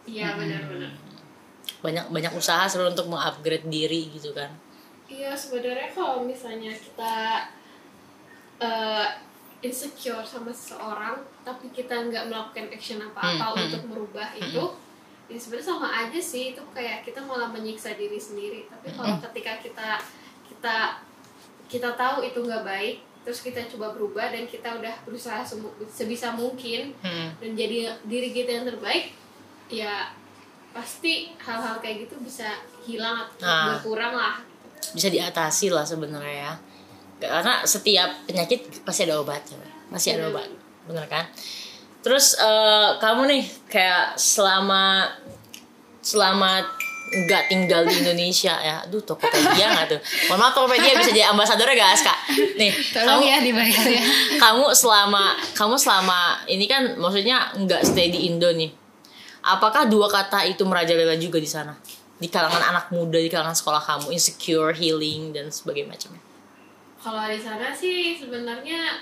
iya 0.05 0.37
benar-benar 0.37 0.93
banyak 1.81 2.05
banyak 2.09 2.33
usaha 2.33 2.65
sebenarnya 2.65 2.97
untuk 2.97 3.09
mengupgrade 3.13 3.67
diri 3.69 4.09
gitu 4.13 4.33
kan. 4.33 4.49
Iya 5.05 5.37
sebenarnya 5.37 5.93
kalau 5.93 6.25
misalnya 6.25 6.73
kita 6.73 7.45
eh, 8.57 9.07
insecure 9.61 10.25
sama 10.25 10.49
seseorang 10.49 11.21
tapi 11.45 11.69
kita 11.69 12.09
nggak 12.09 12.25
melakukan 12.29 12.69
action 12.73 13.01
apa-apa 13.01 13.45
Hmm, 13.45 13.53
hmm, 13.53 13.65
untuk 13.69 13.83
merubah 13.89 14.29
itu 14.33 14.63
ya 15.25 15.35
sebenarnya 15.35 15.67
sama 15.67 15.87
aja 15.89 16.19
sih 16.19 16.53
itu 16.53 16.61
kayak 16.69 17.01
kita 17.01 17.17
malah 17.19 17.47
menyiksa 17.47 17.93
diri 17.93 18.17
sendiri. 18.17 18.65
Tapi 18.65 18.91
kalau 18.91 19.17
ketika 19.21 19.57
kita 19.59 19.89
kita 20.45 20.75
kita 21.65 21.89
tahu 21.93 22.21
itu 22.21 22.39
nggak 22.39 22.63
baik 22.63 22.97
terus 23.25 23.41
kita 23.41 23.57
coba 23.67 23.89
berubah 23.89 24.29
dan 24.29 24.45
kita 24.45 24.69
udah 24.71 24.93
berusaha 25.01 25.41
sebisa 25.87 26.29
mungkin 26.31 26.93
Hmm. 27.01 27.33
dan 27.35 27.51
jadi 27.53 27.89
diri 28.05 28.29
kita 28.29 28.53
yang 28.53 28.65
terbaik 28.65 29.17
ya 29.65 30.13
pasti 30.69 31.33
hal-hal 31.35 31.81
kayak 31.81 32.05
gitu 32.05 32.21
bisa 32.21 32.45
hilang 32.81 33.25
atau 33.25 33.41
Ah. 33.41 33.65
berkurang 33.73 34.13
lah. 34.13 34.37
Bisa 34.93 35.09
diatasi 35.09 35.73
lah 35.73 35.81
sebenarnya 35.81 36.35
ya. 36.45 36.53
Karena 37.17 37.65
setiap 37.65 38.13
penyakit 38.25 38.85
pasti 38.85 39.07
ada 39.07 39.17
obatnya 39.17 39.57
masih 39.87 40.17
ada 40.17 40.29
obat 40.29 40.45
bener 40.85 41.05
kan 41.07 41.25
terus 42.05 42.37
eh, 42.37 42.89
kamu 43.01 43.21
nih 43.25 43.43
kayak 43.65 44.13
selama 44.13 45.09
selama 46.05 46.61
nggak 47.05 47.43
tinggal 47.49 47.81
di 47.85 47.93
Indonesia 48.01 48.53
ya. 48.61 48.85
Aduh 48.85 49.01
Tokopedia 49.01 49.73
nggak 49.73 49.87
tuh. 49.89 49.99
Mohon 50.29 50.39
maaf 50.41 50.53
Tokopedia 50.53 50.93
bisa 50.97 51.09
jadi 51.09 51.29
ambasadornya 51.33 51.75
guys 51.77 52.01
kak. 52.05 52.19
Nih 52.57 52.71
Tolong 52.93 53.21
kamu 53.21 53.23
ya 53.25 53.37
dibayar 53.41 53.85
ya. 53.89 54.03
kamu 54.43 54.65
selama 54.73 55.33
kamu 55.57 55.75
selama 55.77 56.19
ini 56.49 56.65
kan 56.65 56.97
maksudnya 56.97 57.53
nggak 57.57 57.81
stay 57.85 58.13
di 58.13 58.29
Indo 58.29 58.49
nih. 58.53 58.69
Apakah 59.45 59.85
dua 59.85 60.09
kata 60.09 60.45
itu 60.49 60.65
merajalela 60.65 61.13
juga 61.21 61.37
di 61.37 61.49
sana? 61.49 61.77
Di 62.17 62.25
kalangan 62.29 62.73
anak 62.73 62.89
muda 62.89 63.21
di 63.21 63.29
kalangan 63.29 63.53
sekolah 63.53 63.81
kamu 63.81 64.09
insecure 64.09 64.73
healing 64.73 65.33
dan 65.33 65.53
sebagainya 65.53 65.93
macamnya? 65.93 66.21
Kalau 66.97 67.21
di 67.29 67.37
sana 67.37 67.69
sih 67.69 68.17
sebenarnya 68.17 68.97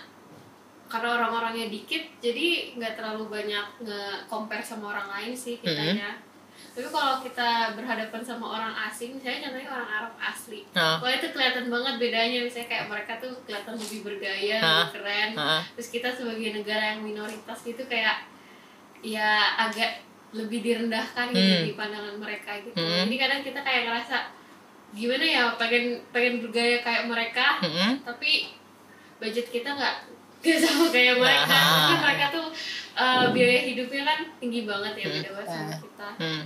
karena 0.93 1.10
orang-orangnya 1.12 1.67
dikit 1.67 2.06
jadi 2.21 2.47
nggak 2.78 2.93
terlalu 2.93 3.26
banyak 3.28 3.65
nge-compare 3.82 4.61
sama 4.61 4.93
orang 4.93 5.09
lain 5.09 5.34
sih 5.34 5.57
kitanya 5.57 6.22
tapi 6.70 6.86
kalau 6.88 7.17
kita 7.20 7.49
berhadapan 7.74 8.22
sama 8.22 8.45
orang 8.51 8.74
asing 8.84 9.13
misalnya 9.13 9.45
contohnya 9.45 9.70
orang 9.72 9.89
Arab 9.91 10.13
asli 10.20 10.61
wah 10.76 11.09
itu 11.09 11.28
kelihatan 11.28 11.65
banget 11.67 11.93
bedanya 11.97 12.39
misalnya 12.41 12.67
kayak 12.67 12.86
mereka 12.88 13.13
tuh 13.17 13.34
kelihatan 13.43 13.74
lebih 13.74 13.99
bergaya 14.03 14.57
Ah. 14.57 14.70
lebih 14.86 14.93
keren 14.95 15.30
Ah. 15.36 15.61
terus 15.74 15.89
kita 15.89 16.09
sebagai 16.09 16.49
negara 16.53 16.93
yang 16.93 17.01
minoritas 17.01 17.57
gitu 17.59 17.82
kayak 17.86 18.30
ya 19.01 19.30
agak 19.59 20.01
lebih 20.32 20.61
direndahkan 20.61 21.30
gitu 21.30 21.53
Hmm. 21.53 21.65
di 21.67 21.74
pandangan 21.74 22.15
mereka 22.17 22.57
gitu 22.59 22.78
Hmm. 22.78 23.05
jadi 23.05 23.15
kadang 23.20 23.41
kita 23.43 23.59
kayak 23.59 23.82
ngerasa 23.86 24.17
gimana 24.93 25.26
ya 25.26 25.43
pengen 25.57 25.86
pengen 26.09 26.38
bergaya 26.39 26.78
kayak 26.80 27.03
mereka 27.05 27.57
Mm-mm. 27.61 27.97
tapi 28.01 28.53
budget 29.17 29.49
kita 29.49 29.74
nggak 29.74 29.95
gak 30.43 30.59
sama 30.59 30.85
kayak 30.91 31.15
mereka. 31.17 31.55
Ah. 31.55 31.71
Mungkin 31.71 31.99
mereka 32.03 32.25
tuh 32.29 32.47
uh, 32.93 33.25
biaya 33.31 33.59
hidupnya 33.63 34.03
kan 34.03 34.19
tinggi 34.37 34.61
banget 34.67 34.93
ya 34.99 35.05
beda 35.07 35.29
banget 35.33 35.49
sama 35.49 35.71
kita. 35.79 36.09
Hmm. 36.19 36.43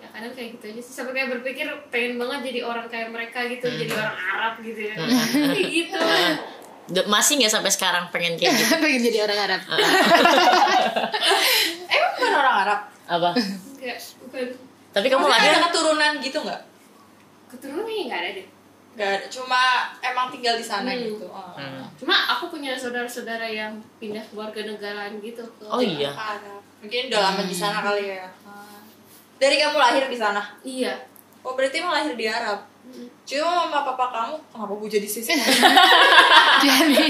ya 0.00 0.06
kadang 0.12 0.32
kayak 0.32 0.48
gitu 0.56 0.64
aja 0.72 0.80
sih. 0.80 0.92
Sampai 0.96 1.12
kayak 1.12 1.28
berpikir 1.38 1.66
pengen 1.88 2.16
banget 2.16 2.40
jadi 2.48 2.60
orang 2.64 2.86
kayak 2.88 3.08
mereka 3.12 3.38
gitu 3.46 3.66
Hmm. 3.68 3.78
jadi 3.78 3.92
orang 3.94 4.16
Arab 4.16 4.54
gitu 4.64 4.80
ya. 4.80 4.94
Kayak 4.96 5.68
gitu. 5.68 5.98
Masih 7.12 7.40
nggak 7.40 7.52
sampai 7.52 7.72
sekarang 7.72 8.12
pengen 8.12 8.36
kayak 8.36 8.52
gitu? 8.56 8.76
Pengen 8.84 9.00
jadi 9.00 9.18
orang 9.24 9.38
Arab. 9.40 9.60
Emang 11.92 12.12
bukan 12.16 12.32
orang 12.34 12.56
Arab? 12.64 12.80
apa? 13.04 13.30
Kayak 13.76 14.00
bukan. 14.24 14.46
Tapi 14.92 15.06
kamu 15.08 15.24
lahir 15.28 15.50
ada 15.52 15.68
keturunan 15.68 16.12
gitu 16.20 16.40
nggak? 16.40 16.62
keturunan 17.54 17.86
kayaknya 17.86 18.04
nggak 18.10 18.20
ada 18.20 18.30
deh 18.34 18.46
Gak 18.94 19.08
ada, 19.10 19.26
cuma 19.26 19.60
emang 19.98 20.30
tinggal 20.30 20.54
di 20.54 20.62
sana 20.62 20.86
Hmm. 20.88 21.02
gitu. 21.04 21.26
Oh. 21.26 21.50
Hmm. 21.52 21.82
cuma 21.94 22.14
aku 22.28 22.46
punya 22.48 22.74
saudara-saudara 22.74 23.42
yang 23.44 23.70
pindah 23.98 24.22
keluarga 24.24 24.62
negaraan 24.64 25.18
gitu 25.18 25.42
ke 25.52 25.64
oh 25.64 25.78
iya 25.78 26.10
Arab. 26.10 26.62
Mungkin 26.78 27.10
udah 27.10 27.20
lama 27.24 27.42
di 27.42 27.54
sana 27.54 27.78
kali 27.80 28.12
ya. 28.12 28.26
Dari 29.34 29.56
kamu 29.56 29.76
lahir 29.76 30.04
di 30.04 30.14
sana? 30.14 30.42
iya 30.62 30.94
Oh 31.40 31.52
berarti 31.52 31.76
emang 31.76 31.92
lahir 31.92 32.14
di 32.14 32.24
Arab? 32.24 32.62
Cuma 33.24 33.66
mama 33.66 33.82
papa 33.84 34.06
kamu 34.10 34.34
kenapa 34.48 34.72
gue 34.74 34.90
jadi 34.90 35.04
sisi? 35.06 35.32
jadi 36.60 37.04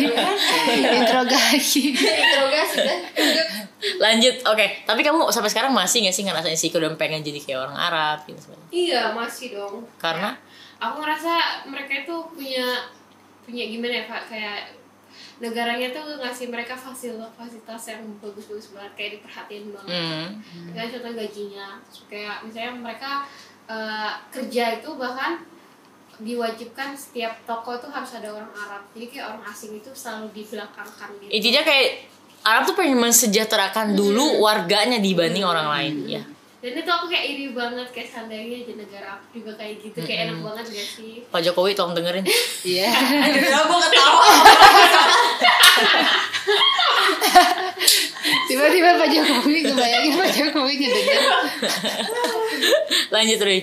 interogasi 0.94 1.82
Interogasi 1.94 2.78
kan? 2.80 3.00
lanjut 3.94 4.34
oke 4.42 4.66
tapi 4.82 5.04
kamu 5.04 5.28
sampai 5.28 5.50
sekarang 5.50 5.68
masih 5.70 6.00
nggak 6.00 6.14
sih 6.14 6.24
ngerasain 6.24 6.56
sih 6.56 6.72
udah 6.72 6.96
pengen 6.96 7.20
jadi 7.20 7.36
kayak 7.36 7.60
orang 7.60 7.76
Arab 7.76 8.18
gitu 8.24 8.40
sebenarnya? 8.40 8.68
iya 8.72 9.02
masih 9.12 9.46
dong 9.52 9.84
karena 9.98 10.32
aku 10.90 10.96
ngerasa 11.04 11.32
mereka 11.68 11.92
itu 12.04 12.14
punya 12.32 12.66
punya 13.44 13.64
gimana 13.68 13.94
ya 14.00 14.04
Pak 14.08 14.22
kayak 14.28 14.60
negaranya 15.38 15.90
tuh 15.94 16.18
ngasih 16.18 16.50
mereka 16.50 16.74
fasilitas 16.74 17.30
fasilitas 17.38 17.82
yang 17.90 18.02
bagus-bagus 18.18 18.74
banget 18.74 18.92
kayak 18.98 19.10
diperhatiin 19.20 19.66
banget. 19.70 19.94
Hmm, 19.94 20.70
kayak 20.74 20.88
contoh 20.94 21.12
gajinya 21.14 21.66
Terus 21.86 22.02
kayak 22.10 22.36
misalnya 22.46 22.72
mereka 22.78 23.10
eh, 23.70 24.12
kerja 24.30 24.64
itu 24.82 24.90
bahkan 24.98 25.42
diwajibkan 26.14 26.94
setiap 26.94 27.34
toko 27.42 27.74
itu 27.74 27.90
harus 27.90 28.10
ada 28.14 28.30
orang 28.30 28.50
Arab. 28.54 28.82
Jadi 28.94 29.06
kayak 29.10 29.26
orang 29.34 29.44
asing 29.50 29.74
itu 29.74 29.90
selalu 29.90 30.30
dibelakangkan 30.30 31.08
gitu. 31.18 31.30
Intinya 31.30 31.62
kayak 31.66 31.88
Arab 32.44 32.62
tuh 32.70 32.76
pengen 32.78 32.98
mensejahterakan 33.00 33.98
dulu 33.98 34.44
warganya 34.44 35.00
dibanding 35.00 35.42
orang 35.42 35.66
lain 35.70 35.94
ya 36.06 36.22
dan 36.64 36.80
itu 36.80 36.88
aku 36.88 37.12
kayak 37.12 37.24
iri 37.28 37.52
banget 37.52 37.84
kayak 37.92 38.08
seandainya 38.08 38.64
di 38.64 38.72
negara 38.72 39.20
aku 39.20 39.36
juga 39.36 39.52
kayak 39.60 39.84
gitu 39.84 40.00
kayak 40.00 40.32
enak 40.32 40.40
banget 40.40 40.64
gak 40.72 40.88
sih? 40.96 41.20
Pak 41.28 41.44
Jokowi 41.44 41.76
tolong 41.76 41.92
dengerin. 41.92 42.24
Iya. 42.64 42.88
Aduh, 42.88 43.44
gue 43.44 43.78
ketawa. 43.84 44.24
tiba-tiba 48.48 48.96
Pak 48.96 49.08
Jokowi 49.12 49.60
kebayangin 49.68 50.12
Pak 50.16 50.30
Jokowi 50.32 50.72
ngedenger. 50.80 51.20
Lanjut 53.14 53.44
Rui. 53.44 53.60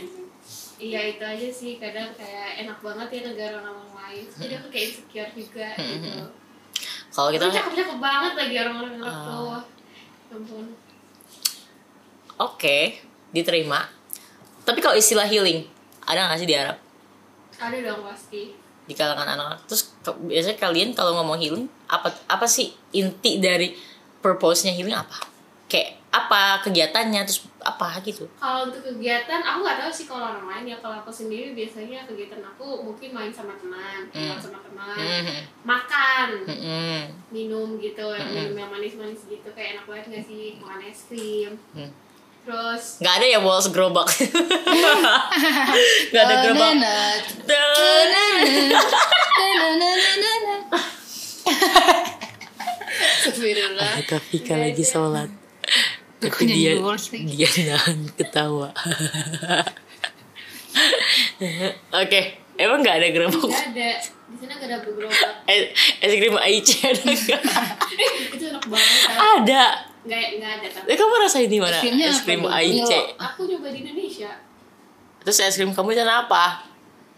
Iya 0.78 1.02
itu 1.10 1.24
aja 1.26 1.49
sih. 1.49 1.82
Kadang 1.82 2.14
kayak 2.14 2.62
enak 2.62 2.86
banget 2.86 3.08
ya 3.10 3.34
negara 3.34 3.66
orang 3.66 3.82
lain. 3.97 4.30
Jadi 4.30 4.54
aku 4.62 4.70
kayak 4.70 4.86
insecure 4.93 5.32
juga 5.34 5.74
gitu. 5.74 6.22
Kalau 7.10 7.34
kita 7.34 7.49
Tapi 7.49 7.58
cakep-cakep 7.58 7.97
banget 7.97 8.34
lagi 8.38 8.56
orang-orang 8.62 8.93
Arab 9.02 9.10
Ah. 9.10 9.26
tuh. 9.26 9.49
Ya 9.49 9.60
ampun 10.32 10.64
oke 12.42 12.78
diterima. 13.30 13.86
Tapi 14.62 14.80
kalau 14.80 14.94
istilah 14.94 15.26
healing 15.26 15.66
ada 16.04 16.28
nggak 16.28 16.39
sih 16.39 16.50
di 16.50 16.56
Arab? 16.56 16.78
Ada 17.56 17.78
dong 17.80 18.02
pasti. 18.04 18.52
Di 18.82 18.94
kalangan 18.94 19.30
anak-anak. 19.30 19.62
Terus 19.66 19.94
biasanya 20.20 20.58
kalian 20.58 20.89
kalau 20.92 21.14
ngomong 21.16 21.38
healing 21.38 21.70
apa 21.88 22.10
apa 22.28 22.46
sih 22.46 22.74
inti 22.92 23.38
dari 23.38 23.78
purpose-nya 24.20 24.74
healing 24.74 24.94
apa? 24.94 25.22
Kayak 25.66 26.02
apa 26.12 26.60
kegiatannya 26.62 27.24
terus 27.24 27.48
apa 27.64 27.96
gitu? 28.04 28.28
Kalau 28.36 28.68
untuk 28.68 28.84
kegiatan 28.84 29.39
aku 29.39 29.64
nggak 29.64 29.80
tahu 29.80 29.92
sih 29.94 30.06
kalau 30.06 30.28
orang 30.28 30.44
lain 30.44 30.66
ya. 30.68 30.78
Kalau 30.78 31.00
aku 31.00 31.08
sendiri 31.08 31.56
biasanya 31.56 32.04
kegiatan 32.04 32.44
aku 32.44 32.84
mungkin 32.84 33.16
main 33.16 33.32
sama 33.32 33.56
teman 33.56 34.04
keluar 34.12 34.36
sama 34.36 34.60
teman 34.60 34.98
Mhm. 34.98 35.39
makan 35.64 36.28
Mm-mm. 36.44 37.00
minum 37.32 37.80
gitu 37.80 38.04
minum 38.28 38.58
yang 38.58 38.70
manis-manis 38.70 39.24
gitu. 39.26 39.48
Kayak 39.56 39.80
enak 39.80 39.86
banget 39.88 40.06
nggak 40.10 40.26
sih? 40.28 40.46
Makan 40.60 40.82
es 40.84 41.02
krim. 41.08 41.54
Hmm. 41.72 41.92
Terus 42.42 42.98
nggak 42.98 43.14
ada 43.22 43.26
ya 43.30 43.39
walls 43.39 43.70
gerobak. 43.70 44.10
Nggak 46.12 46.24
ada 46.26 46.36
gerobak. 46.42 46.74
Astagfirullah 53.22 53.92
Ada 54.02 54.18
Vika 54.30 54.56
lagi 54.58 54.84
sholat. 54.86 55.30
Tapi 56.22 56.44
dia 56.50 56.78
dia 57.30 57.50
nahan 57.70 58.10
ketawa. 58.14 58.70
Oke 61.94 62.22
emang 62.62 62.80
nggak 62.86 62.96
ada 63.02 63.08
gerobak? 63.10 63.50
Nggak 63.50 63.66
ada. 63.74 63.89
Di 64.02 64.36
sana 64.39 64.54
nggak 64.58 64.70
ada 64.70 64.78
gerobak. 64.86 65.32
Es, 65.50 65.62
es 66.02 66.12
krim 66.18 66.38
Aice 66.38 66.76
ada 66.86 67.02
nggak? 67.06 67.42
itu 68.38 68.46
enak 68.50 68.66
banget 68.70 69.10
ada 69.20 69.64
nggak 70.02 70.20
nggak 70.38 70.52
ada 70.58 70.68
Eh, 70.86 70.95
kamu 70.95 71.14
rasain 71.20 71.45
di 71.45 71.58
mana 71.58 71.78
Es 71.78 72.22
krim? 72.22 72.41
Aice 72.43 73.14
aku 73.16 73.45
nyoba 73.45 73.70
di 73.70 73.80
Indonesia 73.82 74.32
terus 75.20 75.38
es 75.39 75.54
krim 75.54 75.70
kamu 75.70 75.93
itu 75.93 76.02
apa 76.02 76.66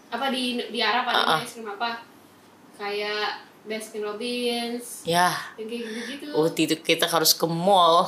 apa 0.08 0.26
di 0.28 0.60
di 0.68 0.80
Arab 0.80 1.04
ada 1.06 1.16
Ah, 1.16 1.30
ah. 1.34 1.40
es 1.40 1.52
krim 1.52 1.64
apa 1.66 2.04
kayak 2.74 3.40
Baskin 3.64 4.04
Robbins 4.04 5.00
ya 5.02 5.32
yang 5.56 5.64
kayak 5.64 5.80
gitu 5.80 6.00
gitu 6.12 6.24
Oh, 6.30 6.44
itu 6.44 6.76
kita 6.76 7.06
harus 7.06 7.32
ke 7.32 7.46
mall. 7.46 8.04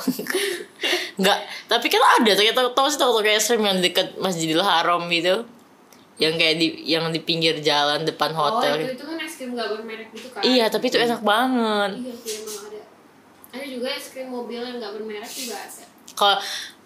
Enggak, 1.16 1.38
tapi 1.64 1.88
kan 1.88 1.96
ada 2.20 2.28
kita 2.28 2.60
tahu 2.68 2.86
sih 2.86 3.00
toko 3.00 3.24
kayak 3.24 3.40
es 3.40 3.48
krim 3.48 3.64
yang 3.64 3.80
dekat 3.80 4.12
Masjidil 4.16 4.60
Haram 4.60 5.08
gitu. 5.08 5.48
Yang 6.16 6.34
kayak 6.36 6.54
di 6.56 6.66
yang 6.86 7.08
di 7.08 7.20
pinggir 7.20 7.56
jalan 7.60 8.04
depan 8.04 8.32
oh 8.32 8.52
hotel. 8.52 8.76
itu 8.78 8.92
itu 8.92 9.04
kan 9.06 9.16
es 9.18 9.34
krim 9.34 9.50
nggak 9.52 9.68
bermerek 9.70 10.08
gitu 10.12 10.28
kan 10.28 10.44
Iya, 10.44 10.68
tapi 10.68 10.84
itu 10.86 10.98
enak 10.98 11.20
banget. 11.22 11.90
iya 11.98 12.12
sih 12.14 12.32
emang 12.36 12.56
ada 12.62 12.75
ada 13.56 13.64
juga 13.64 13.88
es 13.90 14.06
krim 14.08 14.28
mobil 14.28 14.58
yang 14.58 14.76
nggak 14.76 14.92
bermerek 14.92 15.28
juga 15.28 15.56
ada 15.58 15.84
Kalau 16.12 16.36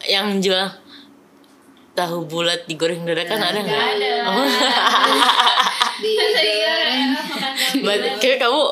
yang 0.03 0.39
jual 0.39 0.66
tahu 1.93 2.25
bulat 2.25 2.64
digoreng 2.64 3.03
dadakan 3.03 3.39
ada 3.41 3.59
nggak 3.59 3.85
ada 3.93 4.12
Oh. 4.25 4.47
di 6.01 6.11
iya 6.16 6.77
But, 7.77 7.99
bulat. 8.01 8.16
kayak 8.18 8.39
kamu 8.39 8.62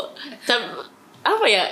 tap- 0.42 0.86
apa 1.20 1.46
ya? 1.46 1.64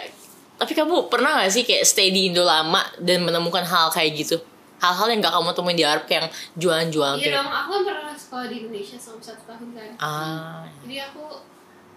Tapi 0.57 0.73
kamu 0.73 1.07
pernah 1.07 1.37
gak 1.39 1.49
sih 1.51 1.63
kayak 1.63 1.85
stay 1.85 2.09
di 2.09 2.29
Indo 2.29 2.41
lama 2.41 2.81
dan 2.99 3.21
menemukan 3.21 3.61
hal 3.63 3.89
kayak 3.89 4.17
gitu? 4.17 4.37
Hal-hal 4.77 5.09
yang 5.09 5.21
gak 5.21 5.33
kamu 5.33 5.53
temuin 5.53 5.75
di 5.75 5.85
Arab 5.85 6.05
kayak 6.05 6.21
yang 6.23 6.29
jualan-jualan 6.55 7.17
iya 7.17 7.25
kayak 7.27 7.37
dong 7.39 7.49
aku 7.51 7.71
kan 7.73 7.83
pernah 7.87 8.13
sekolah 8.15 8.47
di 8.47 8.57
Indonesia 8.59 8.97
selama 8.97 9.23
satu 9.23 9.43
tahun 9.47 9.69
kan 9.73 9.91
ah 9.97 10.61
jadi 10.85 10.97
aku 11.07 11.25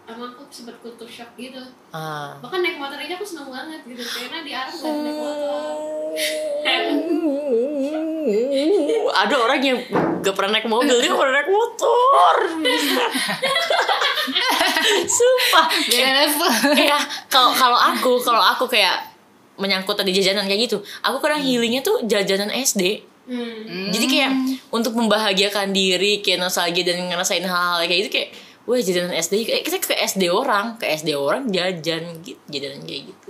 emang 0.10 0.34
aku 0.34 0.43
sempat 0.49 0.76
kultur 0.82 1.05
shock 1.05 1.32
gitu. 1.38 1.62
Ah. 1.93 2.38
Bahkan 2.41 2.60
naik 2.66 2.78
motor 2.82 2.97
aja 2.97 3.14
aku 3.16 3.26
seneng 3.26 3.49
banget 3.53 3.82
gitu. 3.86 4.01
Karena 4.01 4.41
di 4.41 4.51
Arab 4.53 4.74
nggak 4.74 4.89
ada 4.89 5.01
naik 5.05 5.20
motor. 5.22 5.64
Ada 9.10 9.36
orang 9.36 9.60
yang 9.60 9.80
gak 10.22 10.36
pernah 10.38 10.60
naik 10.60 10.70
mobil 10.70 10.95
dia 11.01 11.12
pernah 11.12 11.34
naik 11.41 11.49
motor. 11.49 12.36
Sumpah. 15.18 15.66
Kayak 15.89 17.03
kalau 17.28 17.51
kalau 17.51 17.80
aku 17.80 18.22
kalau 18.22 18.43
aku 18.43 18.70
kayak 18.70 19.10
menyangkut 19.60 19.99
tadi 19.99 20.16
jajanan 20.16 20.47
kayak 20.47 20.72
gitu 20.72 20.80
aku 21.03 21.20
kadang 21.20 21.43
healingnya 21.43 21.84
tuh 21.84 21.99
jajanan 22.07 22.49
SD 22.49 23.03
hmm. 23.28 23.91
jadi 23.91 24.05
kayak 24.07 24.32
untuk 24.72 24.95
membahagiakan 24.95 25.76
diri 25.76 26.24
kayak 26.24 26.39
nostalgia 26.39 26.88
dan 26.88 27.12
ngerasain 27.12 27.43
hal-hal 27.43 27.84
kayak 27.84 28.07
gitu 28.07 28.12
kayak 28.16 28.30
wah 28.70 28.78
jajanan 28.78 29.17
SD 29.17 29.49
kayak 29.49 29.65
kita 29.65 29.82
ke 29.82 29.97
SD 29.97 30.30
orang. 30.30 30.78
Ke 30.78 30.93
SD 30.93 31.17
orang 31.17 31.49
jajan 31.49 32.22
gitu 32.22 32.38
jajanan 32.53 32.86
kayak 32.86 33.09
gitu. 33.09 33.30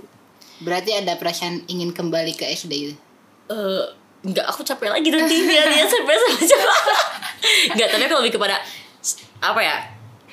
Berarti 0.60 0.90
ada 0.92 1.16
perasaan 1.16 1.64
ingin 1.64 1.96
kembali 1.96 2.36
ke 2.36 2.44
SD 2.52 2.72
itu? 2.92 2.96
Eh 3.48 3.84
nggak 4.20 4.46
aku 4.52 4.60
capek 4.60 4.92
lagi 4.92 5.08
nanti. 5.08 5.40
Dia 5.48 5.64
dia 5.64 5.88
sampai 5.88 6.12
sama 6.12 6.40
coba 6.44 6.74
nggak 7.74 7.88
tapi 7.88 8.02
aku 8.04 8.14
lebih 8.20 8.34
kepada 8.36 8.60
apa 9.40 9.60
ya? 9.64 9.76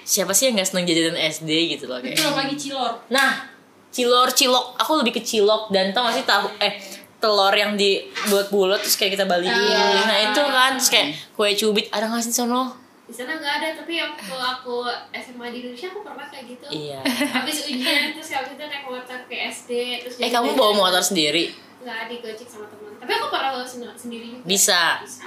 Siapa 0.04 0.36
sih 0.36 0.52
yang 0.52 0.60
nggak 0.60 0.68
seneng 0.68 0.84
jajanan 0.84 1.16
SD 1.16 1.52
gitu 1.80 1.88
loh 1.88 2.04
kayak. 2.04 2.20
Belum 2.20 2.36
lagi 2.36 2.56
cilor. 2.60 2.94
nah 3.08 3.48
cilor 3.96 4.28
cilok. 4.36 4.76
Aku 4.84 5.00
lebih 5.00 5.16
ke 5.16 5.22
cilok 5.24 5.72
dan 5.72 5.96
tau 5.96 6.12
gak 6.12 6.20
sih 6.20 6.28
tahu 6.28 6.52
eh 6.60 6.76
telur 7.18 7.50
yang 7.56 7.80
dibuat-bulat 7.80 8.84
terus 8.84 9.00
kayak 9.00 9.16
kita 9.16 9.24
balikin. 9.24 9.56
Nah 10.04 10.18
itu 10.28 10.44
kan 10.44 10.76
terus 10.76 10.92
kayak 10.92 11.16
kue 11.32 11.56
cubit. 11.56 11.88
Ada 11.96 12.12
nggak 12.12 12.28
sih 12.28 12.36
sono 12.36 12.87
di 13.08 13.16
sana 13.16 13.32
nggak 13.34 13.54
ada 13.58 13.68
tapi 13.74 13.94
waktu 13.98 14.36
aku 14.36 14.84
SMA 15.14 15.48
di 15.50 15.58
Indonesia 15.64 15.88
aku 15.88 16.04
pernah 16.04 16.28
kayak 16.28 16.46
gitu 16.46 16.66
iya 16.70 17.00
habis 17.32 17.64
ujian 17.64 18.12
terus 18.12 18.30
habis 18.30 18.52
itu 18.52 18.64
naik 18.64 18.84
motor 18.84 19.20
ke 19.26 19.36
SD 19.48 19.72
terus 20.04 20.20
eh 20.20 20.28
kamu 20.28 20.52
bawa 20.54 20.74
motor 20.78 21.00
sendiri 21.00 21.56
nggak 21.80 22.12
digojek 22.12 22.44
sama 22.44 22.68
teman 22.68 23.00
tapi 23.00 23.12
aku 23.14 23.28
pernah 23.28 23.56
bawa 23.56 23.64
sen- 23.64 23.96
sendiri 23.96 24.36
juga 24.36 24.44
bisa 24.44 25.00
bisa 25.00 25.24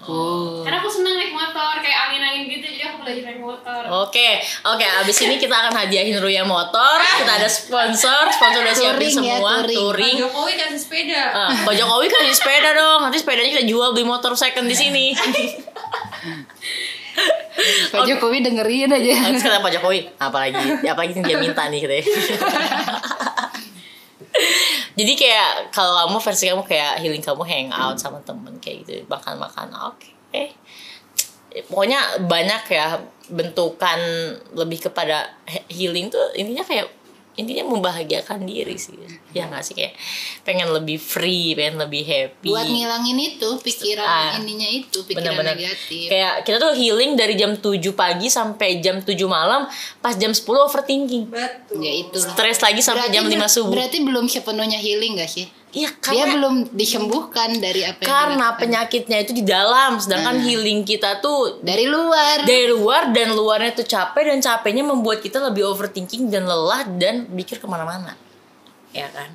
oh 0.00 0.64
karena 0.64 0.80
aku 0.80 0.88
seneng 0.88 1.20
naik 1.20 1.36
motor 1.36 1.74
kayak 1.78 1.98
angin 2.08 2.22
angin 2.22 2.42
gitu 2.48 2.64
jadi 2.64 2.84
aku 2.88 2.96
belajar 3.02 3.22
naik 3.26 3.40
motor. 3.40 3.82
Oke, 4.06 4.28
oke. 4.62 4.86
Abis 5.02 5.18
ini 5.20 5.36
kita 5.36 5.50
akan 5.50 5.74
hadiahin 5.74 6.16
Ruya 6.16 6.46
motor. 6.46 6.96
Kita 7.02 7.34
ada 7.34 7.50
sponsor, 7.50 8.30
sponsor 8.30 8.62
udah 8.62 8.70
siapin 8.70 9.10
Touring 9.10 9.26
ya, 9.26 9.36
semua. 9.36 9.52
touring. 9.58 9.76
touring. 9.76 10.14
Pak 10.14 10.22
Jokowi 10.22 10.52
kasih 10.54 10.80
sepeda. 10.80 11.22
Ah, 11.34 11.50
Pak 11.50 11.74
Jokowi 11.74 12.06
kasih 12.06 12.36
sepeda 12.36 12.70
dong. 12.72 13.00
Nanti 13.02 13.18
sepedanya 13.18 13.50
kita 13.50 13.64
jual 13.66 13.88
beli 13.90 14.06
motor 14.06 14.32
second 14.38 14.70
di 14.70 14.76
sini. 14.76 15.06
Pak 17.92 18.04
Jokowi 18.06 18.38
dengerin 18.44 18.90
aja 18.92 19.14
kata 19.38 19.58
Pak 19.60 19.72
Jokowi, 19.78 20.00
apalagi, 20.16 20.58
apalagi 20.86 21.12
yang 21.18 21.24
dia 21.26 21.36
minta 21.38 21.64
nih 21.68 21.80
katanya. 21.84 22.04
Jadi 24.98 25.12
kayak 25.14 25.70
kalau 25.70 25.94
kamu 26.06 26.18
versi 26.18 26.44
kamu 26.50 26.64
kayak 26.66 26.98
healing 26.98 27.22
kamu 27.22 27.42
hangout 27.46 27.96
sama 27.98 28.18
temen 28.26 28.58
kayak 28.58 28.82
gitu, 28.82 29.06
makan-makan, 29.06 29.70
oke. 29.94 30.10
Eh, 30.34 30.50
pokoknya 31.70 32.18
banyak 32.26 32.62
ya 32.68 32.98
bentukan 33.30 34.00
lebih 34.56 34.90
kepada 34.90 35.30
he- 35.46 35.64
healing 35.70 36.10
tuh 36.10 36.32
intinya 36.34 36.64
kayak 36.64 36.88
intinya 37.38 37.70
membahagiakan 37.70 38.42
diri 38.42 38.74
sih. 38.74 38.98
Ya 39.30 39.46
nggak 39.46 39.62
sih 39.62 39.78
kayak 39.78 39.94
pengen 40.42 40.74
lebih 40.74 40.98
free 40.98 41.54
pengen 41.54 41.78
lebih 41.78 42.02
happy. 42.02 42.50
Buat 42.50 42.66
ngilangin 42.66 43.14
itu 43.14 43.48
pikiran 43.62 44.02
Ah. 44.02 44.36
ininya 44.42 44.66
itu 44.66 45.06
pikiran 45.06 45.22
bener-bener 45.22 45.54
negatif. 45.54 46.10
Kayak 46.10 46.34
kita 46.42 46.56
tuh 46.58 46.72
healing 46.74 47.14
dari 47.14 47.38
jam 47.38 47.54
7 47.54 47.94
pagi 47.94 48.26
sampai 48.26 48.82
jam 48.82 48.98
7 48.98 49.14
malam 49.24 49.70
pas 50.02 50.18
jam 50.18 50.34
10 50.34 50.42
overthinking. 50.60 51.30
Betul. 51.30 51.78
ya 51.78 51.92
itu 51.94 52.18
stres 52.18 52.58
lagi 52.58 52.82
sampai 52.82 53.08
jam 53.08 53.22
5 53.24 53.46
subuh. 53.46 53.70
berarti 53.70 54.02
belum 54.02 54.26
sepenuhnya 54.26 54.76
healing 54.76 55.14
gak 55.16 55.30
sih 55.30 55.46
iya 55.72 55.92
dia 55.92 56.00
karena 56.00 56.24
belum 56.40 56.54
disembuhkan 56.72 57.60
dari 57.60 57.84
apa 57.84 58.00
yang 58.00 58.08
karena 58.08 58.36
dilakukan. 58.36 58.60
penyakitnya 58.60 59.18
itu 59.20 59.32
di 59.36 59.44
dalam 59.44 60.00
sedangkan 60.00 60.36
healing 60.40 60.80
kita 60.88 61.20
tuh 61.20 61.60
dari 61.60 61.84
luar. 61.84 62.48
Dari 62.48 62.66
luar 62.72 63.12
dan 63.12 63.36
luarnya 63.36 63.76
tuh 63.76 63.84
capek 63.84 64.32
dan 64.32 64.38
capeknya 64.40 64.84
membuat 64.84 65.20
kita 65.20 65.38
lebih 65.44 65.68
overthinking 65.68 66.32
dan 66.32 66.48
lelah 66.48 66.88
dan 66.96 67.28
mikir 67.28 67.60
ke 67.60 67.66
mana-mana. 67.68 68.16
Ya 68.96 69.12
kan? 69.12 69.28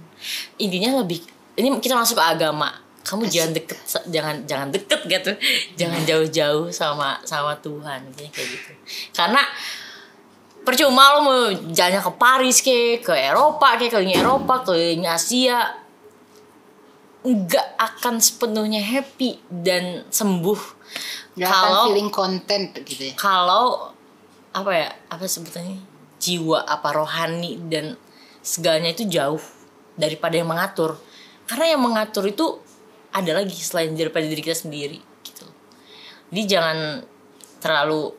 Intinya 0.57 1.05
lebih 1.05 1.21
ini 1.53 1.69
kita 1.77 1.93
masuk 1.93 2.17
ke 2.17 2.25
agama. 2.25 2.81
Kamu 3.03 3.27
jangan 3.27 3.51
deket 3.51 3.79
jangan 4.09 4.35
jangan 4.49 4.67
deket 4.73 5.01
gitu. 5.05 5.31
Jangan 5.77 6.01
jauh-jauh 6.07 6.73
sama 6.73 7.21
sama 7.27 7.53
Tuhan 7.61 8.09
kayak 8.15 8.33
gitu. 8.33 8.73
Karena 9.13 9.43
percuma 10.63 11.13
lo 11.13 11.19
mau 11.21 11.41
jalannya 11.51 12.01
ke 12.01 12.13
Paris 12.15 12.63
ke 12.63 13.03
ke 13.03 13.13
Eropa 13.13 13.75
ke 13.75 13.91
keliling 13.91 14.15
Eropa 14.15 14.63
keliling 14.63 15.03
Asia 15.03 15.82
nggak 17.23 17.67
akan 17.79 18.19
sepenuhnya 18.19 18.83
happy 18.83 19.39
dan 19.47 20.03
sembuh 20.11 20.61
Gak 21.39 21.47
akan 21.47 21.55
kalau 21.55 21.83
feeling 21.89 22.11
content 22.11 22.69
gitu 22.83 23.09
ya. 23.09 23.13
kalau 23.15 23.89
apa 24.53 24.71
ya 24.75 24.89
apa 25.09 25.23
sebutannya 25.25 25.81
jiwa 26.19 26.67
apa 26.67 26.93
rohani 26.93 27.57
dan 27.71 27.97
segalanya 28.43 28.93
itu 28.93 29.07
jauh 29.07 29.41
daripada 29.95 30.35
yang 30.39 30.47
mengatur. 30.51 30.99
Karena 31.47 31.75
yang 31.75 31.81
mengatur 31.83 32.27
itu 32.27 32.59
ada 33.11 33.31
lagi 33.35 33.55
selain 33.55 33.91
daripada 33.95 34.25
diri 34.25 34.41
kita 34.41 34.57
sendiri 34.57 34.97
gitu 35.21 35.45
jadi 36.33 36.49
jangan 36.49 36.77
terlalu 37.61 38.09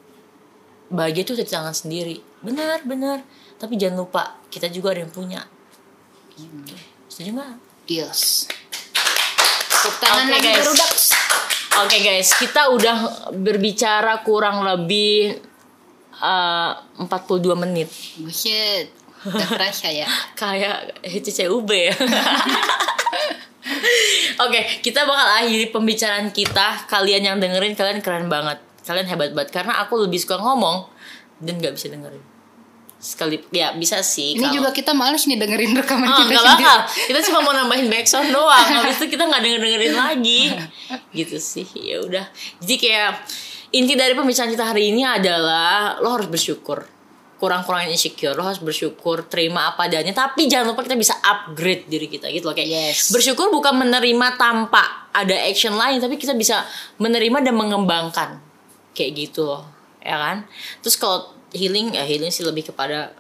bahagia 0.87 1.27
itu 1.27 1.35
dari 1.35 1.51
tangan 1.51 1.75
sendiri. 1.75 2.23
Benar 2.47 2.87
benar. 2.87 3.27
Tapi 3.59 3.75
jangan 3.75 4.07
lupa 4.07 4.39
kita 4.55 4.71
juga 4.71 4.95
ada 4.95 5.03
yang 5.03 5.11
punya. 5.11 5.43
Gitu. 6.39 6.75
setuju 7.11 7.31
nggak? 7.35 7.53
Deals 7.91 8.47
tepuk 9.85 10.01
tangan 10.01 10.25
Oke, 10.25 10.33
lagi 10.33 10.49
guys. 10.49 11.13
Oke 11.85 11.99
guys, 12.01 12.29
kita 12.41 12.73
udah 12.73 12.97
berbicara 13.37 14.25
kurang 14.25 14.65
lebih 14.65 15.37
eh, 16.25 16.73
42 16.97 17.53
menit. 17.61 17.93
buset 18.17 18.89
udah 19.29 19.45
kerasa 19.45 19.93
ya 20.01 20.09
Kayak 20.33 20.97
HCCUB 21.05 21.69
ya. 21.69 21.93
Oke, 24.41 24.61
kita 24.81 25.05
bakal 25.05 25.45
akhiri 25.45 25.69
pembicaraan 25.69 26.33
kita. 26.33 26.89
Kalian 26.89 27.23
yang 27.29 27.37
dengerin, 27.37 27.77
kalian 27.77 28.01
keren 28.01 28.33
banget. 28.33 28.61
Kalian 28.89 29.05
hebat 29.09 29.37
banget. 29.37 29.53
Karena 29.53 29.85
aku 29.85 30.01
lebih 30.01 30.17
suka 30.21 30.41
ngomong 30.41 30.89
dan 31.45 31.61
gak 31.61 31.77
bisa 31.77 31.93
dengerin. 31.93 32.34
Sekali, 33.05 33.37
ya 33.53 33.77
bisa 33.77 34.01
sih. 34.01 34.33
ini 34.33 34.41
kalau- 34.41 34.57
juga 34.57 34.69
kita 34.73 34.97
males 34.97 35.29
nih 35.29 35.37
dengerin 35.37 35.77
rekaman 35.77 36.09
Oh, 36.09 36.25
kita 36.25 36.41
bakal. 36.41 36.79
Kita 36.89 37.21
cuma 37.29 37.45
mau 37.45 37.53
nambahin 37.53 37.93
backsound 37.93 38.33
doang. 38.33 38.65
Habis 38.81 38.97
itu 38.97 39.13
kita 39.13 39.29
nggak 39.29 39.43
denger 39.45 39.61
dengerin 39.61 39.93
lagi. 39.95 40.41
Gitu 41.19 41.37
sih. 41.37 41.69
Ya 41.77 42.01
udah. 42.01 42.25
Jadi 42.59 42.75
kayak 42.81 43.11
inti 43.71 43.93
dari 43.93 44.17
pembicaraan 44.17 44.49
kita 44.49 44.65
hari 44.65 44.89
ini 44.89 45.05
adalah 45.05 46.01
lo 46.01 46.17
harus 46.17 46.27
bersyukur. 46.27 46.89
Kurang-kurangin 47.35 47.93
insecure, 47.93 48.33
lo 48.33 48.41
harus 48.41 48.57
bersyukur, 48.59 49.29
terima 49.29 49.69
apa 49.69 49.85
adanya. 49.85 50.17
Tapi 50.17 50.49
jangan 50.49 50.73
lupa 50.73 50.81
kita 50.81 50.97
bisa 50.97 51.21
upgrade 51.21 51.85
diri 51.85 52.09
kita 52.09 52.33
gitu 52.33 52.49
loh 52.49 52.57
kayak. 52.57 52.71
Yes. 52.73 53.13
Bersyukur 53.13 53.53
bukan 53.53 53.77
menerima 53.77 54.41
tanpa 54.41 55.13
ada 55.13 55.37
action 55.45 55.77
lain, 55.77 56.01
tapi 56.01 56.17
kita 56.17 56.33
bisa 56.33 56.65
menerima 56.97 57.45
dan 57.45 57.53
mengembangkan. 57.53 58.41
Kayak 58.97 59.29
gitu 59.29 59.45
loh. 59.45 59.69
Ya 60.01 60.17
kan? 60.17 60.49
Terus 60.81 60.97
kalau 60.97 61.35
healing 61.55 61.95
ya 61.95 62.03
healing 62.03 62.35
sih 62.35 62.43
lebih 62.43 62.75
kepada 62.75 63.15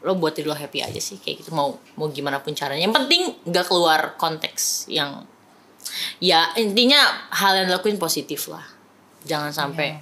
lo 0.00 0.16
buat 0.16 0.32
diri 0.32 0.48
lo 0.48 0.56
happy 0.56 0.80
aja 0.80 0.96
sih 0.96 1.20
kayak 1.20 1.44
gitu 1.44 1.50
mau 1.52 1.76
mau 1.98 2.08
gimana 2.08 2.40
pun 2.40 2.56
caranya. 2.56 2.88
Yang 2.88 2.96
penting 3.04 3.22
nggak 3.50 3.66
keluar 3.68 4.16
konteks 4.16 4.88
yang 4.88 5.28
ya 6.22 6.54
intinya 6.56 7.28
hal 7.34 7.60
yang 7.60 7.66
dilakuin 7.68 8.00
positif 8.00 8.48
lah. 8.48 8.64
Jangan 9.28 9.52
sampai 9.52 10.00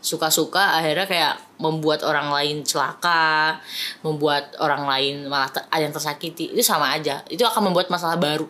suka-suka 0.00 0.80
akhirnya 0.80 1.04
kayak 1.04 1.34
membuat 1.60 2.06
orang 2.06 2.32
lain 2.32 2.64
celaka 2.64 3.60
membuat 4.00 4.56
orang 4.62 4.88
lain 4.88 5.26
malah 5.26 5.50
ter- 5.50 5.66
ada 5.66 5.82
yang 5.82 5.94
tersakiti. 5.96 6.54
Itu 6.54 6.62
sama 6.62 6.94
aja. 6.94 7.26
Itu 7.26 7.42
akan 7.42 7.72
membuat 7.72 7.90
masalah 7.90 8.20
baru. 8.20 8.46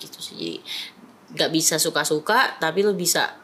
Gitu 0.00 0.16
sih. 0.16 0.34
Jadi 0.38 0.54
nggak 1.30 1.50
bisa 1.52 1.78
suka-suka 1.78 2.58
tapi 2.58 2.82
lo 2.82 2.96
bisa 2.96 3.36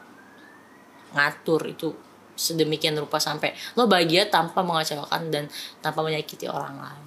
ngatur 1.15 1.71
itu 1.71 2.06
sedemikian 2.37 2.93
rupa 2.95 3.17
sampai 3.17 3.51
lo 3.73 3.89
bahagia 3.89 4.29
tanpa 4.29 4.61
mengecewakan 4.61 5.33
dan 5.33 5.43
tanpa 5.81 6.05
menyakiti 6.05 6.45
orang 6.45 6.77
lain. 6.77 7.05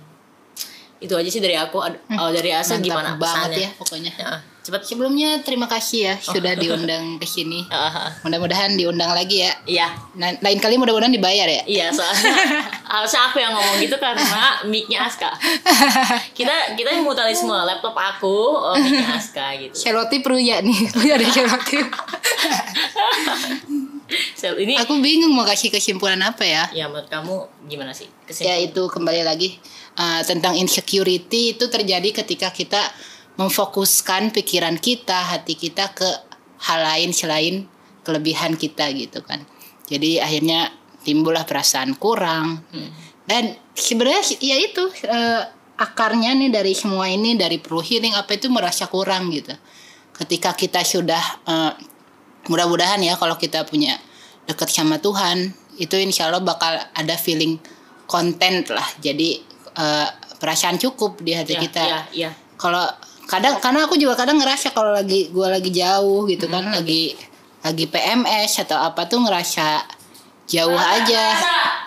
Itu 1.01 1.17
aja 1.17 1.33
sih 1.33 1.41
dari 1.41 1.57
aku. 1.57 1.81
Ad- 1.81 1.97
oh, 2.13 2.29
dari 2.29 2.53
Asa 2.53 2.77
gimana 2.77 3.17
banget 3.17 3.57
pesannya? 3.57 3.65
ya 3.65 3.71
pokoknya. 3.73 4.13
Ya, 4.21 4.33
cepet. 4.61 4.81
Sebelumnya 4.85 5.41
terima 5.41 5.65
kasih 5.65 6.13
ya 6.13 6.15
sudah 6.21 6.53
diundang 6.61 7.17
ke 7.17 7.25
sini. 7.25 7.65
Ah, 7.73 8.13
mudah-mudahan 8.21 8.77
diundang 8.77 9.09
lagi 9.17 9.49
ya. 9.49 9.53
Iya. 9.65 9.89
Nah, 10.21 10.37
lain 10.45 10.61
kali 10.61 10.77
mudah-mudahan 10.77 11.09
dibayar 11.09 11.49
ya? 11.49 11.65
Iya 11.65 11.87
soalnya 11.89 12.37
harusnya 13.01 13.33
aku 13.33 13.41
yang 13.41 13.57
ngomong 13.57 13.81
gitu 13.81 13.97
karena 13.97 14.61
mic-nya 14.69 15.09
Aska. 15.09 15.33
Kita 16.37 16.77
kita 16.77 16.89
yang 16.93 17.05
mutualisme 17.09 17.49
laptop 17.49 17.97
aku 17.97 18.61
oh, 18.61 18.77
mic-nya 18.77 19.17
Aska 19.17 19.57
gitu. 19.57 19.73
Selotip 19.73 20.21
Ruya 20.21 20.61
nih 20.61 20.85
Ruya 20.93 21.17
ada 21.17 21.29
selotip 21.33 21.89
ini 24.59 24.75
aku 24.77 24.99
bingung 24.99 25.33
mau 25.33 25.47
kasih 25.47 25.71
kesimpulan 25.71 26.21
apa 26.21 26.43
ya. 26.43 26.65
Ya 26.75 26.87
menurut 26.91 27.09
kamu 27.09 27.67
gimana 27.71 27.95
sih 27.95 28.07
ya 28.07 28.57
kesimpulan? 28.57 28.67
itu 28.67 28.83
kembali 28.91 29.23
lagi 29.23 29.49
uh, 29.99 30.21
tentang 30.27 30.59
insecurity 30.59 31.57
itu 31.57 31.65
terjadi 31.71 32.25
ketika 32.25 32.51
kita 32.51 32.83
memfokuskan 33.39 34.35
pikiran 34.35 34.77
kita 34.77 35.33
hati 35.33 35.57
kita 35.57 35.95
ke 35.97 36.09
hal 36.61 36.81
lain 36.85 37.11
selain 37.15 37.65
kelebihan 38.05 38.59
kita 38.59 38.91
gitu 38.93 39.25
kan. 39.25 39.45
Jadi 39.89 40.21
akhirnya 40.21 40.71
timbullah 41.03 41.49
perasaan 41.49 41.97
kurang. 41.97 42.63
Dan 43.25 43.55
sebenarnya 43.73 44.23
ya 44.43 44.57
itu 44.59 44.85
uh, 45.07 45.43
akarnya 45.81 46.37
nih 46.37 46.51
dari 46.53 46.73
semua 46.77 47.09
ini 47.09 47.39
dari 47.39 47.57
perlu 47.57 47.81
healing 47.81 48.13
apa 48.13 48.37
itu 48.37 48.53
merasa 48.53 48.91
kurang 48.91 49.33
gitu. 49.33 49.55
Ketika 50.13 50.53
kita 50.53 50.85
sudah 50.85 51.23
uh, 51.49 51.73
mudah-mudahan 52.51 52.99
ya 52.99 53.15
kalau 53.15 53.39
kita 53.39 53.63
punya 53.63 53.95
dekat 54.51 54.67
sama 54.67 54.99
Tuhan 54.99 55.55
itu 55.79 55.95
insya 55.95 56.27
Allah 56.27 56.43
bakal 56.43 56.75
ada 56.93 57.15
feeling 57.15 57.63
content 58.11 58.67
lah. 58.75 58.85
Jadi 58.99 59.39
eh, 59.79 60.09
perasaan 60.43 60.77
cukup 60.83 61.23
di 61.23 61.39
hati 61.39 61.55
ya, 61.55 61.61
kita. 61.63 61.83
ya, 61.87 62.01
ya. 62.27 62.31
kalau 62.59 62.83
kadang 63.31 63.63
karena 63.63 63.87
aku 63.87 63.95
juga 63.95 64.19
kadang 64.19 64.43
ngerasa 64.43 64.75
kalau 64.75 64.91
lagi 64.91 65.31
gua 65.31 65.55
lagi 65.55 65.71
jauh 65.71 66.27
gitu 66.27 66.51
kan 66.51 66.67
lagi 66.75 67.15
lagi 67.63 67.87
PMS 67.87 68.67
atau 68.67 68.83
apa 68.83 69.07
tuh 69.07 69.23
ngerasa 69.23 69.87
jauh 70.51 70.75
aja. 70.75 71.39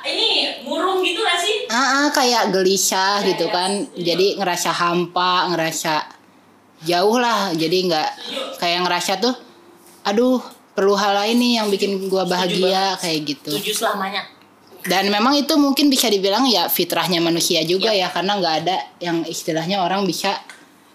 ini 0.07 0.63
murung 0.63 1.03
gitu 1.03 1.19
gak 1.19 1.39
sih? 1.43 1.67
Ah 1.67 1.75
ah, 1.75 2.05
kayak 2.15 2.55
gelisah 2.55 3.19
gitu 3.27 3.51
kan. 3.51 3.83
Jadi 3.99 4.39
ngerasa 4.39 4.71
hampa 4.71 5.51
ngerasa 5.51 6.07
jauh 6.87 7.19
lah. 7.19 7.51
Jadi 7.51 7.91
nggak 7.91 8.09
kayak 8.63 8.87
ngerasa 8.87 9.19
tuh 9.19 9.35
aduh 10.03 10.39
perlu 10.73 10.93
hal 10.97 11.13
lain 11.15 11.37
nih 11.39 11.53
yang 11.61 11.67
bikin 11.69 12.11
gua 12.11 12.27
bahagia 12.27 12.97
kayak 12.99 13.19
gitu. 13.23 13.51
Tujuh 13.59 13.75
selamanya. 13.75 14.25
Dan 14.83 15.07
memang 15.07 15.39
itu 15.39 15.55
mungkin 15.55 15.87
bisa 15.87 16.11
dibilang 16.11 16.43
ya 16.43 16.67
fitrahnya 16.67 17.23
manusia 17.23 17.63
juga 17.63 17.95
ya. 17.95 18.11
karena 18.11 18.35
nggak 18.35 18.55
ada 18.67 18.77
yang 18.99 19.23
istilahnya 19.23 19.79
orang 19.79 20.03
bisa 20.03 20.35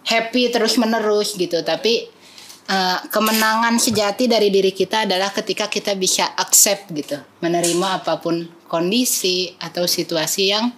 happy 0.04 0.52
terus 0.52 0.76
menerus 0.76 1.32
gitu. 1.40 1.64
Tapi 1.64 2.04
eh, 2.68 2.98
kemenangan 3.08 3.80
sejati 3.80 4.28
dari 4.28 4.52
diri 4.52 4.76
kita 4.76 5.08
adalah 5.08 5.32
ketika 5.32 5.72
kita 5.72 5.96
bisa 5.96 6.36
accept 6.36 6.92
gitu, 6.92 7.16
menerima 7.40 8.04
apa 8.04 8.20
pun 8.20 8.44
kondisi 8.68 9.56
atau 9.56 9.88
situasi 9.88 10.52
yang 10.52 10.68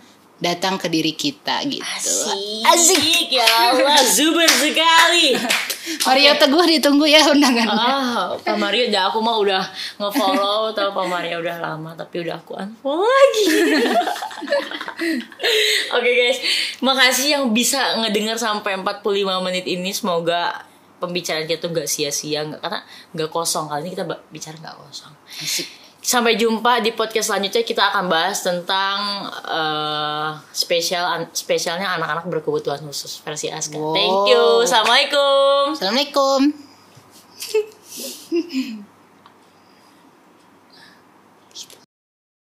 datang 0.41 0.81
ke 0.81 0.89
diri 0.89 1.13
kita 1.13 1.61
gitu. 1.69 2.17
Asik 2.65 3.29
ya 3.29 3.45
Allah, 3.45 4.01
zuber 4.17 4.49
sekali. 4.49 5.37
Mario 6.09 6.33
Teguh 6.41 6.65
ditunggu 6.65 7.05
ya 7.05 7.29
undangannya. 7.29 7.77
Ah, 7.77 8.33
Pak 8.41 8.57
Mario 8.57 8.89
udah 8.89 9.03
aku 9.13 9.21
mah 9.21 9.37
udah 9.37 9.63
nge-follow 10.01 10.73
tau 10.73 10.97
Pak 10.97 11.07
Mario 11.07 11.45
udah 11.45 11.61
lama 11.61 11.93
tapi 11.93 12.25
udah 12.25 12.41
aku 12.41 12.57
unfollow 12.57 13.05
lagi. 13.05 13.45
Oke 15.97 16.11
guys, 16.13 16.39
makasih 16.81 17.37
yang 17.37 17.45
bisa 17.53 18.01
ngedengar 18.01 18.41
sampai 18.41 18.81
45 18.81 19.45
menit 19.45 19.69
ini 19.69 19.93
semoga 19.93 20.65
pembicaraan 21.01 21.49
kita 21.49 21.65
tuh 21.65 21.73
gak 21.73 21.89
sia-sia 21.89 22.45
nggak 22.45 22.61
karena 22.61 22.85
nggak 23.17 23.31
kosong 23.33 23.73
kali 23.73 23.89
ini 23.89 23.97
kita 23.97 24.05
bicara 24.29 24.57
nggak 24.61 24.77
kosong. 24.77 25.13
Sampai 26.01 26.41
jumpa 26.41 26.81
di 26.81 26.97
podcast 26.97 27.29
selanjutnya 27.29 27.61
kita 27.61 27.93
akan 27.93 28.09
bahas 28.09 28.41
tentang 28.41 29.29
eh, 29.45 30.31
spesial 30.51 31.05
an- 31.05 31.31
spesialnya 31.31 32.01
anak-anak 32.01 32.25
berkebutuhan 32.27 32.81
khusus 32.81 33.21
versi 33.21 33.53
Aska. 33.53 33.77
Thank 33.77 34.33
you. 34.33 34.41
Wow. 34.41 34.65
Assalamualaikum. 34.65 35.77
Assalamualaikum. 35.77 36.41